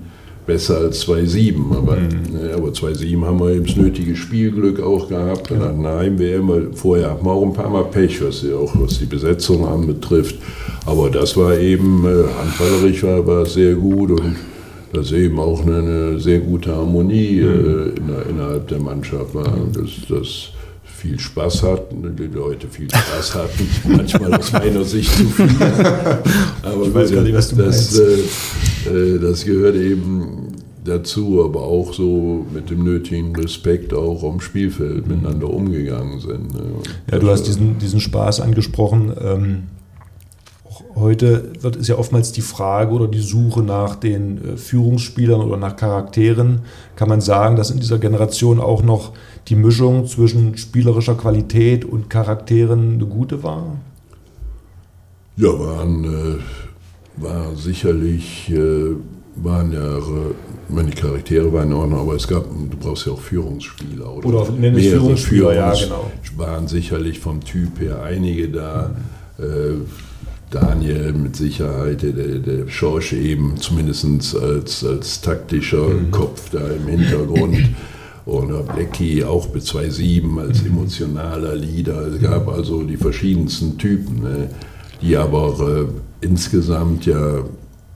besser 0.50 0.80
als 0.80 1.08
2-7. 1.08 1.78
Aber, 1.78 1.96
mhm. 1.98 2.10
ne, 2.34 2.54
aber 2.56 2.70
2-7 2.70 3.24
haben 3.24 3.40
wir 3.40 3.52
eben 3.52 3.66
das 3.68 3.76
nötige 3.76 4.16
Spielglück 4.16 4.82
auch 4.82 5.08
gehabt. 5.08 5.52
Dann 5.52 5.62
hatten 5.62 5.84
wir 5.84 5.96
Heim-WM, 5.96 6.74
vorher 6.74 7.12
hatten 7.12 7.26
wir 7.26 7.32
auch 7.32 7.46
ein 7.46 7.54
paar 7.54 7.70
Mal 7.70 7.86
Pech, 7.86 8.20
was 8.24 8.42
die, 8.42 8.52
auch 8.52 8.74
was 8.76 8.98
die 8.98 9.06
Besetzung 9.06 9.68
anbetrifft. 9.68 10.36
Aber 10.88 11.12
das 11.12 11.38
war 11.38 11.56
eben, 11.56 12.04
äh, 12.04 12.24
handballerisch 12.42 13.04
war, 13.04 13.28
war 13.28 13.46
sehr 13.46 13.76
gut 13.76 14.12
und 14.12 14.36
das 14.92 15.06
ist 15.06 15.12
eben 15.12 15.40
auch 15.40 15.62
eine, 15.62 15.78
eine 15.78 16.20
sehr 16.20 16.40
gute 16.40 16.76
Harmonie 16.76 17.42
mhm. 17.42 17.94
äh, 18.10 18.30
innerhalb 18.32 18.68
der 18.70 18.80
Mannschaft 18.80 19.36
war. 19.36 19.54
Das, 19.72 19.92
das 20.10 20.50
viel 21.00 21.18
Spaß 21.18 21.64
hatten, 21.64 22.16
die 22.18 22.28
Leute 22.36 22.68
viel 22.68 22.90
Spaß 22.90 23.36
hatten, 23.36 23.70
manchmal 23.96 24.34
aus 24.34 24.52
meiner 24.52 24.84
Sicht 24.84 25.14
zu 25.14 25.26
viel. 25.28 25.48
Aber 26.64 26.84
ich 26.88 26.94
weiß 26.94 27.12
gar 27.12 27.22
nicht, 27.22 27.36
was 27.36 27.50
du 27.50 27.56
das, 27.56 27.98
äh, 27.98 28.04
äh, 28.04 28.24
das 28.86 29.46
gehört 29.46 29.76
eben 29.76 30.48
dazu, 30.84 31.44
aber 31.44 31.62
auch 31.62 31.94
so 31.94 32.46
mit 32.54 32.70
dem 32.70 32.84
nötigen 32.84 33.36
Respekt 33.36 33.94
auch 33.94 34.24
am 34.24 34.40
Spielfeld 34.40 35.08
miteinander 35.08 35.50
umgegangen 35.50 36.20
sind. 36.20 36.54
Ne? 36.54 36.62
Ja, 37.12 37.20
du 37.20 37.30
hast 37.30 37.44
diesen, 37.44 37.78
diesen 37.80 38.00
Spaß 38.00 38.42
angesprochen. 38.42 39.14
Ähm, 39.22 39.64
heute 40.96 41.54
wird 41.62 41.76
es 41.76 41.88
ja 41.88 41.98
oftmals 41.98 42.32
die 42.32 42.42
Frage 42.42 42.92
oder 42.92 43.08
die 43.08 43.22
Suche 43.22 43.62
nach 43.62 43.96
den 43.96 44.54
äh, 44.54 44.58
Führungsspielern 44.58 45.42
oder 45.42 45.58
nach 45.58 45.76
Charakteren. 45.76 46.62
Kann 46.96 47.10
man 47.10 47.22
sagen, 47.22 47.56
dass 47.56 47.72
in 47.72 47.80
dieser 47.80 48.00
Generation 48.00 48.60
auch 48.60 48.84
noch 48.84 49.14
die 49.48 49.56
Mischung 49.56 50.06
zwischen 50.06 50.58
spielerischer 50.58 51.16
Qualität 51.16 51.86
und 51.86 52.10
Charakteren 52.10 52.96
eine 52.96 53.06
gute 53.06 53.44
war? 53.44 53.78
Ja, 55.38 55.58
waren, 55.58 56.04
äh, 56.04 56.38
war 57.20 57.56
sicherlich, 57.56 58.50
äh, 58.52 58.96
waren 59.36 59.72
ja, 59.72 60.00
meine 60.70 60.92
Charaktere 60.92 61.52
waren 61.54 61.70
in 61.70 61.74
Ordnung, 61.74 62.00
aber 62.00 62.16
es 62.16 62.28
gab, 62.28 62.46
du 62.50 62.78
brauchst 62.78 63.06
ja 63.06 63.14
auch 63.14 63.22
Führungsspieler. 63.22 64.12
Oder, 64.12 64.28
oder 64.28 64.52
mehrere 64.52 64.80
Führungsspieler, 64.80 65.54
ja, 65.54 65.74
genau. 65.74 66.12
waren 66.38 66.68
sicherlich 66.68 67.20
vom 67.20 67.44
Typ 67.44 67.80
her 67.80 68.02
einige 68.04 68.50
da. 68.50 68.96
Mhm. 69.38 69.44
Äh, 69.44 69.76
Daniel 70.52 71.14
mit 71.14 71.36
Sicherheit, 71.36 72.02
der, 72.02 72.12
der 72.12 72.68
Schorsch 72.70 73.14
eben 73.14 73.58
zumindest 73.58 74.36
als, 74.36 74.84
als 74.84 75.22
taktischer 75.22 75.90
mhm. 75.90 76.10
Kopf 76.10 76.50
da 76.50 76.68
im 76.70 76.88
Hintergrund. 76.88 77.58
oder 78.30 78.62
Blackie 78.64 79.24
auch 79.24 79.54
mit 79.54 79.64
2.7 79.64 80.40
als 80.40 80.64
emotionaler 80.64 81.56
Leader. 81.56 82.08
Es 82.08 82.22
gab 82.22 82.48
also 82.48 82.84
die 82.84 82.98
verschiedensten 82.98 83.78
Typen, 83.78 84.22
ne, 84.22 84.50
die 85.02 85.18
aber 85.18 85.88
äh, 85.88 86.09
insgesamt 86.22 87.06
ja, 87.06 87.44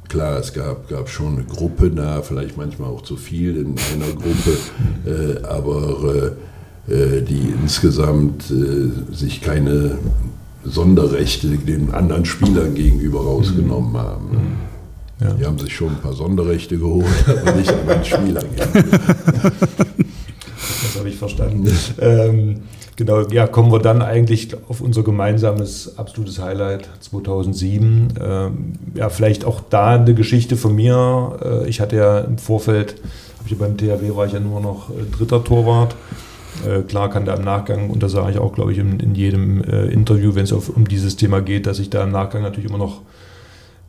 klar, 0.08 0.40
es 0.40 0.54
gab, 0.54 0.88
gab 0.90 1.10
schon 1.10 1.36
eine 1.36 1.44
Gruppe 1.46 1.90
da, 1.90 2.22
vielleicht 2.22 2.58
manchmal 2.58 2.90
auch 2.90 3.02
zu 3.02 3.16
viel 3.16 3.58
in 3.58 3.76
einer 3.94 4.14
Gruppe, 4.14 4.58
äh, 5.06 5.46
aber 5.46 6.34
äh, 6.88 7.22
die 7.22 7.54
insgesamt 7.62 8.52
äh, 8.52 9.14
sich 9.14 9.42
keine 9.42 9.98
Sonderrechte 10.66 11.48
den 11.48 11.94
anderen 11.94 12.26
Spielern 12.26 12.74
gegenüber 12.76 13.22
rausgenommen 13.22 13.98
haben. 13.98 14.32
Ne. 14.32 15.28
Ja. 15.28 15.34
Die 15.34 15.46
haben 15.46 15.60
sich 15.60 15.74
schon 15.74 15.90
ein 15.90 16.02
paar 16.02 16.14
Sonderrechte 16.14 16.78
geholt, 16.78 17.06
aber 17.28 17.56
nicht 17.56 17.72
an 17.72 17.88
den 17.88 18.06
Spielern. 18.06 18.46
Das 20.84 21.00
habe 21.00 21.10
ich 21.10 21.18
verstanden. 21.18 21.68
ähm, 22.00 22.62
genau, 22.96 23.22
ja, 23.28 23.48
kommen 23.48 23.72
wir 23.72 23.80
dann 23.80 24.02
eigentlich 24.02 24.56
auf 24.68 24.82
unser 24.82 25.04
gemeinsames 25.04 25.98
absolutes 25.98 26.40
Highlight 26.40 26.90
2007. 27.00 28.14
Ähm, 28.22 28.74
ja, 28.96 29.10
vielleicht 29.10 29.46
auch 29.46 29.62
da 29.70 29.96
eine 29.96 30.14
Geschichte 30.14 30.58
von 30.58 30.76
mir. 30.76 31.38
Äh, 31.44 31.70
ich 31.70 31.82
hatte 31.82 31.96
ja 31.96 32.20
im 32.20 32.38
Vorfeld, 32.38 32.96
habe 33.40 33.50
ich 33.50 33.58
beim 33.58 33.78
THW 33.78 34.16
war 34.16 34.26
ich 34.26 34.34
ja 34.34 34.40
nur 34.40 34.60
noch 34.60 34.90
äh, 34.90 35.04
dritter 35.16 35.44
Torwart. 35.44 35.96
Äh, 36.68 36.82
klar 36.84 37.10
kann 37.10 37.26
da 37.26 37.34
im 37.36 37.44
Nachgang, 37.44 37.90
und 37.90 38.04
das 38.04 38.12
sage 38.12 38.32
ich 38.32 38.38
auch, 38.38 38.54
glaube 38.54 38.72
ich, 38.72 38.78
in, 38.78 39.00
in 39.00 39.16
jedem 39.16 39.64
äh, 39.64 39.86
Interview, 39.88 40.36
wenn 40.36 40.44
es 40.44 40.52
um 40.52 40.88
dieses 40.88 41.16
Thema 41.16 41.42
geht, 41.42 41.66
dass 41.66 41.80
ich 41.80 41.90
da 41.90 42.04
im 42.04 42.12
Nachgang 42.12 42.44
natürlich 42.44 42.70
immer 42.70 42.78
noch 42.78 43.02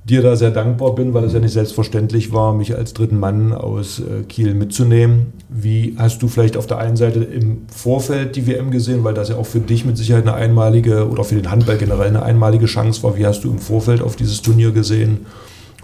dir 0.05 0.21
da 0.21 0.37
sehr 0.37 0.51
dankbar 0.51 0.95
bin, 0.95 1.15
weil 1.15 1.25
es 1.25 1.33
ja 1.33 1.41
nicht 1.41 1.53
selbstverständlich 1.53 2.33
war, 2.33 2.53
mich 2.53 2.77
als 2.77 2.93
dritten 2.93 3.19
Mann 3.19 3.53
aus 3.55 4.01
äh, 4.01 4.23
Kiel 4.25 4.55
mitzunehmen. 4.55 5.33
Wie 5.49 5.95
hast 5.99 6.23
du 6.23 6.29
vielleicht 6.29 6.59
auf 6.59 6.67
der 6.67 6.79
einen 6.79 6.97
Seite 6.97 7.21
im 7.25 7.63
Vorfeld 7.69 8.37
die 8.37 8.47
WM 8.47 8.71
gesehen, 8.71 9.03
weil 9.03 9.15
das 9.15 9.31
ja 9.31 9.37
auch 9.37 9.47
für 9.47 9.61
dich 9.61 9.87
mit 9.87 9.97
Sicherheit 9.97 10.25
eine 10.25 10.35
einmalige 10.35 11.09
oder 11.09 11.25
für 11.25 11.37
den 11.37 11.51
Handball 11.51 11.79
generell 11.79 12.09
eine 12.09 12.23
einmalige 12.23 12.67
Chance 12.67 13.03
war. 13.03 13.17
Wie 13.17 13.25
hast 13.25 13.45
du 13.45 13.51
im 13.51 13.59
Vorfeld 13.59 14.03
auf 14.03 14.17
dieses 14.17 14.43
Turnier 14.43 14.73
gesehen? 14.73 15.25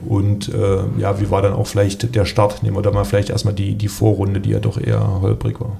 Und 0.07 0.53
äh, 0.53 0.79
ja, 0.99 1.19
wie 1.21 1.31
war 1.31 1.43
dann 1.43 1.53
auch 1.55 1.67
vielleicht 1.67 2.15
der 2.15 2.25
Start? 2.27 2.63
Nehmen 2.63 2.77
wir 2.77 2.83
da 2.83 2.91
mal 2.91 3.05
vielleicht 3.05 3.31
erstmal 3.31 3.55
die, 3.55 3.75
die 3.75 3.89
Vorrunde, 3.89 4.41
die 4.41 4.51
ja 4.51 4.59
doch 4.59 4.79
eher 4.79 5.21
holprig 5.23 5.61
war. 5.61 5.79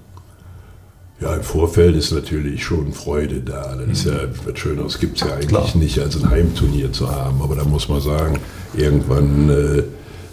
Ja, 1.21 1.35
im 1.35 1.43
Vorfeld 1.43 1.97
ist 1.97 2.13
natürlich 2.13 2.65
schon 2.65 2.93
Freude 2.93 3.41
da. 3.41 3.77
Das 3.77 3.99
ist 3.99 4.07
ja 4.07 4.21
was 4.45 4.59
Schöneres 4.59 4.99
gibt 4.99 5.17
es 5.21 5.29
ja 5.29 5.35
eigentlich 5.35 5.49
Klar. 5.49 5.77
nicht, 5.77 5.99
als 5.99 6.17
ein 6.17 6.31
Heimturnier 6.31 6.93
zu 6.93 7.11
haben. 7.11 7.43
Aber 7.43 7.55
da 7.55 7.65
muss 7.65 7.91
man 7.91 8.01
sagen, 8.01 8.39
irgendwann 8.75 9.51
äh, 9.51 9.83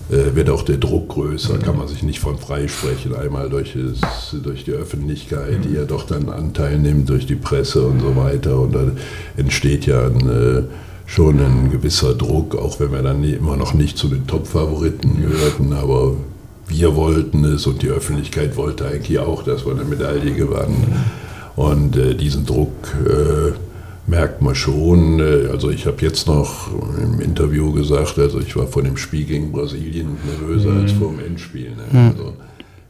äh, 0.10 0.34
wird 0.34 0.50
auch 0.50 0.64
der 0.64 0.78
Druck 0.78 1.10
größer, 1.10 1.56
mhm. 1.56 1.62
kann 1.62 1.78
man 1.78 1.90
sich 1.90 2.04
nicht 2.04 2.20
von 2.20 2.38
freisprechen. 2.38 3.14
Einmal 3.14 3.50
durch, 3.50 3.76
das, 3.76 4.34
durch 4.42 4.64
die 4.64 4.72
Öffentlichkeit, 4.72 5.66
die 5.66 5.74
ja 5.74 5.84
doch 5.84 6.06
dann 6.06 6.30
Anteil 6.30 6.80
nimmt, 6.80 7.10
durch 7.10 7.26
die 7.26 7.36
Presse 7.36 7.86
und 7.86 8.00
so 8.00 8.16
weiter. 8.16 8.58
Und 8.58 8.74
da 8.74 8.90
entsteht 9.36 9.86
ja 9.86 10.06
ein, 10.06 10.30
äh, 10.30 10.64
schon 11.06 11.40
ein 11.42 11.70
gewisser 11.70 12.14
Druck, 12.14 12.56
auch 12.56 12.80
wenn 12.80 12.94
wir 12.94 13.02
dann 13.02 13.26
immer 13.26 13.58
noch 13.58 13.74
nicht 13.74 13.98
zu 13.98 14.08
den 14.08 14.26
Top-Favoriten 14.26 15.22
gehörten. 15.22 15.74
Aber 15.74 16.16
wir 16.68 16.96
wollten 16.96 17.46
es 17.46 17.66
und 17.66 17.82
die 17.82 17.90
Öffentlichkeit 17.90 18.58
wollte 18.58 18.86
eigentlich 18.86 19.20
auch, 19.20 19.44
dass 19.44 19.66
wir 19.66 19.74
eine 19.74 19.84
Medaille 19.84 20.34
gewannen. 20.34 21.06
Und 21.56 21.96
äh, 21.96 22.14
diesen 22.14 22.46
Druck 22.46 22.96
äh, 23.06 23.54
merkt 24.06 24.42
man 24.42 24.56
schon. 24.56 25.20
Äh, 25.20 25.50
also 25.52 25.70
ich 25.70 25.86
habe 25.86 26.02
jetzt 26.02 26.28
noch 26.28 26.70
im 26.98 27.20
Interview 27.20 27.72
gesagt, 27.72 28.20
also 28.20 28.40
ich 28.40 28.56
war 28.56 28.68
vor 28.68 28.84
dem 28.84 28.98
Spiel 28.98 29.26
gegen 29.26 29.52
Brasilien 29.52 30.18
nervöser 30.26 30.70
mhm. 30.70 30.82
als 30.82 30.92
vor 30.92 31.12
dem 31.12 31.26
Endspiel. 31.26 31.72
Ne? 31.72 32.14
Also 32.16 32.34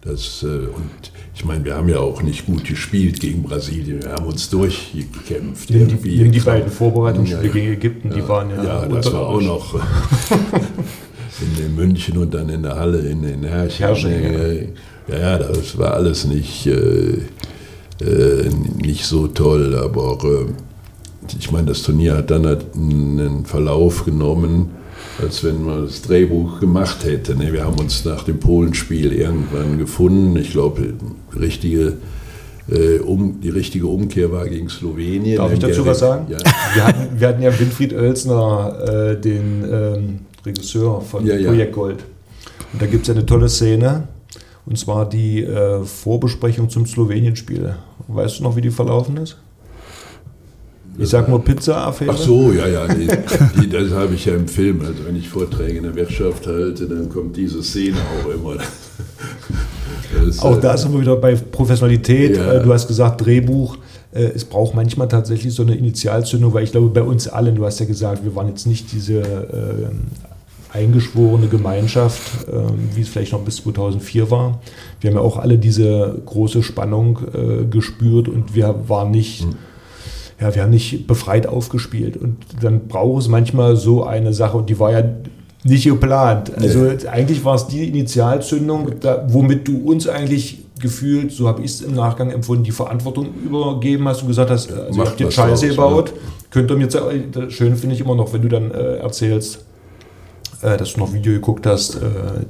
das, 0.01 0.43
äh, 0.43 0.47
und 0.47 1.11
ich 1.35 1.45
meine, 1.45 1.63
wir 1.65 1.75
haben 1.75 1.89
ja 1.89 1.99
auch 1.99 2.21
nicht 2.21 2.45
gut 2.45 2.63
gespielt 2.63 3.19
gegen 3.19 3.43
Brasilien. 3.43 4.01
Wir 4.03 4.13
haben 4.13 4.25
uns 4.25 4.49
durchgekämpft. 4.49 5.69
Die, 5.69 5.85
die, 5.85 6.29
die 6.29 6.39
beiden 6.39 6.71
Vorbereitungsspiele 6.71 7.47
ja, 7.47 7.51
gegen 7.51 7.73
Ägypten, 7.73 8.09
ja, 8.09 8.15
die 8.15 8.27
waren 8.27 8.49
ja. 8.49 8.63
Ja, 8.63 8.85
das 8.85 9.11
war 9.13 9.27
auch 9.27 9.41
noch. 9.41 9.79
in, 11.41 11.65
in, 11.65 11.75
München 11.75 12.17
und 12.17 12.33
dann 12.33 12.49
in 12.49 12.63
der 12.63 12.75
Halle 12.75 12.99
in, 12.99 13.23
in 13.23 13.43
Herrsching. 13.43 13.85
Herrsching 13.85 14.73
ja. 15.07 15.17
ja, 15.17 15.37
das 15.37 15.77
war 15.77 15.93
alles 15.93 16.25
nicht, 16.25 16.67
äh, 16.67 17.19
äh, 18.01 18.49
nicht 18.77 19.05
so 19.05 19.27
toll, 19.27 19.75
aber 19.75 20.17
äh, 20.23 21.35
ich 21.37 21.51
meine, 21.51 21.67
das 21.67 21.83
Turnier 21.83 22.17
hat 22.17 22.31
dann 22.31 22.45
einen 22.45 23.45
Verlauf 23.45 24.05
genommen, 24.05 24.71
als 25.21 25.43
wenn 25.43 25.63
man 25.63 25.85
das 25.85 26.01
Drehbuch 26.01 26.59
gemacht 26.59 27.03
hätte. 27.03 27.35
Ne? 27.35 27.51
Wir 27.51 27.65
haben 27.65 27.79
uns 27.79 28.05
nach 28.05 28.23
dem 28.23 28.39
Polenspiel 28.39 29.11
irgendwann 29.11 29.77
gefunden. 29.77 30.37
Ich 30.37 30.51
glaube, 30.51 30.93
richtige 31.37 31.97
äh, 32.69 32.99
um, 32.99 33.39
die 33.41 33.49
richtige 33.49 33.87
Umkehr 33.87 34.31
war 34.31 34.47
gegen 34.47 34.69
Slowenien. 34.69 35.37
Darf 35.37 35.53
ich 35.53 35.59
dazu 35.59 35.85
was 35.85 35.99
sagen? 35.99 36.27
Ja. 36.29 36.37
Wir, 36.73 36.83
hatten, 36.85 37.19
wir 37.19 37.27
hatten 37.27 37.41
ja 37.41 37.59
Winfried 37.59 37.93
Oelsner, 37.93 39.13
äh, 39.15 39.21
den 39.21 39.63
ähm, 39.71 40.19
Regisseur 40.47 41.01
von 41.01 41.25
ja. 41.25 41.35
Projekt 41.35 41.73
Gold. 41.73 42.03
Und 42.73 42.81
da 42.81 42.85
gibt 42.85 43.03
es 43.03 43.07
ja 43.07 43.13
eine 43.13 43.25
tolle 43.25 43.49
Szene, 43.49 44.07
und 44.65 44.77
zwar 44.77 45.07
die 45.07 45.43
äh, 45.43 45.83
Vorbesprechung 45.83 46.69
zum 46.69 46.85
Slowenien-Spiel. 46.85 47.75
Weißt 48.07 48.39
du 48.39 48.43
noch, 48.43 48.55
wie 48.55 48.61
die 48.61 48.71
verlaufen 48.71 49.17
ist? 49.17 49.37
Ich 50.99 51.09
sag 51.09 51.29
nur 51.29 51.43
Pizza-Affäre. 51.43 52.11
Ach 52.11 52.17
so, 52.17 52.51
ja, 52.51 52.67
ja, 52.67 52.87
die, 52.87 53.07
die, 53.61 53.69
das 53.69 53.91
habe 53.91 54.15
ich 54.15 54.25
ja 54.25 54.35
im 54.35 54.47
Film. 54.47 54.81
Also 54.81 55.05
wenn 55.05 55.15
ich 55.15 55.29
Vorträge 55.29 55.77
in 55.77 55.83
der 55.83 55.95
Wirtschaft 55.95 56.47
halte, 56.47 56.87
dann 56.87 57.07
kommt 57.07 57.37
diese 57.37 57.61
Szene 57.61 57.97
auch 57.97 58.33
immer. 58.33 58.55
Das, 60.25 60.39
auch 60.39 60.59
da 60.59 60.75
sind 60.75 60.93
wir 60.93 61.01
wieder 61.01 61.15
bei 61.17 61.35
Professionalität. 61.35 62.37
Ja. 62.37 62.53
Äh, 62.53 62.63
du 62.63 62.73
hast 62.73 62.87
gesagt, 62.87 63.23
Drehbuch. 63.23 63.77
Äh, 64.11 64.23
es 64.35 64.43
braucht 64.45 64.73
manchmal 64.73 65.07
tatsächlich 65.07 65.53
so 65.53 65.61
eine 65.61 65.75
Initialzündung, 65.75 66.53
weil 66.53 66.63
ich 66.63 66.71
glaube, 66.71 66.87
bei 66.87 67.03
uns 67.03 67.27
allen, 67.27 67.55
du 67.55 67.65
hast 67.65 67.79
ja 67.79 67.85
gesagt, 67.85 68.23
wir 68.23 68.35
waren 68.35 68.47
jetzt 68.47 68.65
nicht 68.65 68.91
diese 68.91 69.19
äh, 69.19 69.89
eingeschworene 70.73 71.47
Gemeinschaft, 71.47 72.47
ähm, 72.51 72.89
wie 72.93 73.01
es 73.01 73.09
vielleicht 73.09 73.31
noch 73.31 73.41
bis 73.41 73.57
2004 73.57 74.31
war. 74.31 74.59
Wir 74.99 75.09
haben 75.09 75.17
ja 75.17 75.23
auch 75.23 75.37
alle 75.37 75.57
diese 75.57 76.21
große 76.25 76.63
Spannung 76.63 77.19
äh, 77.33 77.65
gespürt 77.65 78.27
und 78.27 78.55
wir 78.55 78.75
waren 78.87 79.11
nicht, 79.11 79.45
mhm. 79.45 79.55
ja, 80.39 80.53
wir 80.53 80.63
haben 80.63 80.71
nicht 80.71 81.07
befreit 81.07 81.47
aufgespielt. 81.47 82.17
Und 82.17 82.37
dann 82.61 82.87
braucht 82.87 83.23
es 83.23 83.27
manchmal 83.27 83.75
so 83.75 84.03
eine 84.03 84.33
Sache 84.33 84.57
und 84.57 84.69
die 84.69 84.79
war 84.79 84.91
ja 84.91 85.03
nicht 85.63 85.85
geplant. 85.85 86.51
Also 86.55 86.79
nee. 86.83 87.07
eigentlich 87.07 87.43
war 87.43 87.55
es 87.55 87.67
die 87.67 87.87
Initialzündung, 87.87 88.99
da, 88.99 89.25
womit 89.29 89.67
du 89.67 89.77
uns 89.89 90.07
eigentlich 90.07 90.59
gefühlt, 90.79 91.31
so 91.31 91.47
habe 91.47 91.63
ich 91.63 91.71
es 91.71 91.81
im 91.81 91.95
Nachgang 91.95 92.29
empfunden, 92.29 92.63
die 92.63 92.71
Verantwortung 92.71 93.29
übergeben 93.43 94.07
hast 94.07 94.21
und 94.21 94.27
gesagt 94.27 94.51
hast, 94.51 94.71
also 94.71 95.01
ihr 95.01 95.07
habt 95.07 95.19
jetzt 95.19 95.33
Scheiße 95.33 95.69
gebaut. 95.69 96.13
Ja. 96.15 96.21
Könnt 96.49 96.71
ihr 96.71 96.77
mir 96.77 96.83
jetzt, 96.83 96.97
schön 97.53 97.75
finde 97.75 97.95
ich 97.95 98.01
immer 98.01 98.15
noch, 98.15 98.31
wenn 98.31 98.41
du 98.41 98.47
dann 98.47 98.71
äh, 98.71 98.97
erzählst, 98.97 99.55
äh, 99.55 99.66
dass 100.61 100.93
du 100.93 100.99
noch 100.99 101.13
Video 101.13 101.33
geguckt 101.33 101.65
hast, 101.65 101.95
äh, 101.95 101.99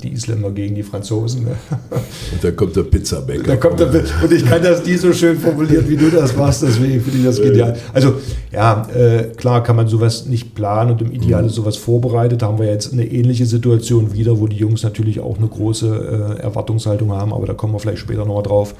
die 0.01 0.13
Isländer 0.13 0.51
gegen 0.51 0.75
die 0.75 0.83
Franzosen. 0.83 1.43
Ne? 1.43 1.55
Und 2.31 2.43
da 2.43 2.51
kommt 2.51 2.75
der 2.75 2.83
Pizzabäcker. 2.83 3.43
Da 3.43 3.55
kommt 3.57 3.79
der, 3.79 3.87
und 3.89 4.31
ich 4.31 4.45
kann 4.45 4.61
das 4.63 4.85
nie 4.85 4.95
so 4.95 5.11
schön 5.11 5.37
formuliert, 5.37 5.89
wie 5.89 5.97
du 5.97 6.09
das 6.09 6.35
machst, 6.35 6.63
deswegen 6.63 7.01
finde 7.01 7.19
ich 7.19 7.25
das 7.25 7.41
genial. 7.41 7.75
Also 7.93 8.15
ja, 8.51 8.87
äh, 8.95 9.23
klar 9.35 9.63
kann 9.63 9.75
man 9.75 9.87
sowas 9.87 10.25
nicht 10.25 10.55
planen 10.55 10.91
und 10.91 11.01
im 11.01 11.11
Ideal 11.11 11.45
ist 11.45 11.55
sowas 11.55 11.77
vorbereitet. 11.77 12.41
Da 12.41 12.47
haben 12.47 12.59
wir 12.59 12.67
jetzt 12.67 12.93
eine 12.93 13.05
ähnliche 13.05 13.45
Situation 13.45 14.13
wieder, 14.13 14.39
wo 14.39 14.47
die 14.47 14.57
Jungs 14.57 14.83
natürlich 14.83 15.19
auch 15.19 15.37
eine 15.37 15.47
große 15.47 16.37
Erwartungshaltung 16.41 17.11
haben, 17.11 17.33
aber 17.33 17.45
da 17.45 17.53
kommen 17.53 17.73
wir 17.73 17.79
vielleicht 17.79 17.99
später 17.99 18.25
nochmal 18.25 18.43
drauf. 18.43 18.73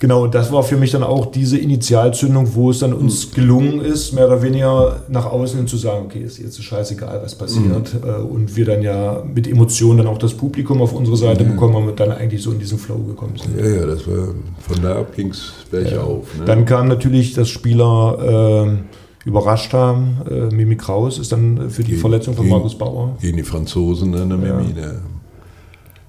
Genau, 0.00 0.24
und 0.24 0.34
das 0.34 0.52
war 0.52 0.62
für 0.62 0.76
mich 0.76 0.90
dann 0.90 1.02
auch 1.02 1.26
diese 1.26 1.58
Initialzündung, 1.58 2.54
wo 2.54 2.70
es 2.70 2.80
dann 2.80 2.92
uns 2.92 3.32
gelungen 3.32 3.80
ist, 3.80 4.12
mehr 4.12 4.26
oder 4.26 4.42
weniger 4.42 5.02
nach 5.08 5.26
außen 5.26 5.58
hin 5.58 5.66
zu 5.66 5.76
sagen, 5.76 6.06
okay, 6.06 6.20
ist 6.20 6.38
jetzt 6.38 6.62
scheißegal, 6.62 7.20
was 7.22 7.34
passiert. 7.34 7.94
Mhm. 7.94 8.26
Und 8.26 8.56
wir 8.56 8.64
dann 8.64 8.82
ja 8.82 9.22
mit 9.32 9.48
Emotionen 9.48 9.98
dann 9.98 10.06
auch 10.06 10.18
das 10.18 10.34
Publikum 10.34 10.82
auf 10.82 10.92
unsere 10.92 11.16
Seite 11.16 11.44
mhm. 11.44 11.52
bekommen 11.52 11.88
und 11.88 11.98
dann 11.98 12.12
eigentlich 12.12 12.42
so 12.42 12.52
in 12.52 12.58
diesen 12.58 12.78
Flow 12.78 12.98
gekommen 12.98 13.34
sind. 13.36 13.58
Ja, 13.58 13.80
ja, 13.80 13.86
das 13.86 14.06
war, 14.06 14.28
von 14.58 14.82
da 14.82 14.96
ab 15.00 15.14
ging 15.14 15.30
es 15.30 15.52
bergauf. 15.70 16.26
Ja. 16.34 16.40
Ne? 16.40 16.44
Dann 16.46 16.64
kam 16.64 16.88
natürlich, 16.88 17.34
dass 17.34 17.48
Spieler 17.48 18.76
äh, 19.24 19.28
überrascht 19.28 19.72
haben. 19.72 20.18
Äh, 20.30 20.54
Mimi 20.54 20.76
Kraus 20.76 21.18
ist 21.18 21.32
dann 21.32 21.70
für 21.70 21.82
die 21.82 21.92
gegen, 21.92 22.00
Verletzung 22.00 22.34
von 22.34 22.44
gegen, 22.44 22.54
Markus 22.54 22.76
Bauer. 22.76 23.16
Gegen 23.20 23.36
die 23.36 23.42
Franzosen, 23.42 24.10
ne, 24.10 24.24
Mimi. 24.24 24.74
Ja. 24.78 24.92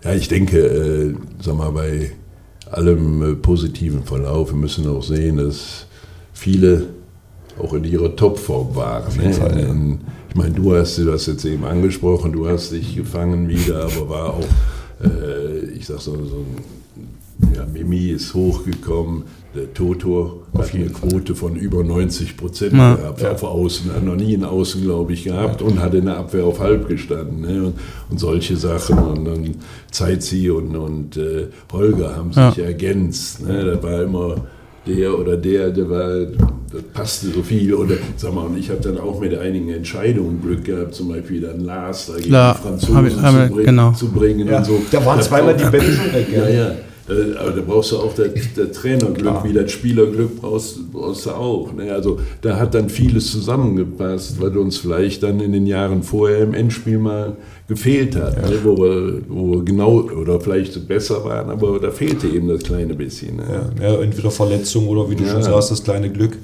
ja, 0.04 0.16
ich 0.16 0.28
denke, 0.28 0.60
äh, 0.60 1.16
sag 1.42 1.58
mal, 1.58 1.72
bei 1.72 2.12
allem 2.72 3.22
äh, 3.22 3.36
positiven 3.36 4.04
Verlauf. 4.04 4.52
Wir 4.52 4.58
müssen 4.58 4.88
auch 4.88 5.04
sehen, 5.04 5.38
dass 5.38 5.86
viele 6.34 6.88
auch 7.60 7.74
in 7.74 7.84
ihrer 7.84 8.16
Topform 8.16 8.76
waren. 8.76 9.16
Ne? 9.18 9.34
Fall, 9.34 9.60
ja. 9.60 9.76
Ich 10.30 10.36
meine, 10.36 10.54
du 10.54 10.76
hast 10.76 11.00
das 11.00 11.26
jetzt 11.26 11.46
eben 11.46 11.66
angesprochen, 11.66 12.32
du 12.32 12.48
hast 12.48 12.72
dich 12.72 12.96
gefangen 12.96 13.48
wieder, 13.48 13.86
aber 13.86 14.10
war 14.10 14.34
auch, 14.36 14.46
äh, 15.04 15.66
ich 15.72 15.86
sag 15.86 16.00
so, 16.00 16.14
so 16.14 16.38
ein, 16.38 16.58
ja, 17.56 17.66
Mimi 17.72 18.10
ist 18.10 18.34
hochgekommen, 18.34 19.24
der 19.56 19.74
Toto 19.74 20.44
hat 20.58 20.74
eine 20.74 20.86
Quote 20.86 21.36
von 21.36 21.56
über 21.56 21.84
90 21.84 22.38
Prozent 22.38 22.74
ja. 22.74 22.96
gehabt, 22.96 23.22
ja. 23.22 23.32
auf 23.32 23.44
Außen, 23.44 23.94
hat 23.94 24.04
noch 24.04 24.16
nie 24.16 24.34
in 24.34 24.44
Außen, 24.44 24.84
glaube 24.84 25.14
ich, 25.14 25.24
gehabt 25.24 25.62
ja. 25.62 25.68
und 25.68 25.82
hatte 25.82 25.98
in 25.98 26.06
der 26.06 26.18
Abwehr 26.18 26.46
auf 26.46 26.60
halb 26.60 26.88
gestanden. 26.88 27.42
Ne? 27.42 27.64
Und, 27.64 27.74
und, 28.10 28.20
solche 28.20 28.56
Sachen. 28.56 28.98
Und 29.00 29.26
dann 29.26 29.56
Zeitzi 29.90 30.50
und, 30.50 30.76
und 30.76 31.18
äh, 31.18 31.48
Holger 31.72 32.16
haben 32.16 32.34
sich 32.34 32.64
ergänzt. 32.64 33.48
Ne? 33.48 33.66
Da 33.66 33.84
war 33.84 34.04
immer 34.04 34.36
der 34.86 35.18
oder 35.18 35.38
der, 35.38 35.70
der 35.72 35.90
war, 35.90 36.10
das 36.72 36.84
passte 36.94 37.28
so 37.28 37.42
viel. 37.42 37.74
Oder 37.74 37.96
sag 38.16 38.34
mal, 38.34 38.46
und 38.46 38.58
ich 38.58 38.70
habe 38.70 38.82
dann 38.82 39.00
auch 39.00 39.20
mit 39.20 39.38
einigen 39.38 39.70
Entscheidungen 39.70 40.42
Glück 40.42 40.66
gehabt, 40.66 40.94
zum 40.94 41.10
Beispiel 41.10 41.42
dann 41.42 41.62
Lars 41.62 42.08
da 42.08 42.16
gegen 42.16 42.28
Klar, 42.28 42.56
die 42.56 42.68
Franzosen 42.68 43.08
ich, 43.08 43.16
zu, 43.16 43.22
bringen, 43.22 43.66
genau. 43.66 43.92
zu 43.94 44.08
bringen 44.10 44.50
und 44.50 44.66
so. 44.66 44.82
Da 44.92 45.06
waren 45.06 45.22
zweimal 45.22 45.56
die 45.56 45.66
Bälle 45.66 45.92
schon 45.92 46.14
weg. 46.14 46.28
Ja, 46.32 46.48
ja. 46.48 46.72
Äh, 47.10 47.38
aber 47.38 47.52
da 47.52 47.62
brauchst 47.66 47.92
du 47.92 47.98
auch 47.98 48.14
der, 48.14 48.30
der 48.30 48.72
Trainerglück, 48.72 49.18
Klar. 49.18 49.44
wie 49.44 49.54
das 49.54 49.72
Spielerglück 49.72 50.42
brauchst, 50.42 50.92
brauchst 50.92 51.26
du 51.26 51.32
auch. 51.32 51.74
Ne? 51.74 51.92
Also 51.92 52.20
da 52.42 52.58
hat 52.58 52.74
dann 52.74 52.90
vieles 52.90 53.32
zusammengepasst, 53.32 54.42
weil 54.42 54.58
uns 54.58 54.78
vielleicht 54.78 55.24
dann 55.24 55.40
in 55.40 55.54
den 55.54 55.68
Jahren 55.68 56.04
vorher 56.04 56.40
im 56.40 56.54
Endspiel 56.54 56.98
mal 56.98 57.38
gefehlt 57.68 58.16
hat, 58.16 58.42
ja. 58.42 58.50
ne? 58.50 58.60
wo, 58.64 58.78
wir, 58.78 59.22
wo 59.28 59.52
wir 59.54 59.66
genau 59.66 60.02
oder 60.02 60.40
vielleicht 60.40 60.88
besser 60.88 61.24
waren, 61.24 61.50
aber 61.50 61.80
da 61.80 61.92
fehlte 61.92 62.28
eben 62.28 62.48
das 62.48 62.64
kleine 62.64 62.94
bisschen. 62.94 63.38
Ne? 63.38 63.70
Ja. 63.80 63.90
ja, 63.90 64.02
entweder 64.02 64.32
Verletzung 64.32 64.88
oder 64.88 65.10
wie 65.10 65.16
du 65.16 65.24
ja. 65.24 65.32
schon 65.32 65.44
sagst, 65.44 65.72
das 65.72 65.84
kleine 65.84 66.10
Glück 66.10 66.38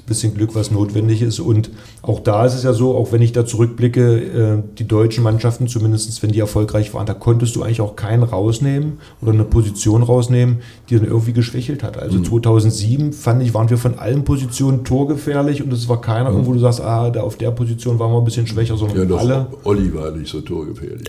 ein 0.00 0.06
bisschen 0.06 0.34
Glück, 0.34 0.54
was 0.54 0.70
notwendig 0.70 1.22
ist. 1.22 1.40
Und 1.40 1.70
auch 2.02 2.20
da 2.20 2.44
ist 2.44 2.54
es 2.54 2.62
ja 2.62 2.72
so, 2.72 2.94
auch 2.94 3.12
wenn 3.12 3.22
ich 3.22 3.32
da 3.32 3.46
zurückblicke, 3.46 4.16
äh, 4.16 4.62
die 4.78 4.86
deutschen 4.86 5.24
Mannschaften, 5.24 5.68
zumindest 5.68 6.22
wenn 6.22 6.32
die 6.32 6.40
erfolgreich 6.40 6.92
waren, 6.94 7.06
da 7.06 7.14
konntest 7.14 7.56
du 7.56 7.62
eigentlich 7.62 7.80
auch 7.80 7.96
keinen 7.96 8.22
rausnehmen 8.22 8.98
oder 9.22 9.32
eine 9.32 9.44
Position 9.44 10.02
rausnehmen, 10.02 10.58
die 10.88 10.96
dann 10.96 11.06
irgendwie 11.06 11.32
geschwächelt 11.32 11.82
hat. 11.82 11.98
Also 11.98 12.18
mhm. 12.18 12.24
2007 12.24 13.12
fand 13.12 13.42
ich, 13.42 13.54
waren 13.54 13.70
wir 13.70 13.78
von 13.78 13.98
allen 13.98 14.24
Positionen 14.24 14.84
torgefährlich 14.84 15.62
und 15.62 15.72
es 15.72 15.88
war 15.88 16.00
keiner, 16.00 16.30
mhm. 16.30 16.46
wo 16.46 16.52
du 16.52 16.58
sagst, 16.58 16.80
ah, 16.80 17.10
da 17.10 17.22
auf 17.22 17.36
der 17.36 17.50
Position 17.50 17.98
waren 17.98 18.12
wir 18.12 18.18
ein 18.18 18.24
bisschen 18.24 18.46
schwächer, 18.46 18.76
sondern 18.76 18.98
ja, 18.98 19.04
doch, 19.04 19.18
alle. 19.18 19.46
Olli 19.64 19.92
war 19.94 20.10
nicht 20.10 20.30
so 20.30 20.40
torgefährlich. 20.40 21.08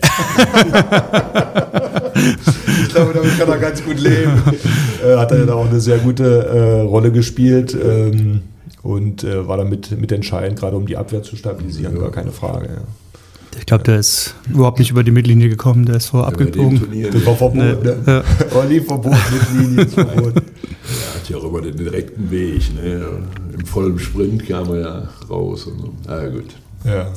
ich 2.82 2.88
glaube, 2.88 3.12
damit 3.14 3.38
kann 3.38 3.48
er 3.48 3.58
ganz 3.58 3.84
gut 3.84 4.00
leben. 4.00 4.42
äh, 5.04 5.16
hat 5.16 5.30
er 5.32 5.38
ja 5.40 5.46
da 5.46 5.54
auch 5.54 5.68
eine 5.68 5.80
sehr 5.80 5.98
gute 5.98 6.46
äh, 6.46 6.80
Rolle 6.80 7.12
gespielt. 7.12 7.76
Ähm, 7.80 8.42
und 8.88 9.22
äh, 9.22 9.46
war 9.46 9.58
damit 9.58 10.00
mit 10.00 10.10
entscheidend, 10.12 10.58
gerade 10.58 10.74
um 10.74 10.86
die 10.86 10.96
Abwehr 10.96 11.22
zu 11.22 11.36
stabilisieren, 11.36 11.94
ja. 11.94 12.00
gar 12.00 12.10
keine 12.10 12.32
Frage. 12.32 12.68
Ja. 12.68 13.58
Ich 13.58 13.66
glaube, 13.66 13.84
der 13.84 13.98
ist 13.98 14.34
überhaupt 14.48 14.78
nicht 14.78 14.90
über 14.90 15.04
die 15.04 15.10
Mittellinie 15.10 15.50
gekommen, 15.50 15.84
der 15.84 15.96
ist 15.96 16.06
vorher 16.06 16.28
abgebogen. 16.28 16.80
Das 17.12 17.26
war 17.26 17.36
verboten. 17.36 17.58
Ne, 17.58 17.74
ne? 17.82 17.96
Ja. 18.06 18.22
Olli 18.58 18.80
verboten, 18.80 19.18
Mittellinie 19.30 19.84
ist 19.84 19.92
verboten. 19.92 20.40
Er 20.40 21.20
hat 21.20 21.28
ja 21.28 21.36
auch 21.36 21.44
immer 21.44 21.60
den 21.60 21.76
direkten 21.76 22.30
Weg. 22.30 22.62
Ne? 22.74 23.06
Im 23.52 23.66
vollen 23.66 23.98
Sprint 23.98 24.48
kam 24.48 24.70
er 24.70 24.80
ja 24.80 25.08
raus. 25.28 25.66
Und 25.66 25.80
so. 25.80 25.92
Na 26.06 26.22
ja, 26.22 26.28
gut. 26.30 26.46
Ja. 26.84 27.12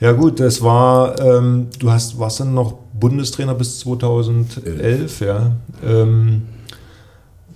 Ja 0.00 0.12
gut, 0.12 0.38
das 0.38 0.62
war, 0.62 1.20
ähm, 1.20 1.66
du 1.80 1.90
hast, 1.90 2.20
warst 2.20 2.38
dann 2.38 2.54
noch 2.54 2.72
Bundestrainer 2.94 3.54
bis 3.54 3.80
2011, 3.80 5.20
ja. 5.20 5.56
Ähm, 5.84 6.42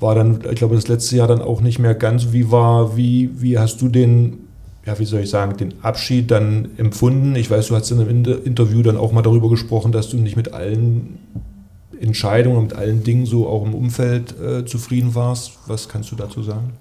war 0.05 0.15
dann, 0.15 0.41
ich 0.51 0.57
glaube, 0.57 0.75
das 0.77 0.87
letzte 0.87 1.17
Jahr 1.17 1.27
dann 1.27 1.41
auch 1.41 1.63
nicht 1.63 1.79
mehr 1.79 1.95
ganz. 1.95 2.29
Wie 2.31 2.51
war, 2.51 2.95
wie, 2.95 3.31
wie 3.41 3.59
hast 3.59 3.81
du 3.81 3.89
den, 3.89 4.41
ja, 4.85 4.99
wie 4.99 5.07
soll 5.07 5.21
ich 5.21 5.31
sagen, 5.31 5.57
den 5.57 5.83
Abschied 5.83 6.31
dann 6.31 6.69
empfunden? 6.77 7.35
Ich 7.37 7.51
weiß, 7.51 7.69
du 7.69 7.75
hast 7.75 7.91
in 7.91 8.01
einem 8.01 8.25
Interview 8.45 8.83
dann 8.83 8.99
auch 8.99 9.13
mal 9.13 9.23
darüber 9.23 9.49
gesprochen, 9.49 9.93
dass 9.93 10.11
du 10.11 10.19
nicht 10.19 10.37
mit 10.37 10.53
allen 10.53 11.19
Entscheidungen, 11.99 12.65
mit 12.65 12.75
allen 12.75 13.03
Dingen 13.03 13.25
so 13.25 13.49
auch 13.49 13.65
im 13.65 13.75
Umfeld 13.75 14.35
äh, 14.39 14.67
zufrieden 14.67 15.15
warst. 15.15 15.53
Was 15.69 15.89
kannst 15.89 16.13
du 16.13 16.17
dazu 16.17 16.43
sagen? 16.43 16.75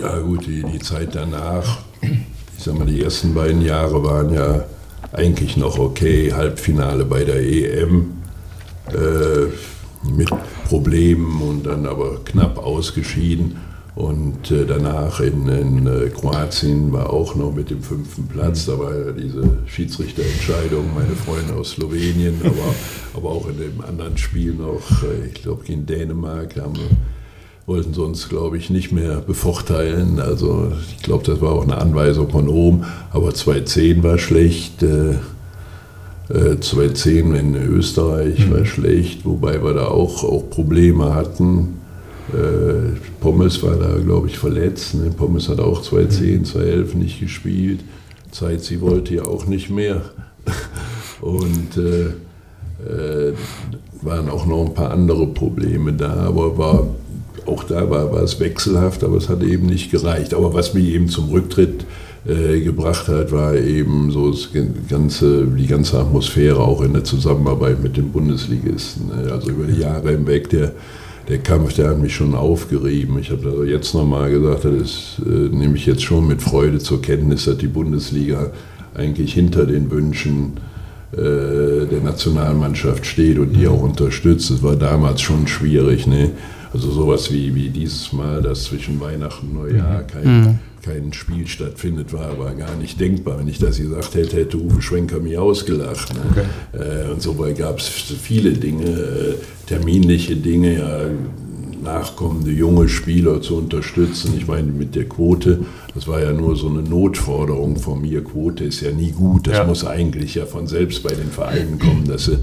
Ja, 0.00 0.18
gut, 0.18 0.46
die, 0.46 0.64
die 0.64 0.80
Zeit 0.80 1.14
danach, 1.14 1.78
ich 2.02 2.64
sag 2.64 2.76
mal, 2.76 2.86
die 2.86 3.00
ersten 3.00 3.32
beiden 3.32 3.62
Jahre 3.62 4.02
waren 4.02 4.34
ja 4.34 4.64
eigentlich 5.12 5.56
noch 5.56 5.78
okay. 5.78 6.32
Halbfinale 6.32 7.04
bei 7.04 7.22
der 7.22 7.40
EM. 7.40 8.10
Äh, 8.88 9.52
mit 10.02 10.30
Problemen 10.68 11.40
und 11.42 11.66
dann 11.66 11.86
aber 11.86 12.24
knapp 12.24 12.58
ausgeschieden. 12.58 13.56
Und 13.94 14.50
äh, 14.50 14.66
danach 14.66 15.20
in, 15.20 15.48
in 15.48 15.86
äh, 15.86 16.10
Kroatien 16.10 16.92
war 16.92 17.10
auch 17.10 17.34
noch 17.34 17.54
mit 17.54 17.70
dem 17.70 17.82
fünften 17.82 18.26
Platz. 18.26 18.66
Da 18.66 18.78
war 18.78 18.94
ja 18.94 19.12
diese 19.12 19.58
Schiedsrichterentscheidung, 19.66 20.92
meine 20.94 21.16
Freunde 21.16 21.54
aus 21.54 21.70
Slowenien, 21.70 22.34
aber, 22.44 22.74
aber 23.14 23.30
auch 23.30 23.48
in 23.48 23.56
dem 23.56 23.80
anderen 23.80 24.18
Spiel 24.18 24.52
noch, 24.52 25.02
äh, 25.02 25.28
ich 25.28 25.42
glaube 25.42 25.64
gegen 25.64 25.86
Dänemark, 25.86 26.56
haben 26.60 26.74
wollten 27.66 27.92
sie 27.92 28.02
uns, 28.02 28.28
glaube 28.28 28.56
ich, 28.56 28.70
nicht 28.70 28.92
mehr 28.92 29.16
bevorteilen. 29.16 30.20
Also 30.20 30.72
ich 30.96 31.02
glaube, 31.02 31.24
das 31.24 31.40
war 31.40 31.52
auch 31.52 31.64
eine 31.64 31.78
Anweisung 31.78 32.30
von 32.30 32.48
oben. 32.48 32.84
Aber 33.10 33.30
2-10 33.30 34.02
war 34.02 34.18
schlecht. 34.18 34.82
Äh, 34.82 35.16
2010 36.28 37.34
äh, 37.34 37.38
in 37.38 37.54
Österreich 37.54 38.46
mhm. 38.46 38.52
war 38.52 38.64
schlecht, 38.64 39.24
wobei 39.24 39.62
wir 39.62 39.74
da 39.74 39.86
auch, 39.86 40.24
auch 40.24 40.50
Probleme 40.50 41.14
hatten. 41.14 41.80
Äh, 42.32 42.98
Pommes 43.20 43.62
war 43.62 43.76
da, 43.76 43.96
glaube 43.98 44.26
ich, 44.26 44.38
verletzt. 44.38 44.94
Ne? 44.94 45.10
Pommes 45.16 45.48
hat 45.48 45.60
auch 45.60 45.82
2010, 45.82 46.44
2011 46.44 46.94
mhm. 46.94 47.00
nicht 47.00 47.20
gespielt. 47.20 47.80
Zeit, 48.32 48.62
sie 48.62 48.80
wollte 48.80 49.14
ja 49.14 49.24
auch 49.24 49.46
nicht 49.46 49.70
mehr. 49.70 50.02
Und 51.20 51.76
äh, 51.76 52.08
äh, 52.86 53.32
waren 54.02 54.28
auch 54.28 54.46
noch 54.46 54.66
ein 54.66 54.74
paar 54.74 54.90
andere 54.90 55.26
Probleme 55.28 55.92
da, 55.92 56.12
aber 56.26 56.58
war, 56.58 56.86
auch 57.46 57.64
da 57.64 57.88
war, 57.88 58.12
war 58.12 58.22
es 58.22 58.38
wechselhaft, 58.38 59.02
aber 59.02 59.16
es 59.16 59.28
hat 59.28 59.42
eben 59.42 59.66
nicht 59.66 59.90
gereicht. 59.90 60.34
Aber 60.34 60.52
was 60.52 60.74
mich 60.74 60.86
eben 60.86 61.08
zum 61.08 61.30
Rücktritt 61.30 61.82
äh, 61.82 62.05
gebracht 62.26 63.06
hat, 63.08 63.30
war 63.30 63.54
eben 63.54 64.10
so 64.10 64.30
das 64.30 64.48
ganze, 64.88 65.46
die 65.46 65.66
ganze 65.66 66.00
Atmosphäre 66.00 66.58
auch 66.58 66.82
in 66.82 66.92
der 66.92 67.04
Zusammenarbeit 67.04 67.80
mit 67.82 67.96
den 67.96 68.10
Bundesligisten. 68.10 69.08
Ne? 69.08 69.32
Also 69.32 69.50
über 69.50 69.64
die 69.64 69.80
Jahre 69.80 70.10
hinweg, 70.10 70.50
der, 70.50 70.72
der 71.28 71.38
Kampf, 71.38 71.74
der 71.74 71.90
hat 71.90 72.00
mich 72.00 72.14
schon 72.14 72.34
aufgerieben. 72.34 73.18
Ich 73.20 73.30
habe 73.30 73.48
also 73.48 73.64
jetzt 73.64 73.94
nochmal 73.94 74.30
gesagt, 74.30 74.64
das 74.64 75.20
äh, 75.24 75.54
nehme 75.54 75.76
ich 75.76 75.86
jetzt 75.86 76.02
schon 76.02 76.26
mit 76.26 76.42
Freude 76.42 76.78
zur 76.78 77.00
Kenntnis, 77.00 77.44
dass 77.44 77.58
die 77.58 77.68
Bundesliga 77.68 78.50
eigentlich 78.94 79.34
hinter 79.34 79.66
den 79.66 79.90
Wünschen 79.90 80.54
äh, 81.12 81.86
der 81.86 82.00
Nationalmannschaft 82.02 83.06
steht 83.06 83.38
und 83.38 83.52
die 83.52 83.68
auch 83.68 83.82
unterstützt. 83.82 84.50
Das 84.50 84.62
war 84.62 84.74
damals 84.74 85.20
schon 85.20 85.46
schwierig. 85.46 86.06
Ne? 86.08 86.32
Also 86.72 86.90
sowas 86.90 87.32
wie, 87.32 87.54
wie 87.54 87.68
dieses 87.68 88.12
Mal, 88.12 88.42
dass 88.42 88.64
zwischen 88.64 89.00
Weihnachten 89.00 89.46
und 89.46 89.54
Neujahr 89.54 90.02
kein, 90.02 90.24
Mhm. 90.24 90.58
Kein 90.86 91.12
Spiel 91.12 91.46
stattfindet, 91.48 92.12
war 92.12 92.26
aber 92.30 92.52
gar 92.54 92.76
nicht 92.76 93.00
denkbar. 93.00 93.38
Wenn 93.40 93.48
ich 93.48 93.58
das 93.58 93.78
gesagt 93.78 94.14
hätte, 94.14 94.36
hätte 94.36 94.56
Uwe 94.58 94.80
Schwenker 94.80 95.18
mich 95.18 95.36
ausgelacht. 95.36 96.14
Ne? 96.14 96.44
Äh, 96.78 97.10
und 97.10 97.20
so 97.20 97.34
gab 97.58 97.78
es 97.80 97.88
viele 97.88 98.52
Dinge, 98.52 98.84
äh, 98.88 99.34
terminliche 99.66 100.36
Dinge, 100.36 100.78
ja, 100.78 101.00
nachkommende 101.82 102.50
junge 102.50 102.88
Spieler 102.88 103.40
zu 103.42 103.56
unterstützen. 103.56 104.34
Ich 104.36 104.46
meine, 104.48 104.72
mit 104.72 104.94
der 104.94 105.04
Quote, 105.08 105.60
das 105.94 106.08
war 106.08 106.20
ja 106.22 106.32
nur 106.32 106.56
so 106.56 106.68
eine 106.68 106.82
Notforderung 106.82 107.76
von 107.76 108.00
mir. 108.00 108.22
Quote 108.24 108.64
ist 108.64 108.80
ja 108.80 108.92
nie 108.92 109.10
gut. 109.12 109.46
Das 109.46 109.58
Ja. 109.58 109.64
muss 109.64 109.84
eigentlich 109.84 110.34
ja 110.34 110.46
von 110.46 110.66
selbst 110.66 111.02
bei 111.02 111.14
den 111.14 111.30
Vereinen 111.30 111.78
kommen, 111.78 112.06
dass 112.08 112.26
sie, 112.26 112.38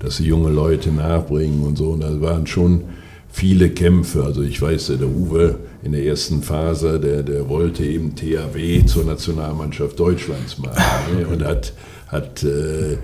dass 0.00 0.16
sie 0.16 0.24
junge 0.24 0.50
Leute 0.50 0.90
nachbringen 0.90 1.62
und 1.64 1.78
so. 1.78 1.90
Und 1.90 2.00
da 2.00 2.20
waren 2.20 2.46
schon 2.46 2.82
viele 3.30 3.70
Kämpfe. 3.70 4.24
Also 4.24 4.42
ich 4.42 4.60
weiß, 4.60 4.88
der 4.98 5.08
Uwe 5.08 5.56
in 5.88 5.92
der 5.92 6.04
ersten 6.04 6.42
Phase, 6.42 7.00
der, 7.00 7.22
der 7.22 7.48
wollte 7.48 7.82
eben 7.82 8.14
THW 8.14 8.84
zur 8.84 9.04
Nationalmannschaft 9.04 9.98
Deutschlands 9.98 10.58
machen 10.58 10.82
ne? 11.18 11.26
und 11.26 11.42
hat, 11.42 11.72
hat 12.08 12.44
äh, 12.44 12.98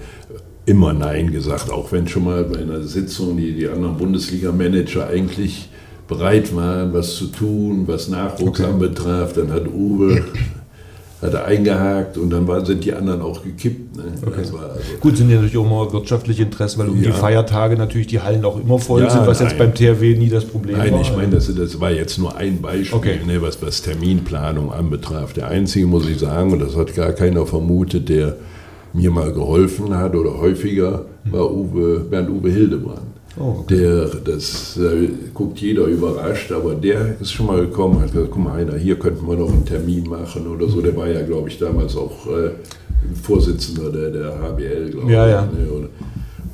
immer 0.66 0.93
Nein 0.93 1.32
gesagt, 1.32 1.70
auch 1.70 1.93
wenn 1.93 2.07
schon 2.07 2.24
mal 2.24 2.45
bei 2.45 2.59
einer 2.59 2.82
Sitzung 2.82 3.39
die, 3.39 3.55
die 3.55 3.68
anderen 3.68 3.97
Bundesliga-Manager 3.97 5.07
eigentlich 5.07 5.70
bereit 6.07 6.55
waren, 6.55 6.93
was 6.93 7.14
zu 7.14 7.28
tun, 7.28 7.85
was 7.87 8.09
Nachwuchs 8.09 8.61
Okay. 8.61 8.70
anbetraf, 8.70 9.32
dann 9.32 9.51
hat 9.51 9.66
Uwe 9.66 10.22
hat 11.25 11.35
er 11.35 11.45
eingehakt 11.47 12.18
und 12.18 12.31
dann 12.31 12.47
war, 12.47 12.64
sind 12.64 12.85
die 12.85 12.93
anderen 12.93 13.22
auch 13.22 13.43
gekippt. 13.43 13.97
Ne? 13.97 14.05
Das 14.37 14.53
war 14.53 14.62
also, 14.62 14.81
Gut, 15.01 15.16
sind 15.16 15.29
ja 15.31 15.37
natürlich 15.37 15.57
auch 15.57 15.64
immer 15.64 15.93
wirtschaftliche 15.93 16.43
Interessen, 16.43 16.79
weil 16.81 16.89
um 16.91 17.01
die 17.01 17.07
Ja. 17.09 17.12
Feiertage 17.12 17.77
natürlich 17.77 18.07
die 18.09 18.20
Hallen 18.20 18.45
auch 18.45 18.61
immer 18.61 18.79
voll 18.79 19.03
Ja, 19.03 19.11
sind, 19.11 19.27
was 19.27 19.41
jetzt 19.41 19.59
nein. 19.59 19.72
beim 19.72 19.75
THW 19.75 20.16
nie 20.16 20.29
das 20.29 20.45
Problem 20.45 20.77
Nein, 20.77 20.93
war. 20.93 21.01
ich 21.01 21.16
meine, 21.16 21.33
das, 21.35 21.53
das 21.55 21.81
war 21.81 21.91
jetzt 21.91 22.18
nur 22.18 22.37
ein 22.37 22.61
Beispiel, 22.61 22.97
Okay. 22.99 23.18
ne, 23.27 23.41
was, 23.43 23.61
was 23.62 23.83
Terminplanung 23.83 24.72
anbetraf. 24.72 25.33
Der 25.33 25.49
einzige, 25.49 25.87
muss 25.87 26.09
ich 26.09 26.18
sagen, 26.18 26.53
und 26.53 26.61
das 26.61 26.77
hat 26.77 26.95
gar 26.95 27.12
keiner 27.12 27.47
vermutet, 27.47 28.09
der 28.09 28.37
mir 28.93 29.11
mal 29.11 29.33
geholfen 29.33 29.97
hat 29.97 30.14
oder 30.14 30.39
häufiger, 30.39 31.07
war 31.25 31.51
Uwe, 31.51 32.01
Bernd 32.09 32.31
Uwe 32.31 32.51
Hildebrand. 32.51 33.01
Oh, 33.37 33.61
okay. 33.61 33.76
Der, 33.76 34.07
das 34.24 34.76
äh, 34.76 35.09
guckt 35.32 35.59
jeder 35.59 35.87
überrascht, 35.87 36.53
aber 36.53 36.74
der 36.74 37.20
ist 37.20 37.32
schon 37.32 37.47
mal 37.47 37.61
gekommen, 37.62 38.01
hat 38.01 38.12
gesagt, 38.12 38.30
guck 38.30 38.45
mal, 38.45 38.61
einer, 38.61 38.76
hier 38.76 38.97
könnten 38.99 39.26
wir 39.26 39.37
noch 39.37 39.51
einen 39.53 39.64
Termin 39.66 40.09
machen 40.09 40.47
oder 40.47 40.68
so. 40.68 40.80
Der 40.80 40.97
war 40.97 41.09
ja, 41.09 41.22
glaube 41.22 41.49
ich, 41.49 41.59
damals 41.59 41.97
auch 41.97 42.26
äh, 42.28 42.51
Vorsitzender 43.22 43.91
der, 43.91 44.11
der 44.11 44.39
HBL, 44.41 44.91
glaube 44.91 45.12
Ja, 45.12 45.26
ich. 45.26 45.32
ja. 45.32 45.43
Ne, 45.43 45.68
oder, 45.70 45.89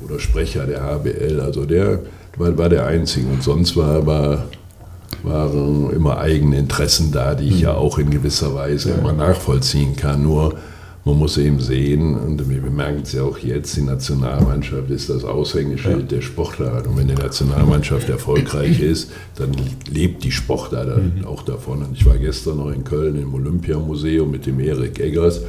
oder 0.05 0.19
Sprecher 0.19 0.65
der 0.65 0.81
HBL. 0.83 1.39
Also 1.39 1.65
der 1.65 1.99
war, 2.37 2.57
war 2.57 2.69
der 2.69 2.87
Einzige. 2.87 3.27
Und 3.27 3.43
sonst 3.43 3.77
war, 3.77 4.05
war, 4.07 4.45
waren 5.23 5.91
immer 5.91 6.17
eigene 6.17 6.57
Interessen 6.57 7.11
da, 7.11 7.35
die 7.35 7.49
ich 7.49 7.61
ja 7.61 7.75
auch 7.75 7.99
in 7.99 8.09
gewisser 8.09 8.55
Weise 8.55 8.91
immer 8.91 9.13
nachvollziehen 9.13 9.95
kann. 9.95 10.23
Nur 10.23 10.55
man 11.03 11.17
muss 11.17 11.37
eben 11.37 11.59
sehen, 11.59 12.15
und 12.15 12.47
wir 12.47 12.61
merken 12.61 13.01
es 13.03 13.13
ja 13.13 13.23
auch 13.23 13.39
jetzt, 13.39 13.75
die 13.75 13.81
Nationalmannschaft 13.81 14.89
ist 14.91 15.09
das 15.09 15.23
Aushängeschild 15.23 16.11
der 16.11 16.21
Sportart. 16.21 16.85
Und 16.85 16.97
wenn 16.97 17.07
die 17.07 17.15
Nationalmannschaft 17.15 18.07
erfolgreich 18.07 18.79
ist, 18.81 19.11
dann 19.35 19.51
lebt 19.91 20.23
die 20.23 20.31
Sportart 20.31 20.89
dann 20.89 21.25
auch 21.25 21.41
davon. 21.41 21.81
Und 21.81 21.97
ich 21.97 22.05
war 22.05 22.17
gestern 22.17 22.57
noch 22.57 22.71
in 22.71 22.83
Köln 22.83 23.19
im 23.19 23.33
Olympiamuseum 23.33 24.29
mit 24.29 24.45
dem 24.45 24.59
Erik 24.59 24.99
Eggers. 24.99 25.41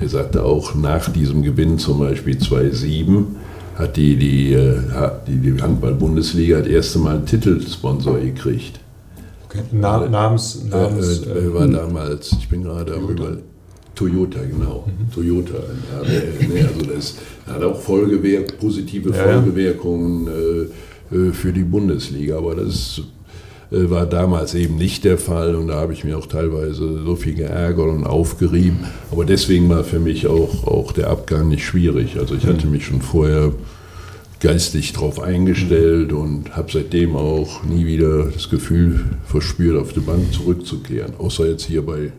Der 0.00 0.08
sagte 0.08 0.44
auch, 0.44 0.76
nach 0.76 1.08
diesem 1.12 1.42
Gewinn 1.42 1.78
zum 1.78 1.98
Beispiel 1.98 2.36
2-7 2.36 3.24
hat 3.76 3.96
die, 3.96 4.16
die, 4.16 4.52
äh, 4.52 4.78
die, 5.26 5.38
die 5.38 5.60
Handball-Bundesliga 5.60 6.58
das 6.58 6.68
erste 6.68 6.98
Mal 7.00 7.16
einen 7.16 7.26
Titelsponsor 7.26 8.20
gekriegt. 8.20 8.78
Okay. 9.46 9.62
Na, 9.72 10.08
namens, 10.08 10.64
namens 10.70 11.22
äh, 11.22 11.30
äh, 11.30 11.52
war 11.54 11.66
damals, 11.66 12.32
ich 12.38 12.48
bin 12.48 12.62
gerade 12.62 12.94
am 12.94 13.08
über 13.08 13.38
Toyota, 14.00 14.40
genau. 14.40 14.86
Mhm. 14.86 15.12
Toyota. 15.14 15.54
Ja, 15.54 16.02
der, 16.02 16.48
ne, 16.48 16.68
also 16.74 16.90
das 16.90 17.16
hat 17.46 17.62
auch 17.62 17.78
Folgewirk 17.78 18.58
positive 18.58 19.10
Ja. 19.10 19.24
Folgewirkungen 19.24 20.26
äh, 20.26 21.14
äh, 21.14 21.32
für 21.32 21.52
die 21.52 21.64
Bundesliga, 21.64 22.38
aber 22.38 22.54
das 22.54 23.02
äh, 23.70 23.90
war 23.90 24.06
damals 24.06 24.54
eben 24.54 24.76
nicht 24.76 25.04
der 25.04 25.18
Fall 25.18 25.54
und 25.54 25.68
da 25.68 25.74
habe 25.74 25.92
ich 25.92 26.02
mir 26.04 26.16
auch 26.16 26.26
teilweise 26.26 27.02
so 27.04 27.14
viel 27.14 27.34
geärgert 27.34 27.88
und 27.88 28.04
aufgerieben. 28.06 28.78
Aber 29.10 29.26
deswegen 29.26 29.68
war 29.68 29.84
für 29.84 30.00
mich 30.00 30.26
auch, 30.26 30.66
auch 30.66 30.92
der 30.92 31.10
Abgang 31.10 31.48
nicht 31.48 31.64
schwierig. 31.66 32.18
Also 32.18 32.34
ich 32.34 32.46
hatte 32.46 32.66
mich 32.68 32.86
schon 32.86 33.02
vorher 33.02 33.52
geistig 34.40 34.94
darauf 34.94 35.20
eingestellt 35.20 36.14
und 36.14 36.56
habe 36.56 36.72
seitdem 36.72 37.14
auch 37.14 37.62
nie 37.64 37.84
wieder 37.84 38.24
das 38.24 38.48
Gefühl 38.48 39.04
verspürt, 39.26 39.76
auf 39.78 39.92
die 39.92 40.00
Bank 40.00 40.32
zurückzukehren. 40.32 41.12
Außer 41.18 41.46
jetzt 41.46 41.64
hier 41.64 41.82
bei, 41.84 42.12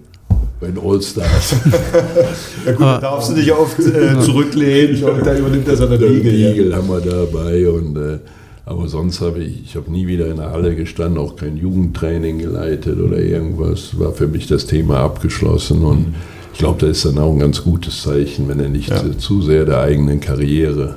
bei 0.61 0.67
den 0.67 0.77
Allstars. 0.79 1.55
ja, 2.65 2.71
gut, 2.73 2.81
da 2.81 2.99
darfst 2.99 3.31
du 3.31 3.33
dich 3.35 3.51
oft 3.51 3.79
äh, 3.79 4.19
zurücklehnen 4.21 5.03
und 5.03 5.25
da 5.25 5.35
übernimmt 5.35 5.67
er 5.67 5.75
seine 5.75 5.97
Der 5.97 6.09
Riegel. 6.09 6.33
ja. 6.39 6.49
Riegel 6.49 6.75
haben 6.75 6.87
wir 6.87 7.01
dabei. 7.01 7.67
Und, 7.69 7.97
äh, 7.97 8.19
aber 8.65 8.87
sonst 8.87 9.19
habe 9.21 9.39
ich, 9.43 9.63
ich 9.65 9.75
habe 9.75 9.91
nie 9.91 10.05
wieder 10.07 10.27
in 10.27 10.37
der 10.37 10.51
Halle 10.51 10.75
gestanden, 10.75 11.17
auch 11.17 11.35
kein 11.35 11.57
Jugendtraining 11.57 12.37
geleitet 12.37 12.99
oder 12.99 13.17
irgendwas. 13.17 13.97
War 13.99 14.13
für 14.13 14.27
mich 14.27 14.45
das 14.47 14.67
Thema 14.67 14.99
abgeschlossen. 14.99 15.83
Und 15.83 16.13
ich 16.53 16.59
glaube, 16.59 16.85
das 16.87 16.97
ist 16.97 17.05
dann 17.05 17.17
auch 17.17 17.31
ein 17.33 17.39
ganz 17.39 17.63
gutes 17.63 18.03
Zeichen, 18.03 18.47
wenn 18.47 18.59
er 18.59 18.69
nicht 18.69 18.89
Ja. 18.89 19.01
zu, 19.17 19.41
sehr 19.41 19.65
der 19.65 19.79
eigenen 19.81 20.19
Karriere 20.19 20.95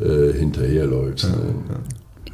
äh, 0.00 0.36
hinterherläuft. 0.36 1.24
ne? 1.24 1.30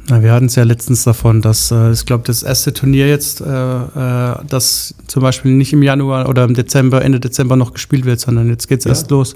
Na, 0.07 0.21
wir 0.21 0.31
hatten 0.33 0.45
es 0.45 0.55
ja 0.55 0.61
letztens 0.63 1.03
davon, 1.03 1.41
dass 1.41 1.71
äh, 1.71 1.91
ich 1.91 2.05
glaube, 2.05 2.23
das 2.27 2.43
erste 2.43 2.71
Turnier 2.73 3.07
jetzt, 3.09 3.41
äh, 3.41 3.45
äh, 3.45 4.35
das 4.47 4.93
zum 5.07 5.23
Beispiel 5.23 5.51
nicht 5.53 5.73
im 5.73 5.81
Januar 5.81 6.29
oder 6.29 6.43
im 6.43 6.53
Dezember, 6.53 7.03
Ende 7.03 7.19
Dezember 7.19 7.55
noch 7.55 7.73
gespielt 7.73 8.05
wird, 8.05 8.19
sondern 8.19 8.47
jetzt 8.49 8.67
geht's 8.67 8.85
Ja. 8.85 8.89
erst 8.89 9.09
los. 9.09 9.35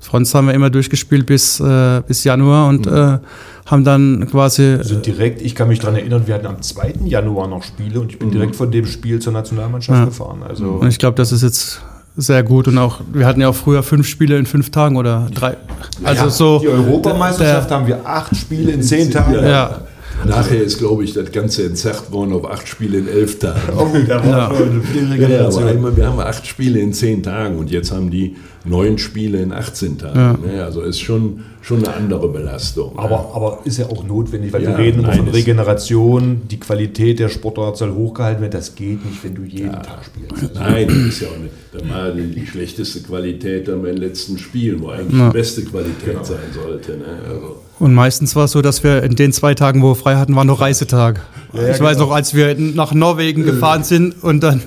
Sonst 0.00 0.34
haben 0.34 0.46
wir 0.46 0.54
immer 0.54 0.70
durchgespielt 0.70 1.26
bis, 1.26 1.60
äh, 1.60 2.00
bis 2.06 2.24
Januar 2.24 2.68
und 2.70 2.86
äh, 2.86 3.18
haben 3.66 3.84
dann 3.84 4.26
quasi. 4.30 4.62
Wir 4.78 4.84
sind 4.84 5.04
direkt, 5.04 5.42
ich 5.42 5.54
kann 5.54 5.68
mich 5.68 5.80
daran 5.80 5.96
erinnern, 5.96 6.22
wir 6.26 6.34
hatten 6.34 6.46
am 6.46 6.62
2. 6.62 6.94
Januar 7.04 7.46
noch 7.48 7.62
Spiele 7.62 8.00
und 8.00 8.10
ich 8.10 8.18
bin 8.18 8.30
direkt 8.30 8.56
von 8.56 8.70
dem 8.70 8.86
Spiel 8.86 9.18
zur 9.18 9.34
Nationalmannschaft 9.34 9.98
Ja. 9.98 10.04
gefahren. 10.06 10.42
Also 10.48 10.64
Und 10.80 10.88
ich 10.88 10.98
glaube, 10.98 11.16
das 11.16 11.30
ist 11.30 11.42
jetzt 11.42 11.82
sehr 12.16 12.42
gut 12.42 12.68
und 12.68 12.78
auch, 12.78 13.00
wir 13.12 13.26
hatten 13.26 13.42
ja 13.42 13.50
auch 13.50 13.54
früher 13.54 13.82
fünf 13.82 14.06
Spiele 14.06 14.38
in 14.38 14.46
fünf 14.46 14.70
Tagen 14.70 14.96
oder 14.96 15.26
drei. 15.34 15.58
Also 16.02 16.24
Ja, 16.24 16.30
so. 16.30 16.58
die 16.60 16.68
Europameisterschaft 16.68 17.68
der- 17.68 17.76
haben 17.76 17.86
wir 17.86 18.06
acht 18.06 18.34
Spiele 18.34 18.72
in 18.72 18.82
zehn 18.82 19.10
Tagen. 19.10 19.34
Ja. 19.44 19.82
Nachher 20.28 20.62
ist, 20.62 20.78
glaube 20.78 21.04
ich, 21.04 21.12
das 21.14 21.30
Ganze 21.32 21.64
entzerrt 21.64 22.10
worden 22.12 22.32
auf 22.32 22.44
acht 22.50 22.66
Spiele 22.68 22.98
in 22.98 23.08
elf 23.08 23.38
Tagen. 23.38 23.60
Oh, 23.76 23.86
da 24.06 24.24
war 24.24 24.52
Ja. 24.52 24.56
schon 24.56 24.68
eine 24.70 24.76
Ja, 24.80 24.80
aber 25.06 25.12
Regeneration. 25.14 25.64
einmal, 25.64 25.96
wir 25.96 26.06
haben 26.06 26.20
acht 26.20 26.46
Spiele 26.46 26.80
in 26.80 26.92
zehn 26.92 27.22
Tagen 27.22 27.58
und 27.58 27.70
jetzt 27.70 27.92
haben 27.92 28.10
die 28.10 28.36
neun 28.64 28.98
Spiele 28.98 29.40
in 29.40 29.52
18 29.52 29.96
Tagen. 29.96 30.44
Ne? 30.44 30.64
Also 30.64 30.80
ist 30.82 30.98
schon, 31.00 31.40
schon 31.62 31.84
eine 31.84 31.94
andere 31.94 32.28
Belastung. 32.28 32.98
Aber, 32.98 33.30
aber 33.32 33.60
ist 33.64 33.78
ja 33.78 33.86
auch 33.86 34.02
notwendig, 34.02 34.52
weil 34.52 34.64
Ja, 34.64 34.70
wir 34.70 34.78
reden 34.78 35.02
nein, 35.02 35.18
von 35.18 35.28
Regeneration, 35.28 36.42
die 36.50 36.58
Qualität 36.58 37.20
der 37.20 37.28
Sportart 37.28 37.76
soll 37.76 37.92
hochgehalten 37.94 38.40
werden. 38.42 38.52
Das 38.52 38.74
geht 38.74 39.04
nicht, 39.04 39.22
wenn 39.22 39.36
du 39.36 39.42
jeden 39.42 39.70
Tag 39.72 40.00
spielst. 40.04 40.54
Nein, 40.54 40.88
das 40.88 40.96
ist 40.96 41.20
ja 41.20 41.28
auch 41.28 41.38
nicht. 41.38 41.52
Dann 41.72 41.88
war 41.90 42.10
die, 42.10 42.34
die 42.34 42.46
schlechteste 42.46 43.00
Qualität 43.02 43.68
dann 43.68 43.82
bei 43.82 43.88
den 43.88 43.98
letzten 43.98 44.36
Spielen, 44.38 44.80
wo 44.82 44.88
eigentlich 44.88 45.16
Ja. 45.18 45.28
die 45.28 45.32
beste 45.32 45.62
Qualität 45.62 46.24
sein 46.26 46.38
sollte. 46.52 46.92
Ne? 46.92 47.04
Also, 47.28 47.56
Und 47.78 47.92
meistens 47.94 48.34
war 48.34 48.44
es 48.46 48.52
so, 48.52 48.62
dass 48.62 48.82
wir 48.84 49.02
in 49.02 49.16
den 49.16 49.32
zwei 49.32 49.54
Tagen, 49.54 49.82
wo 49.82 49.90
wir 49.90 49.96
frei 49.96 50.16
hatten, 50.16 50.34
war 50.34 50.44
noch 50.44 50.60
Reisetag. 50.62 51.20
ja, 51.52 51.68
ich 51.68 51.80
weiß 51.80 51.96
genau. 51.98 52.08
noch, 52.08 52.14
als 52.14 52.34
wir 52.34 52.54
nach 52.58 52.94
Norwegen 52.94 53.44
gefahren 53.44 53.84
sind 53.84 54.22
und 54.22 54.42
dann 54.42 54.62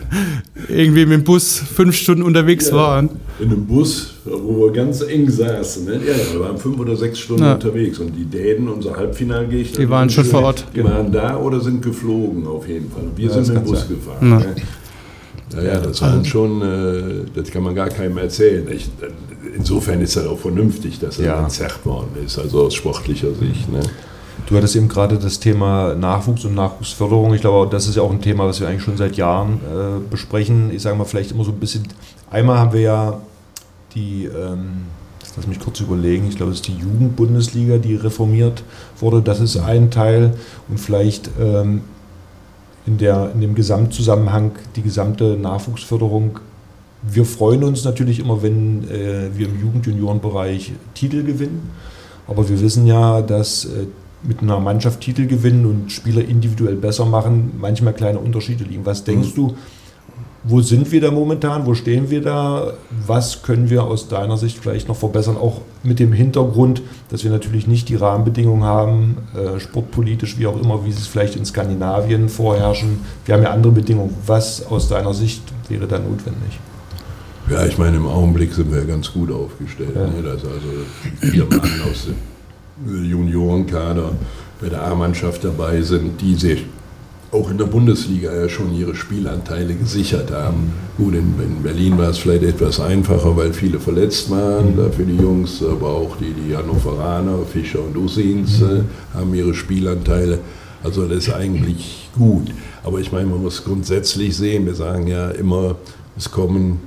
irgendwie 0.68 1.06
mit 1.08 1.14
dem 1.14 1.24
Bus 1.24 1.58
fünf 1.58 1.96
Stunden 1.96 2.22
unterwegs 2.22 2.72
waren. 2.72 3.10
in 3.40 3.48
einem 3.52 3.66
Bus, 3.66 4.14
wo 4.26 4.66
wir 4.68 4.74
ganz 4.74 5.02
eng 5.02 5.28
saßen. 5.30 5.86
Ne? 5.86 5.94
Ja, 6.06 6.12
ja, 6.14 6.34
wir 6.34 6.40
waren 6.42 6.58
fünf 6.60 6.78
oder 6.80 6.96
sechs 6.96 7.18
Stunden 7.20 7.44
Ja. 7.44 7.54
unterwegs 7.56 7.98
und 7.98 8.12
die 8.16 8.26
Dänen, 8.26 8.68
unser 8.70 8.96
Halbfinalgegner, 8.96 9.80
Die 9.80 9.90
waren 9.90 10.10
schon 10.12 10.26
vor 10.26 10.44
Ort. 10.44 10.66
Die 10.76 10.84
waren 10.84 11.12
da 11.12 11.36
oder 11.38 11.60
sind 11.62 11.82
geflogen 11.82 12.46
auf 12.46 12.68
jeden 12.68 12.92
Fall. 12.92 13.04
Wir 13.16 13.28
Ja, 13.30 13.34
sind 13.34 13.48
mit 13.48 13.58
dem 13.58 13.64
Bus 13.72 13.80
sein. 13.80 13.88
gefahren. 13.90 14.30
Ja. 14.30 14.40
Ne? 14.40 14.56
Naja, 15.56 15.80
das 15.80 16.00
waren 16.04 16.24
schon, 16.26 16.62
äh, 16.62 17.26
das 17.34 17.50
kann 17.50 17.64
man 17.64 17.74
gar 17.74 17.90
keinem 17.90 18.20
erzählen. 18.20 18.68
Ich, 18.72 18.88
insofern 19.60 20.02
ist 20.02 20.16
das 20.16 20.26
auch 20.26 20.40
vernünftig, 20.40 21.00
dass 21.00 21.20
er 21.20 21.26
Ja. 21.26 21.44
entzerrt 21.44 21.86
worden 21.86 22.12
ist, 22.26 22.40
also 22.40 22.64
aus 22.66 22.74
sportlicher 22.74 23.34
Sicht. 23.36 23.72
Ne? 23.72 23.82
Du 24.48 24.56
hattest 24.56 24.76
eben 24.76 24.88
gerade 24.88 25.20
das 25.20 25.40
Thema 25.40 25.94
Nachwuchs 25.94 26.46
und 26.46 26.56
Nachwuchsförderung. 26.56 27.34
Ich 27.36 27.42
glaube, 27.42 27.70
das 27.70 27.88
ist 27.88 27.98
ja 27.98 28.02
auch 28.02 28.10
ein 28.12 28.22
Thema, 28.22 28.48
was 28.48 28.60
wir 28.62 28.68
eigentlich 28.68 28.84
schon 28.84 28.98
seit 28.98 29.16
Jahren 29.18 29.56
äh, 29.56 30.00
besprechen. 30.10 30.72
Ich 30.74 30.82
sage 30.82 30.96
mal, 30.96 31.04
vielleicht 31.04 31.32
immer 31.32 31.44
so 31.44 31.52
ein 31.52 31.60
bisschen. 31.60 31.84
Einmal 32.32 32.58
haben 32.58 32.74
wir 32.74 32.82
ja 32.82 33.20
die, 33.94 34.26
ähm, 34.26 34.86
lass 35.36 35.46
mich 35.46 35.60
kurz 35.60 35.82
überlegen, 35.82 36.28
ich 36.30 36.38
glaube, 36.38 36.52
es 36.54 36.60
ist 36.60 36.68
die 36.68 36.76
Jugendbundesliga, 36.78 37.78
die 37.78 37.96
reformiert 37.96 38.64
wurde. 39.00 39.22
Das 39.22 39.40
ist 39.40 39.58
ein 39.58 39.92
Teil. 39.92 40.34
Und 40.70 40.80
vielleicht 40.80 41.30
ähm, 41.40 41.82
in, 42.88 42.98
der, 42.98 43.32
in 43.34 43.42
dem 43.42 43.56
Gesamtzusammenhang 43.56 44.54
die 44.76 44.82
gesamte 44.82 45.36
Nachwuchsförderung. 45.36 46.40
Wir 47.02 47.26
freuen 47.26 47.64
uns 47.64 47.84
natürlich 47.84 48.20
immer, 48.20 48.44
wenn 48.44 48.84
äh, 48.90 49.30
wir 49.34 49.48
im 49.48 49.60
Jugend-Juniorenbereich 49.60 50.74
Titel 50.94 51.24
gewinnen. 51.24 51.70
Aber 52.28 52.48
wir 52.48 52.60
wissen 52.62 52.86
ja, 52.86 53.22
dass 53.22 53.66
äh, 53.66 53.86
mit 54.24 54.42
einer 54.42 54.60
Mannschaft 54.60 55.02
Titel 55.02 55.26
gewinnen 55.26 55.66
und 55.66 55.92
Spieler 55.92 56.24
individuell 56.24 56.76
besser 56.76 57.06
machen, 57.06 57.54
manchmal 57.60 57.94
kleine 57.94 58.20
Unterschiede 58.20 58.66
liegen. 58.66 58.86
Was 58.86 59.04
denkst 59.04 59.30
mhm. 59.30 59.36
du, 59.36 59.56
wo 60.44 60.62
sind 60.62 60.92
wir 60.92 61.02
da 61.02 61.12
momentan? 61.12 61.66
Wo 61.66 61.74
stehen 61.74 62.10
wir 62.10 62.22
da? 62.22 62.74
Was 63.06 63.44
können 63.44 63.70
wir 63.70 63.84
aus 63.84 64.08
deiner 64.08 64.38
Sicht 64.38 64.58
vielleicht 64.58 64.88
noch 64.88 64.96
verbessern? 64.96 65.36
Auch 65.36 65.62
mit 65.84 66.00
dem 66.00 66.14
Hintergrund, 66.14 66.82
dass 67.10 67.24
wir 67.24 67.32
natürlich 67.32 67.68
nicht 67.68 67.90
die 67.90 67.96
Rahmenbedingungen 67.96 68.64
haben, 68.64 69.18
äh, 69.36 69.60
sportpolitisch 69.60 70.38
wie 70.38 70.48
auch 70.48 70.60
immer, 70.62 70.86
wie 70.86 70.92
sie 70.92 71.00
es 71.00 71.08
vielleicht 71.08 71.36
in 71.36 71.46
Skandinavien 71.46 72.30
vorherrschen. 72.30 73.00
Wir 73.26 73.36
haben 73.36 73.44
ja 73.44 73.52
andere 73.52 73.74
Bedingungen. 73.74 74.16
Was 74.26 74.66
aus 74.66 74.88
deiner 74.88 75.14
Sicht 75.14 75.44
wäre 75.68 75.88
da 75.88 76.00
notwendig? 76.00 76.60
Ja, 77.50 77.66
ich 77.66 77.78
meine, 77.78 77.98
im 77.98 78.06
Augenblick 78.06 78.54
sind 78.54 78.72
wir 78.72 78.86
ganz 78.86 79.12
gut 79.12 79.32
aufgestellt. 79.32 79.96
Ja. 79.96 80.08
Ne? 80.08 80.22
Dass 80.24 80.44
also 80.46 81.32
vier 81.32 81.46
Mann 81.46 81.72
aus 81.90 82.08
dem 82.78 83.06
Juniorenkader 83.06 84.12
bei 84.62 84.70
der 84.70 84.84
A-Mannschaft 84.84 85.44
dabei 85.44 85.82
sind, 85.82 86.22
die 86.22 86.36
sich 86.36 86.66
auch 87.32 87.50
in 87.52 87.58
der 87.58 87.66
Bundesliga 87.66 88.34
ja 88.34 88.50
schon 88.50 88.74
ihre 88.76 88.96
Spielanteile 88.96 89.76
gesichert 89.76 90.32
haben. 90.32 90.74
Gut, 90.98 91.14
in, 91.14 91.34
in, 91.40 91.62
Berlin 91.62 91.98
war 91.98 92.10
es 92.10 92.18
vielleicht 92.18 92.44
etwas 92.44 92.80
einfacher, 92.80 93.36
weil 93.38 93.54
viele 93.54 93.80
verletzt 93.80 94.32
waren, 94.32 94.76
mhm. 94.76 94.92
für 94.92 95.04
die 95.04 95.16
Jungs, 95.16 95.64
aber 95.64 95.90
auch 95.90 96.18
die, 96.18 96.34
die 96.34 96.56
Hannoveraner, 96.56 97.40
Fischer 97.52 97.84
und 97.84 97.96
Usins 97.98 98.60
mhm. 98.60 98.68
äh, 98.68 99.18
haben 99.18 99.34
ihre 99.34 99.54
Spielanteile. 99.54 100.40
Also 100.84 101.08
das 101.08 101.28
ist 101.28 101.34
eigentlich 101.34 102.10
gut. 102.18 102.48
Aber 102.84 103.00
ich 103.00 103.12
meine, 103.12 103.28
man 103.28 103.44
muss 103.44 103.64
grundsätzlich 103.64 104.36
sehen, 104.36 104.66
wir 104.66 104.76
sagen 104.76 105.08
ja 105.08 105.30
immer, 105.30 105.76
es 106.18 106.32
kommen 106.32 106.80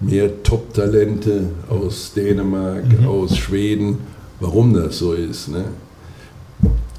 mehr 0.00 0.42
Top-Talente 0.42 1.50
aus 1.68 2.12
Dänemark, 2.14 3.00
mhm. 3.00 3.06
aus 3.06 3.36
Schweden. 3.36 3.98
Warum 4.40 4.74
das 4.74 4.98
so 4.98 5.12
ist, 5.12 5.48
ne? 5.48 5.64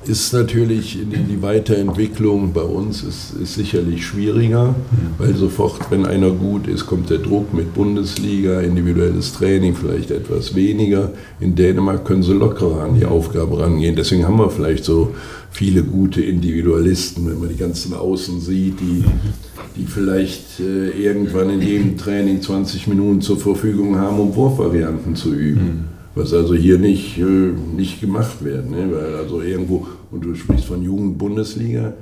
ist 0.08 0.34
natürlich 0.34 0.98
die 1.02 1.42
Weiterentwicklung 1.42 2.54
bei 2.54 2.62
uns 2.62 3.04
ist, 3.04 3.34
ist 3.42 3.56
sicherlich 3.56 4.06
schwieriger, 4.06 4.76
weil 5.18 5.36
sofort, 5.36 5.90
wenn 5.90 6.06
einer 6.06 6.32
gut 6.32 6.68
ist, 6.68 6.86
kommt 6.86 7.10
der 7.10 7.18
Druck 7.18 7.54
mit 7.54 7.74
Bundesliga, 7.74 8.62
individuelles 8.62 9.34
Training 9.34 9.76
vielleicht 9.76 10.12
etwas 10.12 10.56
weniger. 10.56 11.12
In 11.40 11.56
Dänemark 11.56 12.06
können 12.06 12.24
sie 12.24 12.34
lockerer 12.34 12.84
an 12.84 12.96
die 12.96 13.06
Aufgabe 13.06 13.60
rangehen. 13.60 13.96
Deswegen 13.96 14.26
haben 14.26 14.38
wir 14.38 14.50
vielleicht 14.50 14.86
so 14.86 15.16
viele 15.52 15.84
gute 15.84 16.22
Individualisten, 16.22 17.28
wenn 17.28 17.40
man 17.40 17.50
die 17.50 17.58
ganzen 17.58 17.94
Außen 17.94 18.42
sieht, 18.42 18.80
die, 18.80 19.04
die 19.78 19.86
vielleicht 19.86 20.60
äh, 20.60 20.90
irgendwann 20.90 21.50
in 21.50 21.62
jedem 21.62 21.98
Training 21.98 22.42
20 22.42 22.88
Minuten 22.88 23.22
zur 23.22 23.38
Verfügung 23.38 23.98
haben, 23.98 24.20
um 24.20 24.36
Wurfvarianten 24.36 25.16
zu 25.16 25.34
üben 25.34 25.96
was 26.16 26.34
also 26.34 26.56
hier 26.56 26.80
nicht, 26.80 27.18
äh, 27.18 27.52
nicht 27.76 28.00
gemacht 28.00 28.44
wird. 28.44 28.70
Ne? 28.72 28.90
Weil 28.90 29.16
also 29.16 29.42
irgendwo, 29.42 29.86
und 30.12 30.24
du 30.24 30.34
sprichst 30.34 30.66
von 30.66 30.82
Jugendbundesliga, 30.82 31.94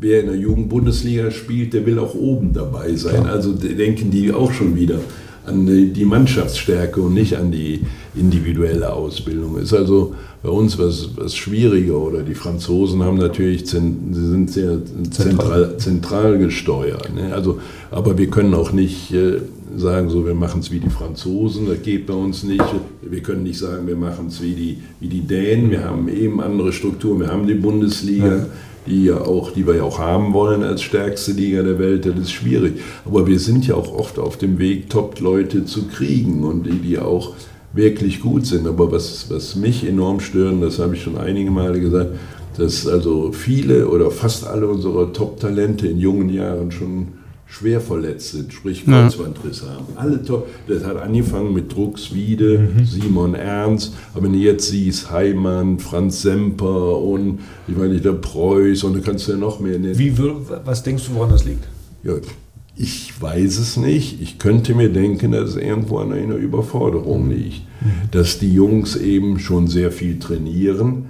wer 0.00 0.20
in 0.20 0.26
der 0.26 0.36
Jugendbundesliga 0.36 1.30
spielt, 1.30 1.74
der 1.74 1.86
will 1.86 1.98
auch 1.98 2.14
oben 2.14 2.52
dabei 2.52 2.94
sein. 2.96 3.26
Also 3.26 3.52
denken 3.52 4.10
die 4.10 4.32
auch 4.32 4.52
schon 4.52 4.74
wieder 4.74 4.98
an 5.46 5.92
die 5.92 6.04
Mannschaftsstärke 6.04 7.00
und 7.00 7.14
nicht 7.14 7.36
an 7.36 7.50
die 7.50 7.80
individuelle 8.14 8.92
Ausbildung. 8.92 9.58
Ist 9.58 9.74
also 9.74 10.14
bei 10.42 10.50
uns 10.50 10.78
was, 10.78 11.10
was 11.16 11.34
schwieriger 11.34 11.96
oder 11.96 12.22
die 12.22 12.34
Franzosen 12.34 13.02
haben 13.02 13.16
natürlich, 13.16 13.66
sie 13.68 13.78
sind 13.78 14.50
sehr 14.50 14.78
zentral, 15.10 15.76
zentral 15.78 16.38
gesteuert. 16.38 17.14
Ne? 17.14 17.32
Also, 17.34 17.58
aber 17.90 18.18
wir 18.18 18.28
können 18.28 18.54
auch 18.54 18.72
nicht 18.72 19.12
äh, 19.12 19.40
sagen, 19.76 20.10
so 20.10 20.26
wir 20.26 20.34
machen 20.34 20.60
es 20.60 20.70
wie 20.70 20.80
die 20.80 20.90
Franzosen, 20.90 21.66
das 21.66 21.82
geht 21.82 22.06
bei 22.06 22.14
uns 22.14 22.42
nicht. 22.42 22.64
Wir 23.00 23.20
können 23.20 23.44
nicht 23.44 23.58
sagen, 23.58 23.86
wir 23.86 23.96
machen 23.96 24.26
es 24.28 24.42
wie 24.42 24.52
die, 24.52 24.78
wie 25.00 25.08
die 25.08 25.20
Dänen, 25.20 25.70
wir 25.70 25.84
haben 25.84 26.08
eben 26.08 26.40
andere 26.40 26.72
Strukturen, 26.72 27.20
wir 27.20 27.28
haben 27.28 27.46
die 27.46 27.54
Bundesliga. 27.54 28.36
Ja 28.36 28.46
die, 28.86 29.04
ja 29.04 29.20
auch, 29.20 29.52
die 29.52 29.66
wir 29.66 29.76
ja 29.76 29.82
auch 29.84 29.98
haben 29.98 30.32
wollen 30.32 30.62
als 30.62 30.82
stärkste 30.82 31.32
Liga 31.32 31.62
der 31.62 31.78
Welt, 31.78 32.06
das 32.06 32.16
ist 32.16 32.32
schwierig. 32.32 32.80
Aber 33.04 33.26
wir 33.26 33.38
sind 33.38 33.66
ja 33.66 33.74
auch 33.74 33.92
oft 33.94 34.18
auf 34.18 34.36
dem 34.36 34.58
Weg, 34.58 34.90
Top-Leute 34.90 35.64
zu 35.64 35.86
kriegen 35.86 36.44
und 36.44 36.64
die, 36.64 36.78
die 36.78 36.98
auch 36.98 37.34
wirklich 37.72 38.20
gut 38.20 38.46
sind. 38.46 38.66
Aber 38.66 38.90
was, 38.90 39.30
was 39.30 39.56
mich 39.56 39.86
enorm 39.86 40.20
stört, 40.20 40.62
das 40.62 40.78
habe 40.78 40.96
ich 40.96 41.02
schon 41.02 41.16
einige 41.16 41.50
Male 41.50 41.80
gesagt, 41.80 42.10
dass 42.56 42.86
also 42.86 43.32
viele 43.32 43.88
oder 43.88 44.10
fast 44.10 44.46
alle 44.46 44.68
unserer 44.68 45.12
Top-Talente 45.12 45.86
in 45.86 45.98
jungen 45.98 46.28
Jahren 46.28 46.70
schon 46.70 47.08
schwer 47.52 47.82
verletzt 47.82 48.32
sind, 48.32 48.50
sprich 48.52 48.86
Kreuzbandriss 48.86 49.60
ja. 49.60 49.74
haben. 49.74 49.84
Alle 49.96 50.22
top. 50.22 50.48
Das 50.68 50.84
hat 50.84 50.96
angefangen 50.96 51.52
mit 51.52 51.70
Drucks 51.70 52.14
Wiede, 52.14 52.58
mhm. 52.58 52.86
Simon 52.86 53.34
Ernst, 53.34 53.92
aber 54.14 54.24
wenn 54.24 54.32
du 54.32 54.38
jetzt 54.38 54.68
siehst, 54.68 55.10
Heimann, 55.10 55.78
Franz 55.78 56.22
Semper 56.22 56.98
und 56.98 57.40
ich 57.68 57.76
meine 57.76 58.00
der 58.00 58.12
Preuß 58.12 58.84
und 58.84 58.94
du 58.94 59.02
kannst 59.02 59.28
ja 59.28 59.36
noch 59.36 59.60
mehr 59.60 59.78
nennen. 59.78 59.98
Wie, 59.98 60.14
was 60.64 60.82
denkst 60.82 61.06
du, 61.06 61.14
woran 61.14 61.28
das 61.28 61.44
liegt? 61.44 61.68
Ja, 62.02 62.14
ich 62.74 63.20
weiß 63.20 63.58
es 63.58 63.76
nicht. 63.76 64.22
Ich 64.22 64.38
könnte 64.38 64.74
mir 64.74 64.88
denken, 64.88 65.32
dass 65.32 65.50
es 65.50 65.56
irgendwo 65.56 65.98
an 65.98 66.12
einer 66.12 66.36
Überforderung 66.36 67.28
liegt. 67.28 67.60
Mhm. 67.82 68.10
Dass 68.12 68.38
die 68.38 68.52
Jungs 68.52 68.96
eben 68.96 69.38
schon 69.38 69.68
sehr 69.68 69.92
viel 69.92 70.18
trainieren. 70.18 71.04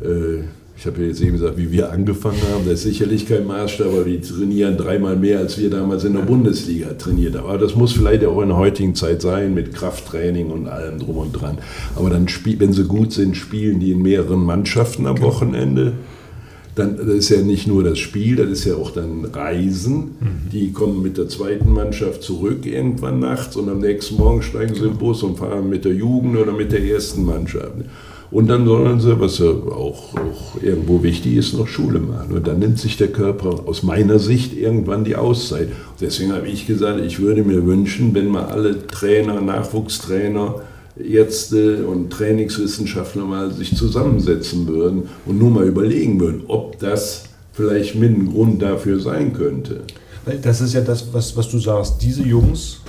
Äh, 0.00 0.44
ich 0.78 0.86
habe 0.86 1.02
ja 1.02 1.08
jetzt 1.08 1.20
eben 1.20 1.32
gesagt, 1.32 1.56
wie 1.56 1.72
wir 1.72 1.90
angefangen 1.90 2.40
haben, 2.52 2.64
das 2.64 2.74
ist 2.74 2.82
sicherlich 2.84 3.26
kein 3.26 3.48
Maßstab, 3.48 3.88
aber 3.88 4.04
die 4.04 4.20
trainieren 4.20 4.76
dreimal 4.76 5.16
mehr, 5.16 5.40
als 5.40 5.58
wir 5.58 5.70
damals 5.70 6.04
in 6.04 6.12
der 6.12 6.20
Bundesliga 6.20 6.92
trainiert 6.94 7.36
haben. 7.36 7.48
Aber 7.48 7.58
das 7.58 7.74
muss 7.74 7.92
vielleicht 7.92 8.24
auch 8.24 8.40
in 8.42 8.48
der 8.48 8.58
heutigen 8.58 8.94
Zeit 8.94 9.20
sein, 9.20 9.54
mit 9.54 9.74
Krafttraining 9.74 10.50
und 10.50 10.68
allem 10.68 11.00
drum 11.00 11.16
und 11.16 11.32
dran. 11.32 11.58
Aber 11.96 12.10
dann, 12.10 12.28
wenn 12.28 12.72
sie 12.72 12.84
gut 12.84 13.12
sind, 13.12 13.36
spielen 13.36 13.80
die 13.80 13.90
in 13.90 14.02
mehreren 14.02 14.44
Mannschaften 14.44 15.08
am 15.08 15.16
genau. 15.16 15.26
Wochenende. 15.28 15.94
Dann 16.76 16.96
das 16.96 17.08
ist 17.08 17.30
ja 17.30 17.42
nicht 17.42 17.66
nur 17.66 17.82
das 17.82 17.98
Spiel, 17.98 18.36
das 18.36 18.48
ist 18.48 18.64
ja 18.64 18.76
auch 18.76 18.92
dann 18.92 19.24
Reisen. 19.24 19.96
Mhm. 20.20 20.50
Die 20.52 20.70
kommen 20.70 21.02
mit 21.02 21.18
der 21.18 21.28
zweiten 21.28 21.72
Mannschaft 21.72 22.22
zurück 22.22 22.64
irgendwann 22.66 23.18
nachts 23.18 23.56
und 23.56 23.68
am 23.68 23.80
nächsten 23.80 24.16
Morgen 24.16 24.42
steigen 24.42 24.76
sie 24.76 24.84
im 24.84 24.96
Bus 24.96 25.24
und 25.24 25.38
fahren 25.38 25.68
mit 25.68 25.84
der 25.84 25.92
Jugend 25.92 26.36
oder 26.36 26.52
mit 26.52 26.70
der 26.70 26.84
ersten 26.84 27.26
Mannschaft. 27.26 27.72
Und 28.30 28.48
dann 28.48 28.66
sollen 28.66 29.00
sie, 29.00 29.18
was 29.18 29.38
ja 29.38 29.46
auch, 29.46 30.14
auch, 30.14 30.62
irgendwo 30.62 31.02
wichtig 31.02 31.36
ist, 31.36 31.54
noch 31.54 31.66
Schule 31.66 31.98
machen. 31.98 32.32
Und 32.32 32.46
dann 32.46 32.58
nimmt 32.58 32.78
sich 32.78 32.96
der 32.96 33.08
Körper 33.08 33.60
aus 33.66 33.82
meiner 33.82 34.18
Sicht 34.18 34.54
irgendwann 34.54 35.04
die 35.04 35.16
Auszeit. 35.16 35.68
Deswegen 36.00 36.32
habe 36.32 36.46
ich 36.46 36.66
gesagt, 36.66 37.00
ich 37.00 37.20
würde 37.20 37.42
mir 37.42 37.64
wünschen, 37.64 38.14
wenn 38.14 38.28
mal 38.28 38.46
alle 38.46 38.86
Trainer, 38.86 39.40
Nachwuchstrainer, 39.40 40.56
Ärzte 40.98 41.86
und 41.86 42.10
Trainingswissenschaftler 42.10 43.24
mal 43.24 43.50
sich 43.52 43.76
zusammensetzen 43.76 44.66
würden 44.66 45.08
und 45.26 45.38
nur 45.38 45.50
mal 45.50 45.66
überlegen 45.66 46.20
würden, 46.20 46.42
ob 46.48 46.78
das 46.80 47.24
vielleicht 47.52 47.94
mit 47.94 48.16
ein 48.16 48.32
Grund 48.32 48.60
dafür 48.60 49.00
sein 49.00 49.32
könnte. 49.32 49.82
Das 50.42 50.60
ist 50.60 50.74
ja 50.74 50.80
das, 50.82 51.12
was, 51.12 51.36
was 51.36 51.48
du 51.48 51.58
sagst. 51.58 52.02
Diese 52.02 52.22
Jungs 52.22 52.80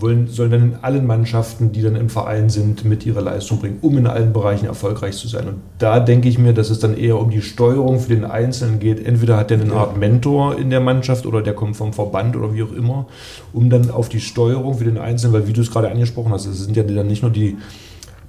wollen, 0.00 0.28
sollen 0.28 0.50
dann 0.50 0.62
in 0.62 0.74
allen 0.82 1.06
Mannschaften, 1.06 1.72
die 1.72 1.82
dann 1.82 1.96
im 1.96 2.08
Verein 2.08 2.48
sind, 2.48 2.84
mit 2.84 3.06
ihrer 3.06 3.22
Leistung 3.22 3.58
bringen, 3.58 3.78
um 3.82 3.96
in 3.98 4.06
allen 4.06 4.32
Bereichen 4.32 4.66
erfolgreich 4.66 5.16
zu 5.16 5.28
sein. 5.28 5.48
Und 5.48 5.56
da 5.78 6.00
denke 6.00 6.28
ich 6.28 6.38
mir, 6.38 6.52
dass 6.52 6.70
es 6.70 6.78
dann 6.78 6.96
eher 6.96 7.18
um 7.18 7.30
die 7.30 7.42
Steuerung 7.42 8.00
für 8.00 8.14
den 8.14 8.24
Einzelnen 8.24 8.78
geht. 8.78 9.04
Entweder 9.04 9.36
hat 9.36 9.50
er 9.50 9.60
eine 9.60 9.72
Art 9.72 9.96
Mentor 9.96 10.58
in 10.58 10.70
der 10.70 10.80
Mannschaft 10.80 11.26
oder 11.26 11.42
der 11.42 11.54
kommt 11.54 11.76
vom 11.76 11.92
Verband 11.92 12.36
oder 12.36 12.54
wie 12.54 12.62
auch 12.62 12.72
immer, 12.72 13.06
um 13.52 13.70
dann 13.70 13.90
auf 13.90 14.08
die 14.08 14.20
Steuerung 14.20 14.74
für 14.74 14.84
den 14.84 14.98
Einzelnen, 14.98 15.32
weil 15.34 15.46
wie 15.46 15.52
du 15.52 15.60
es 15.60 15.70
gerade 15.70 15.90
angesprochen 15.90 16.32
hast, 16.32 16.46
es 16.46 16.64
sind 16.64 16.76
ja 16.76 16.82
dann 16.82 17.06
nicht 17.06 17.22
nur 17.22 17.32
die 17.32 17.56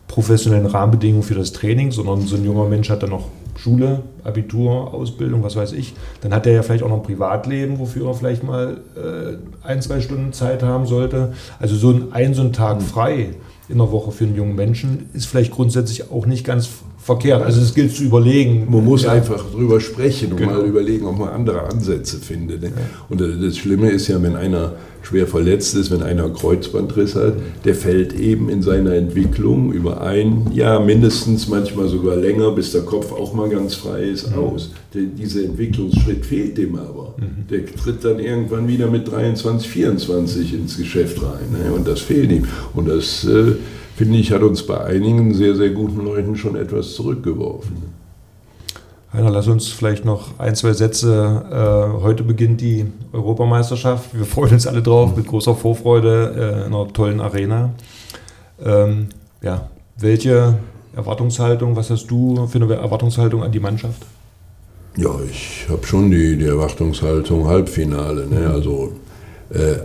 professionellen 0.09 0.65
Rahmenbedingungen 0.65 1.23
für 1.23 1.35
das 1.35 1.53
Training, 1.53 1.91
sondern 1.91 2.21
so 2.21 2.35
ein 2.35 2.43
junger 2.43 2.67
Mensch 2.67 2.89
hat 2.89 3.03
dann 3.03 3.11
noch 3.11 3.29
Schule, 3.55 4.01
Abitur, 4.23 4.93
Ausbildung, 4.93 5.43
was 5.43 5.55
weiß 5.55 5.73
ich. 5.73 5.93
Dann 6.21 6.33
hat 6.33 6.47
er 6.47 6.53
ja 6.53 6.63
vielleicht 6.63 6.83
auch 6.83 6.89
noch 6.89 6.97
ein 6.97 7.03
Privatleben, 7.03 7.77
wofür 7.77 8.07
er 8.07 8.13
vielleicht 8.15 8.43
mal 8.43 8.77
äh, 8.95 9.67
ein, 9.67 9.81
zwei 9.81 10.01
Stunden 10.01 10.33
Zeit 10.33 10.63
haben 10.63 10.87
sollte. 10.87 11.33
Also 11.59 11.75
so 11.75 11.91
ein, 11.91 12.11
ein, 12.11 12.33
so 12.33 12.41
ein 12.41 12.53
Tag 12.53 12.81
frei 12.81 13.35
in 13.67 13.77
der 13.77 13.91
Woche 13.91 14.11
für 14.11 14.23
einen 14.23 14.35
jungen 14.35 14.55
Menschen 14.55 15.09
ist 15.13 15.27
vielleicht 15.27 15.51
grundsätzlich 15.51 16.11
auch 16.11 16.25
nicht 16.25 16.43
ganz 16.43 16.69
verkehrt. 17.09 17.41
Also 17.41 17.61
es 17.61 17.73
gilt 17.73 17.95
zu 17.95 18.03
überlegen. 18.03 18.67
Man 18.69 18.85
muss 18.85 19.03
ja. 19.03 19.13
einfach 19.13 19.43
drüber 19.51 19.79
sprechen 19.79 20.31
und 20.31 20.37
genau. 20.37 20.53
mal 20.53 20.65
überlegen, 20.65 21.05
ob 21.07 21.17
man 21.17 21.29
andere 21.29 21.63
Ansätze 21.63 22.17
findet. 22.17 22.61
Ne? 22.61 22.67
Ja. 22.67 22.83
Und 23.09 23.19
das 23.19 23.57
Schlimme 23.57 23.89
ist 23.89 24.07
ja, 24.07 24.21
wenn 24.21 24.35
einer 24.35 24.73
schwer 25.01 25.25
verletzt 25.25 25.75
ist, 25.75 25.89
wenn 25.89 26.03
einer 26.03 26.29
Kreuzbandriss 26.29 27.15
hat, 27.15 27.33
der 27.65 27.73
fällt 27.73 28.13
eben 28.13 28.49
in 28.49 28.61
seiner 28.61 28.93
Entwicklung 28.93 29.71
über 29.71 30.01
ein 30.01 30.51
Jahr 30.53 30.85
mindestens, 30.85 31.47
manchmal 31.47 31.87
sogar 31.87 32.15
länger, 32.15 32.51
bis 32.51 32.73
der 32.73 32.81
Kopf 32.81 33.11
auch 33.11 33.33
mal 33.33 33.49
ganz 33.49 33.73
frei 33.73 34.03
ist, 34.03 34.29
mhm. 34.29 34.43
aus. 34.43 34.71
Der, 34.93 35.03
dieser 35.03 35.45
Entwicklungsschritt 35.45 36.25
fehlt 36.25 36.57
dem 36.57 36.75
aber. 36.75 37.15
Mhm. 37.17 37.47
Der 37.49 37.65
tritt 37.65 38.05
dann 38.05 38.19
irgendwann 38.19 38.67
wieder 38.67 38.87
mit 38.87 39.09
23, 39.09 39.67
24 39.67 40.53
ins 40.53 40.77
Geschäft 40.77 41.19
rein. 41.23 41.57
Ne? 41.57 41.73
Und 41.73 41.87
das 41.87 42.01
fehlt 42.01 42.31
ihm. 42.31 42.45
Und 42.75 42.87
das, 42.87 43.23
äh, 43.25 43.53
finde 43.99 44.17
ich, 44.17 44.31
hat 44.31 44.43
uns 44.43 44.65
bei 44.65 44.79
einigen 44.79 45.33
sehr, 45.33 45.57
sehr 45.57 45.71
guten 45.71 46.05
Leuten 46.05 46.37
schon 46.37 46.55
etwas 46.55 46.93
zurückgeworfen. 46.93 47.75
Heiner, 49.11 49.29
lass 49.29 49.49
uns 49.49 49.67
vielleicht 49.67 50.05
noch 50.05 50.39
ein, 50.39 50.55
zwei 50.55 50.71
Sätze. 50.71 51.43
Äh, 51.51 52.01
heute 52.01 52.23
beginnt 52.23 52.61
die 52.61 52.85
Europameisterschaft. 53.11 54.17
Wir 54.17 54.23
freuen 54.23 54.53
uns 54.53 54.67
alle 54.67 54.81
drauf, 54.81 55.17
mit 55.17 55.27
großer 55.27 55.53
Vorfreude 55.53 56.33
äh, 56.33 56.67
in 56.67 56.73
einer 56.73 56.87
tollen 56.93 57.19
Arena. 57.19 57.71
Ähm, 58.63 59.09
ja, 59.41 59.69
welche 59.97 60.57
Erwartungshaltung, 60.95 61.75
was 61.75 61.89
hast 61.89 62.07
du 62.07 62.47
für 62.47 62.61
eine 62.61 62.73
Erwartungshaltung 62.73 63.43
an 63.43 63.51
die 63.51 63.59
Mannschaft? 63.59 64.05
Ja, 64.95 65.11
ich 65.29 65.67
habe 65.69 65.85
schon 65.85 66.09
die, 66.09 66.37
die 66.37 66.45
Erwartungshaltung 66.45 67.47
Halbfinale. 67.47 68.27
Ne? 68.27 68.49
Also, 68.49 68.93
äh, 69.49 69.75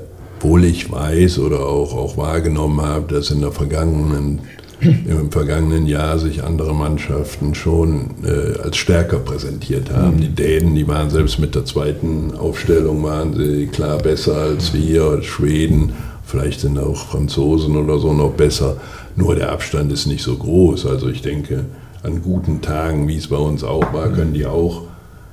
obwohl 0.45 0.65
ich 0.65 0.93
weiß 0.93 1.39
oder 1.39 1.61
auch, 1.61 1.95
auch 1.95 2.19
wahrgenommen 2.19 2.83
habe, 2.83 3.15
dass 3.15 3.31
in 3.31 3.41
der 3.41 3.51
vergangenen, 3.51 4.41
im 4.81 5.33
vergangenen 5.33 5.87
Jahr 5.87 6.19
sich 6.19 6.45
andere 6.45 6.75
Mannschaften 6.75 7.55
schon 7.55 8.11
äh, 8.23 8.59
als 8.61 8.77
stärker 8.77 9.21
präsentiert 9.21 9.91
haben. 9.91 10.21
Die 10.21 10.29
Dänen, 10.29 10.75
die 10.75 10.87
waren 10.87 11.09
selbst 11.09 11.39
mit 11.39 11.55
der 11.55 11.65
zweiten 11.65 12.35
Aufstellung 12.37 13.03
waren 13.03 13.33
sie 13.33 13.69
klar 13.69 13.97
besser 13.97 14.37
als 14.37 14.75
wir, 14.75 15.23
Schweden, 15.23 15.95
vielleicht 16.27 16.61
sind 16.61 16.79
auch 16.79 17.07
Franzosen 17.07 17.77
oder 17.77 17.99
so 17.99 18.13
noch 18.13 18.33
besser. 18.33 18.77
Nur 19.17 19.37
der 19.37 19.51
Abstand 19.51 19.91
ist 19.93 20.07
nicht 20.07 20.23
so 20.23 20.37
groß. 20.37 20.85
Also 20.85 21.09
ich 21.09 21.23
denke, 21.23 21.65
an 22.03 22.21
guten 22.21 22.61
Tagen, 22.61 23.09
wie 23.09 23.17
es 23.17 23.29
bei 23.29 23.39
uns 23.39 23.65
auch 23.65 23.95
war, 23.95 24.11
können 24.11 24.35
die 24.35 24.45
auch 24.45 24.83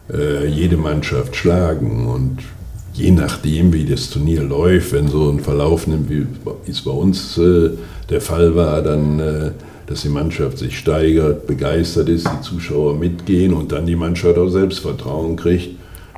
äh, 0.09 0.47
jede 0.47 0.77
Mannschaft 0.77 1.35
schlagen. 1.35 2.07
Und 2.07 2.37
je 2.93 3.11
nachdem, 3.11 3.73
wie 3.73 3.85
das 3.85 4.09
Turnier 4.09 4.43
läuft, 4.43 4.93
wenn 4.93 5.07
so 5.07 5.29
ein 5.29 5.39
Verlauf 5.39 5.87
nimmt, 5.87 6.09
wie 6.09 6.25
es 6.67 6.81
bei 6.81 6.91
uns 6.91 7.37
äh, 7.37 7.71
der 8.09 8.21
Fall 8.21 8.55
war, 8.55 8.81
dann, 8.81 9.19
äh, 9.19 9.51
dass 9.87 10.01
die 10.01 10.09
Mannschaft 10.09 10.57
sich 10.57 10.77
steigert, 10.77 11.47
begeistert 11.47 12.09
ist, 12.09 12.27
die 12.27 12.41
Zuschauer 12.41 12.95
mitgehen 12.95 13.53
und 13.53 13.71
dann 13.71 13.85
die 13.85 13.95
Mannschaft 13.95 14.37
auch 14.37 14.49
Selbstvertrauen 14.49 15.35
kriegt, 15.35 15.69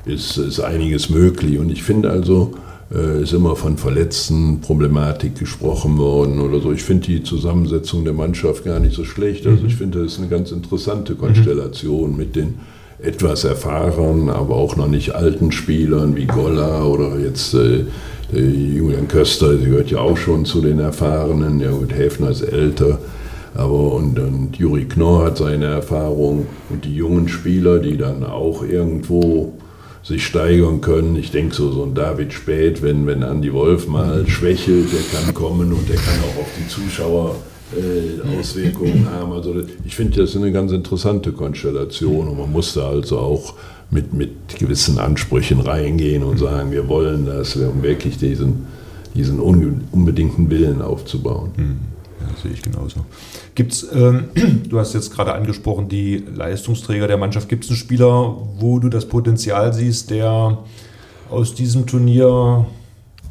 ist, 0.06 0.38
ist 0.38 0.60
einiges 0.60 1.10
möglich. 1.10 1.60
Und 1.60 1.72
ich 1.72 1.84
finde 1.84 2.10
also, 2.10 2.54
äh, 2.94 3.24
ist 3.24 3.34
immer 3.34 3.56
von 3.56 3.78
verletzten 3.78 4.62
Problematik 4.62 5.40
gesprochen 5.40 5.98
worden 5.98 6.40
oder 6.40 6.60
so. 6.60 6.72
Ich 6.72 6.84
finde 6.84 7.08
die 7.08 7.24
Zusammensetzung 7.24 8.04
der 8.04 8.14
Mannschaft 8.14 8.66
gar 8.66 8.80
nicht 8.80 8.96
so 8.96 9.04
schlecht. 9.04 9.48
Also 9.48 9.66
ich 9.66 9.76
finde, 9.76 10.04
das 10.04 10.14
ist 10.14 10.20
eine 10.20 10.28
ganz 10.28 10.52
interessante 10.52 11.16
Konstellation 11.16 12.16
mit 12.16 12.36
den 12.36 12.56
etwas 13.04 13.44
erfahrenen, 13.44 14.30
aber 14.30 14.56
auch 14.56 14.76
noch 14.76 14.88
nicht 14.88 15.14
alten 15.14 15.52
Spielern 15.52 16.16
wie 16.16 16.26
Golla 16.26 16.86
oder 16.86 17.20
jetzt 17.20 17.54
äh, 17.54 17.84
Julian 18.32 19.08
Köster, 19.08 19.50
der 19.56 19.68
gehört 19.68 19.92
ja 19.92 20.00
auch 20.00 20.18
schon 20.18 20.46
zu 20.46 20.62
den 20.62 20.80
Erfahrenen. 20.80 21.60
Ja 21.60 21.72
gut, 21.72 21.94
Häfner 21.94 22.32
ist 22.32 22.42
älter. 22.42 22.98
Aber 23.54 23.94
und, 23.94 24.18
und 24.18 24.58
Juri 24.58 24.86
Knorr 24.86 25.26
hat 25.26 25.38
seine 25.38 25.66
Erfahrung 25.66 26.48
und 26.70 26.86
die 26.86 26.96
jungen 26.96 27.28
Spieler, 27.28 27.78
die 27.78 27.98
dann 27.98 28.24
auch 28.24 28.64
irgendwo 28.64 29.54
sich 30.02 30.26
steigern 30.26 30.82
können. 30.82 31.16
Ich 31.16 31.32
denke 31.32 31.54
so, 31.54 31.72
so 31.72 31.84
ein 31.84 31.94
David 31.94 32.34
Spät, 32.34 32.82
wenn, 32.82 33.06
wenn 33.06 33.24
Andi 33.24 33.54
Wolf 33.54 33.88
mal 33.88 34.28
schwächelt, 34.28 34.88
der 34.92 35.20
kann 35.20 35.34
kommen 35.34 35.72
und 35.72 35.88
der 35.88 35.98
kann 35.98 36.20
auch 36.22 36.42
auf 36.42 36.50
die 36.60 36.68
Zuschauer 36.68 37.36
äh, 37.78 38.40
Auswirkungen 38.40 39.08
haben. 39.10 39.32
Also 39.32 39.56
ich 39.86 39.96
finde, 39.96 40.22
das 40.22 40.32
ist 40.32 40.38
eine 40.38 40.52
ganz 40.52 40.72
interessante 40.72 41.32
Konstellation 41.32 42.28
und 42.28 42.38
man 42.38 42.52
muss 42.52 42.74
da 42.74 42.90
also 42.90 43.20
auch 43.20 43.56
mit, 43.92 44.14
mit 44.14 44.58
gewissen 44.60 44.98
Ansprüchen 44.98 45.60
reingehen 45.60 46.24
und 46.24 46.38
sagen, 46.38 46.72
wir 46.72 46.88
wollen 46.88 47.26
das, 47.26 47.56
um 47.56 47.84
wirklich 47.84 48.18
diesen, 48.18 48.66
diesen 49.14 49.40
unbedingten 49.40 50.50
Willen 50.50 50.82
aufzubauen. 50.82 51.52
Hm. 51.56 51.78
Ja, 52.20 52.42
sehe 52.42 52.52
ich 52.52 52.62
genauso. 52.62 53.06
Gibt's, 53.56 53.88
ähm, 53.94 54.26
du 54.70 54.80
hast 54.80 54.94
jetzt 54.94 55.14
gerade 55.14 55.34
angesprochen, 55.34 55.90
die 55.90 56.24
Leistungsträger 56.34 57.08
der 57.08 57.18
Mannschaft. 57.18 57.50
Gibt 57.50 57.66
es 57.66 57.70
einen 57.70 57.78
Spieler, 57.78 58.38
wo 58.60 58.80
du 58.80 58.90
das 58.90 59.06
Potenzial 59.06 59.74
siehst, 59.74 60.10
der 60.10 60.60
aus 61.30 61.54
diesem 61.54 61.86
Turnier 61.86 62.66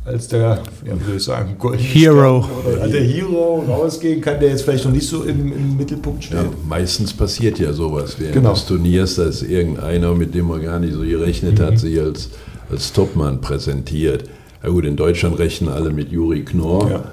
als 0.05 0.27
der, 0.29 0.63
ja, 0.85 0.99
wie 0.99 1.05
soll 1.05 1.17
ich 1.17 1.23
sagen, 1.23 1.57
Hero. 1.77 2.45
Oder 2.67 2.89
der 2.89 3.03
Hero 3.03 3.65
rausgehen 3.69 4.21
kann, 4.21 4.41
der 4.41 4.51
jetzt 4.51 4.63
vielleicht 4.63 4.85
noch 4.85 4.93
nicht 4.93 5.09
so 5.09 5.23
im, 5.23 5.53
im 5.53 5.77
Mittelpunkt 5.77 6.25
steht. 6.25 6.39
Ja, 6.39 6.51
meistens 6.69 7.13
passiert 7.13 7.59
ja 7.59 7.73
sowas 7.73 8.17
während 8.19 8.35
genau. 8.35 8.53
des 8.53 8.67
Turniers, 8.67 9.15
dass 9.15 9.43
irgendeiner, 9.43 10.15
mit 10.15 10.35
dem 10.35 10.49
man 10.49 10.61
gar 10.61 10.81
nicht 10.81 10.95
so 10.95 11.01
gerechnet 11.01 11.59
mhm. 11.59 11.63
hat, 11.63 11.79
sich 11.79 12.01
als, 12.01 12.31
als 12.71 12.93
Topmann 12.93 13.41
präsentiert. 13.41 14.25
Ja 14.63 14.71
gut, 14.71 14.85
in 14.85 14.97
Deutschland 14.97 15.39
rechnen 15.39 15.71
alle 15.71 15.91
mit 15.91 16.11
Juri 16.11 16.45
Knorr. 16.45 16.91
Ja. 16.91 17.05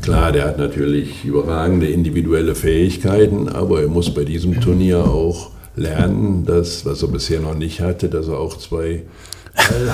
Klar, 0.00 0.32
der 0.32 0.44
hat 0.44 0.58
natürlich 0.58 1.24
überragende 1.24 1.88
individuelle 1.88 2.54
Fähigkeiten, 2.54 3.48
aber 3.48 3.82
er 3.82 3.88
muss 3.88 4.12
bei 4.12 4.24
diesem 4.24 4.60
Turnier 4.60 5.04
auch 5.04 5.50
lernen, 5.76 6.44
dass, 6.44 6.84
was 6.84 7.02
er 7.02 7.08
bisher 7.08 7.40
noch 7.40 7.54
nicht 7.54 7.80
hatte, 7.80 8.08
dass 8.08 8.28
er 8.28 8.38
auch 8.38 8.58
zwei 8.58 9.04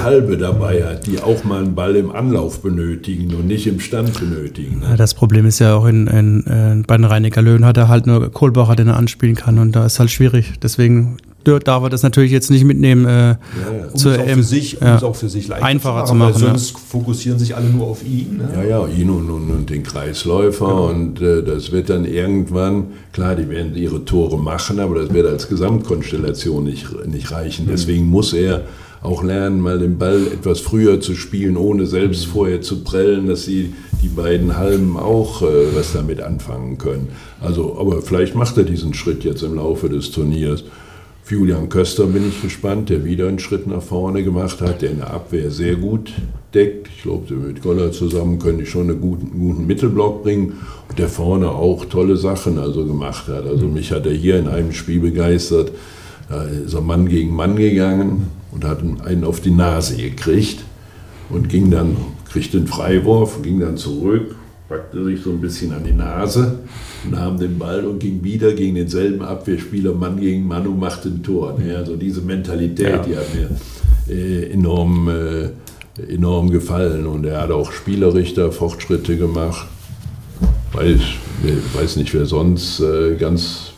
halbe 0.03 0.37
dabei 0.37 0.85
hat, 0.85 1.07
die 1.07 1.21
auch 1.21 1.45
mal 1.45 1.63
einen 1.63 1.75
Ball 1.75 1.97
im 1.97 2.11
Anlauf 2.13 2.61
benötigen 2.61 3.35
und 3.35 3.47
nicht 3.47 3.67
im 3.67 3.81
Stand 3.81 4.19
benötigen. 4.19 4.81
Ne? 4.81 4.97
das 4.97 5.15
Problem 5.15 5.47
ist 5.47 5.59
ja 5.59 5.75
auch 5.75 5.87
in, 5.87 6.07
in, 6.07 6.43
in 6.43 6.83
bei 6.87 6.97
den 6.97 7.05
Rheiniger 7.05 7.43
Löwen 7.43 7.65
hat 7.65 7.77
er 7.77 7.89
halt 7.89 8.07
nur 8.07 8.31
Kohlbacher, 8.31 8.77
den 8.77 8.89
er 8.89 8.97
anspielen 8.97 9.35
kann 9.35 9.59
und 9.59 9.73
da 9.73 9.87
ist 9.87 9.99
halt 9.99 10.11
schwierig. 10.11 10.55
Deswegen 10.63 11.17
darf 11.45 11.83
er 11.83 11.91
das 11.91 12.03
natürlich 12.03 12.33
jetzt 12.33 12.51
nicht 12.51 12.65
mitnehmen. 12.65 13.05
Äh, 13.05 13.11
ja, 13.11 13.37
ja. 13.79 13.87
Um, 13.93 13.95
es 13.95 14.07
auch 14.07 14.27
für 14.27 14.43
sich, 14.43 14.81
um 14.81 14.87
ja, 14.87 15.03
auch 15.03 15.17
für 15.17 15.29
sich 15.29 15.53
einfacher 15.53 16.05
zu 16.05 16.15
machen. 16.15 16.35
Zu 16.35 16.41
machen 16.41 16.59
sonst 16.59 16.79
fokussieren 16.79 17.39
sich 17.39 17.55
alle 17.55 17.69
nur 17.69 17.87
auf 17.87 18.05
ihn. 18.05 18.39
Ne? 18.39 18.49
Ja, 18.55 18.65
ja, 18.65 18.87
ihn 18.87 19.11
und, 19.11 19.31
und, 19.31 19.51
und 19.51 19.71
den 19.71 19.83
Kreisläufer. 19.83 20.67
Genau. 20.67 20.89
Und 20.89 21.21
äh, 21.21 21.43
das 21.43 21.73
wird 21.73 21.91
dann 21.91 22.05
irgendwann, 22.05 22.87
klar, 23.13 23.37
die 23.37 23.49
werden 23.49 23.75
ihre 23.77 24.05
Tore 24.05 24.39
machen, 24.39 24.81
aber 24.81 24.95
das 25.03 25.13
wird 25.13 25.27
als 25.27 25.49
Gesamtkonstellation 25.49 26.65
nicht, 26.65 26.87
nicht 27.07 27.31
reichen. 27.31 27.67
Mhm. 27.67 27.71
Deswegen 27.71 28.07
muss 28.07 28.33
er 28.33 28.63
auch 29.05 29.23
lernen, 29.23 29.61
mal 29.61 29.79
den 29.79 29.99
Ball 29.99 30.27
etwas 30.33 30.61
früher 30.61 30.99
zu 30.99 31.15
spielen, 31.15 31.59
ohne 31.59 31.87
selbst 31.87 32.27
vorher 32.27 32.63
zu 32.63 32.83
prellen, 32.83 33.29
dass 33.29 33.45
sie 33.45 33.75
die 34.03 34.09
beiden 34.09 34.57
Halben 34.57 34.97
auch 34.97 35.43
äh, 35.43 35.77
was 35.77 35.93
damit 35.93 36.23
anfangen 36.23 36.79
können. 36.79 37.09
Also, 37.41 37.79
aber 37.79 38.01
vielleicht 38.01 38.35
macht 38.35 38.57
er 38.57 38.65
diesen 38.65 38.95
Schritt 38.95 39.23
jetzt 39.23 39.43
im 39.43 39.57
Laufe 39.57 39.91
des 39.91 40.11
Turniers. 40.11 40.65
Für 41.23 41.35
Julian 41.37 41.69
Köster 41.69 42.07
bin 42.07 42.27
ich 42.29 42.41
gespannt, 42.41 42.89
der 42.89 43.05
wieder 43.05 43.29
einen 43.29 43.39
Schritt 43.39 43.67
nach 43.67 43.83
vorne 43.83 44.25
gemacht 44.25 44.63
hat, 44.63 44.81
der 44.81 44.91
in 44.91 44.99
der 44.99 45.13
Abwehr 45.13 45.51
sehr 45.51 45.77
gut 45.77 46.13
deckt. 46.55 46.89
Ich 46.97 47.03
glaube, 47.03 47.35
mit 47.35 47.63
Goller 47.63 47.93
zusammen 47.93 48.39
können 48.39 48.59
die 48.59 48.67
schon 48.67 48.89
einen 48.89 49.01
guten, 49.03 49.39
guten 49.39 49.67
Mittelblock 49.67 50.23
bringen 50.23 50.61
und 50.89 50.99
der 50.99 51.09
vorne 51.09 51.51
auch 51.51 51.85
tolle 51.87 52.17
Sachen 52.17 52.59
also 52.59 52.87
gemacht 52.87 53.29
hat. 53.29 53.47
Also 53.47 53.67
mich 53.67 53.93
hat 53.93 54.07
er 54.07 54.13
hier 54.13 54.39
in 54.39 54.49
einem 54.49 54.73
Spiel 54.73 55.01
begeistert. 55.01 55.73
Da 56.31 56.45
ist 56.45 56.73
er 56.73 56.81
Mann 56.81 57.07
gegen 57.07 57.35
Mann 57.35 57.57
gegangen 57.57 58.29
und 58.55 58.65
hat 58.65 58.81
einen 59.05 59.25
auf 59.25 59.41
die 59.41 59.51
Nase 59.51 59.97
gekriegt 59.97 60.65
und 61.29 61.49
ging 61.49 61.71
dann, 61.71 61.97
kriegte 62.31 62.59
den 62.59 62.67
Freiwurf, 62.67 63.43
ging 63.43 63.61
dann 63.61 63.77
zurück, 63.77 64.37
packte 64.69 65.05
sich 65.05 65.21
so 65.23 65.31
ein 65.31 65.41
bisschen 65.41 65.73
an 65.73 65.85
die 65.85 65.93
Nase, 65.93 66.61
nahm 67.11 67.39
den 67.39 67.59
Ball 67.59 67.85
und 67.85 67.99
ging 67.99 68.23
wieder 68.23 68.53
gegen 68.53 68.77
denselben 68.77 69.23
Abwehrspieler 69.23 69.93
Mann 69.93 70.19
gegen 70.19 70.47
Mann 70.47 70.67
und 70.67 70.79
machte 70.79 71.09
ein 71.09 71.23
Tor. 71.23 71.59
Also 71.77 71.97
diese 71.97 72.23
Mentalität, 72.23 72.89
ja. 72.89 72.99
die 72.99 73.17
hat 73.17 73.35
mir 73.35 73.51
äh, 74.09 74.51
enorm, 74.53 75.09
äh, 75.09 76.13
enorm 76.13 76.51
gefallen 76.51 77.07
und 77.07 77.25
er 77.27 77.43
hat 77.43 77.51
auch 77.51 77.73
spielerisch 77.73 78.35
da 78.35 78.51
Fortschritte 78.51 79.17
gemacht. 79.17 79.69
Weiß, 80.73 81.01
weiß 81.75 81.97
nicht, 81.97 82.13
wer 82.15 82.27
sonst 82.27 82.81
äh, 82.81 83.15
ganz 83.15 83.74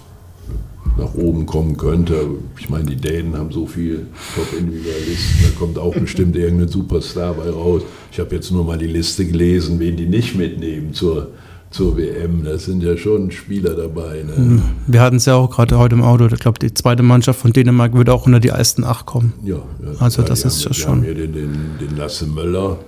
nach 0.99 1.15
oben 1.15 1.47
kommen 1.47 1.77
könnte. 1.77 2.29
Ich 2.59 2.69
meine, 2.71 2.87
die 2.87 2.97
Dänen 2.97 3.37
haben 3.37 3.53
so 3.53 3.67
viel 3.67 4.07
Top-Individualisten, 4.35 5.45
da 5.45 5.59
kommt 5.59 5.79
auch 5.79 5.95
bestimmt 5.95 6.37
irgendein 6.37 6.69
Superstar 6.69 7.35
bei 7.35 7.51
raus. 7.51 7.83
Ich 8.11 8.19
habe 8.19 8.35
jetzt 8.35 8.51
nur 8.51 8.65
mal 8.65 8.79
die 8.79 8.87
Liste 8.87 9.27
gelesen, 9.27 9.79
wen 9.79 9.97
die 9.97 10.07
nicht 10.07 10.37
mitnehmen 10.37 10.95
zur, 10.95 11.29
zur 11.71 11.97
WM. 11.97 12.45
Das 12.45 12.65
sind 12.65 12.83
ja 12.83 12.97
schon 12.97 13.31
Spieler 13.31 13.75
dabei. 13.75 14.23
Ne? 14.27 14.37
Hm. 14.37 14.63
Wir 14.87 15.01
hatten 15.03 15.17
es 15.17 15.27
ja 15.27 15.35
auch 15.35 15.51
gerade 15.51 15.79
heute 15.79 15.95
im 15.95 16.03
Auto. 16.03 16.27
Ich 16.27 16.41
glaube, 16.41 16.59
die 16.59 16.73
zweite 16.73 17.03
Mannschaft 17.03 17.41
von 17.41 17.53
Dänemark 17.53 17.93
würde 17.95 18.13
auch 18.13 18.27
unter 18.27 18.41
die 18.41 18.49
ersten 18.49 18.85
acht 18.85 19.07
kommen. 19.07 19.35
Ja, 19.45 19.57
ja 19.57 19.63
also 19.99 20.23
das 20.23 20.45
ist 20.45 20.65
ja 20.65 20.73
schon. 20.73 21.03
Wir 21.03 21.11
haben 21.11 21.17
hier 21.17 21.27
den, 21.27 21.33
den, 21.33 21.89
den 21.89 21.97
Lasse 21.97 22.27
Möller 22.27 22.79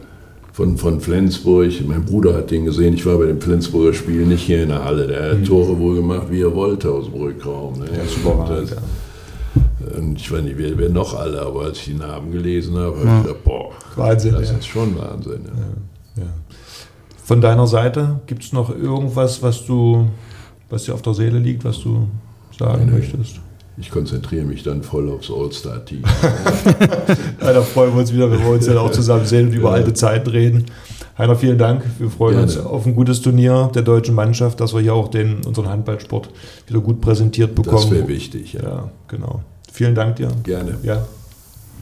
von, 0.58 0.76
von 0.76 1.00
Flensburg. 1.00 1.70
Mein 1.86 2.04
Bruder 2.04 2.34
hat 2.34 2.50
den 2.50 2.64
gesehen. 2.64 2.92
Ich 2.94 3.06
war 3.06 3.16
bei 3.16 3.26
dem 3.26 3.40
Flensburger 3.40 3.94
Spiel 3.94 4.26
nicht 4.26 4.42
hier 4.42 4.64
in 4.64 4.70
der 4.70 4.84
Halle. 4.84 5.06
Der 5.06 5.30
hat 5.30 5.38
mhm. 5.38 5.44
Tore 5.44 5.78
wohl 5.78 5.94
gemacht, 5.94 6.26
wie 6.30 6.42
er 6.42 6.52
wollte 6.52 6.90
aus 6.90 7.04
dem 7.04 7.14
Rückraum. 7.14 7.78
Ne? 7.78 7.86
Ja, 7.96 8.04
super. 8.04 8.64
Das, 8.66 8.76
und 9.96 10.16
ich 10.16 10.32
weiß 10.32 10.42
nicht, 10.42 10.58
wer, 10.58 10.76
wer, 10.76 10.88
noch 10.88 11.14
alle, 11.14 11.42
aber 11.42 11.62
als 11.62 11.78
ich 11.78 11.84
die 11.84 11.94
Namen 11.94 12.32
gelesen 12.32 12.76
habe, 12.76 12.96
ja. 12.98 13.04
habe 13.04 13.18
ich 13.18 13.26
gedacht, 13.28 13.44
boah, 13.44 13.70
Wahnsinn, 13.94 14.32
das 14.32 14.50
ja. 14.50 14.58
ist 14.58 14.66
schon 14.66 14.98
Wahnsinn. 14.98 15.42
Ja. 16.16 16.24
Von 17.22 17.40
deiner 17.40 17.68
Seite 17.68 18.18
gibt 18.26 18.42
es 18.42 18.52
noch 18.52 18.70
irgendwas, 18.70 19.40
was 19.40 19.64
du, 19.64 20.08
was 20.70 20.84
dir 20.84 20.94
auf 20.94 21.02
der 21.02 21.14
Seele 21.14 21.38
liegt, 21.38 21.64
was 21.64 21.80
du 21.80 22.08
sagen 22.58 22.86
nee, 22.86 22.98
möchtest? 22.98 23.40
Ich 23.80 23.90
konzentriere 23.90 24.44
mich 24.44 24.62
dann 24.62 24.82
voll 24.82 25.08
aufs 25.08 25.30
All-Star-Team. 25.30 26.02
ja, 27.40 27.52
da 27.52 27.62
freuen 27.62 27.92
wir 27.92 28.00
uns 28.00 28.12
wieder, 28.12 28.30
wenn 28.30 28.40
wir 28.40 28.50
uns 28.50 28.66
dann 28.66 28.78
auch 28.78 28.90
zusammen 28.90 29.24
sehen 29.24 29.48
und 29.48 29.54
über 29.54 29.72
alte 29.72 29.94
Zeiten 29.94 30.28
reden. 30.30 30.66
Heiner, 31.16 31.36
vielen 31.36 31.58
Dank. 31.58 31.82
Wir 31.98 32.10
freuen 32.10 32.36
Gerne. 32.36 32.46
uns 32.46 32.58
auf 32.58 32.86
ein 32.86 32.94
gutes 32.94 33.20
Turnier 33.20 33.70
der 33.74 33.82
deutschen 33.82 34.14
Mannschaft, 34.14 34.60
dass 34.60 34.72
wir 34.74 34.80
hier 34.80 34.94
auch 34.94 35.08
den, 35.08 35.44
unseren 35.44 35.68
Handballsport 35.68 36.30
wieder 36.66 36.80
gut 36.80 37.00
präsentiert 37.00 37.54
bekommen. 37.54 37.76
Das 37.76 37.90
wäre 37.90 38.08
wichtig. 38.08 38.52
Ja. 38.52 38.62
ja, 38.62 38.90
genau. 39.08 39.42
Vielen 39.72 39.94
Dank 39.94 40.16
dir. 40.16 40.28
Gerne. 40.44 40.76
Ja. 40.82 41.06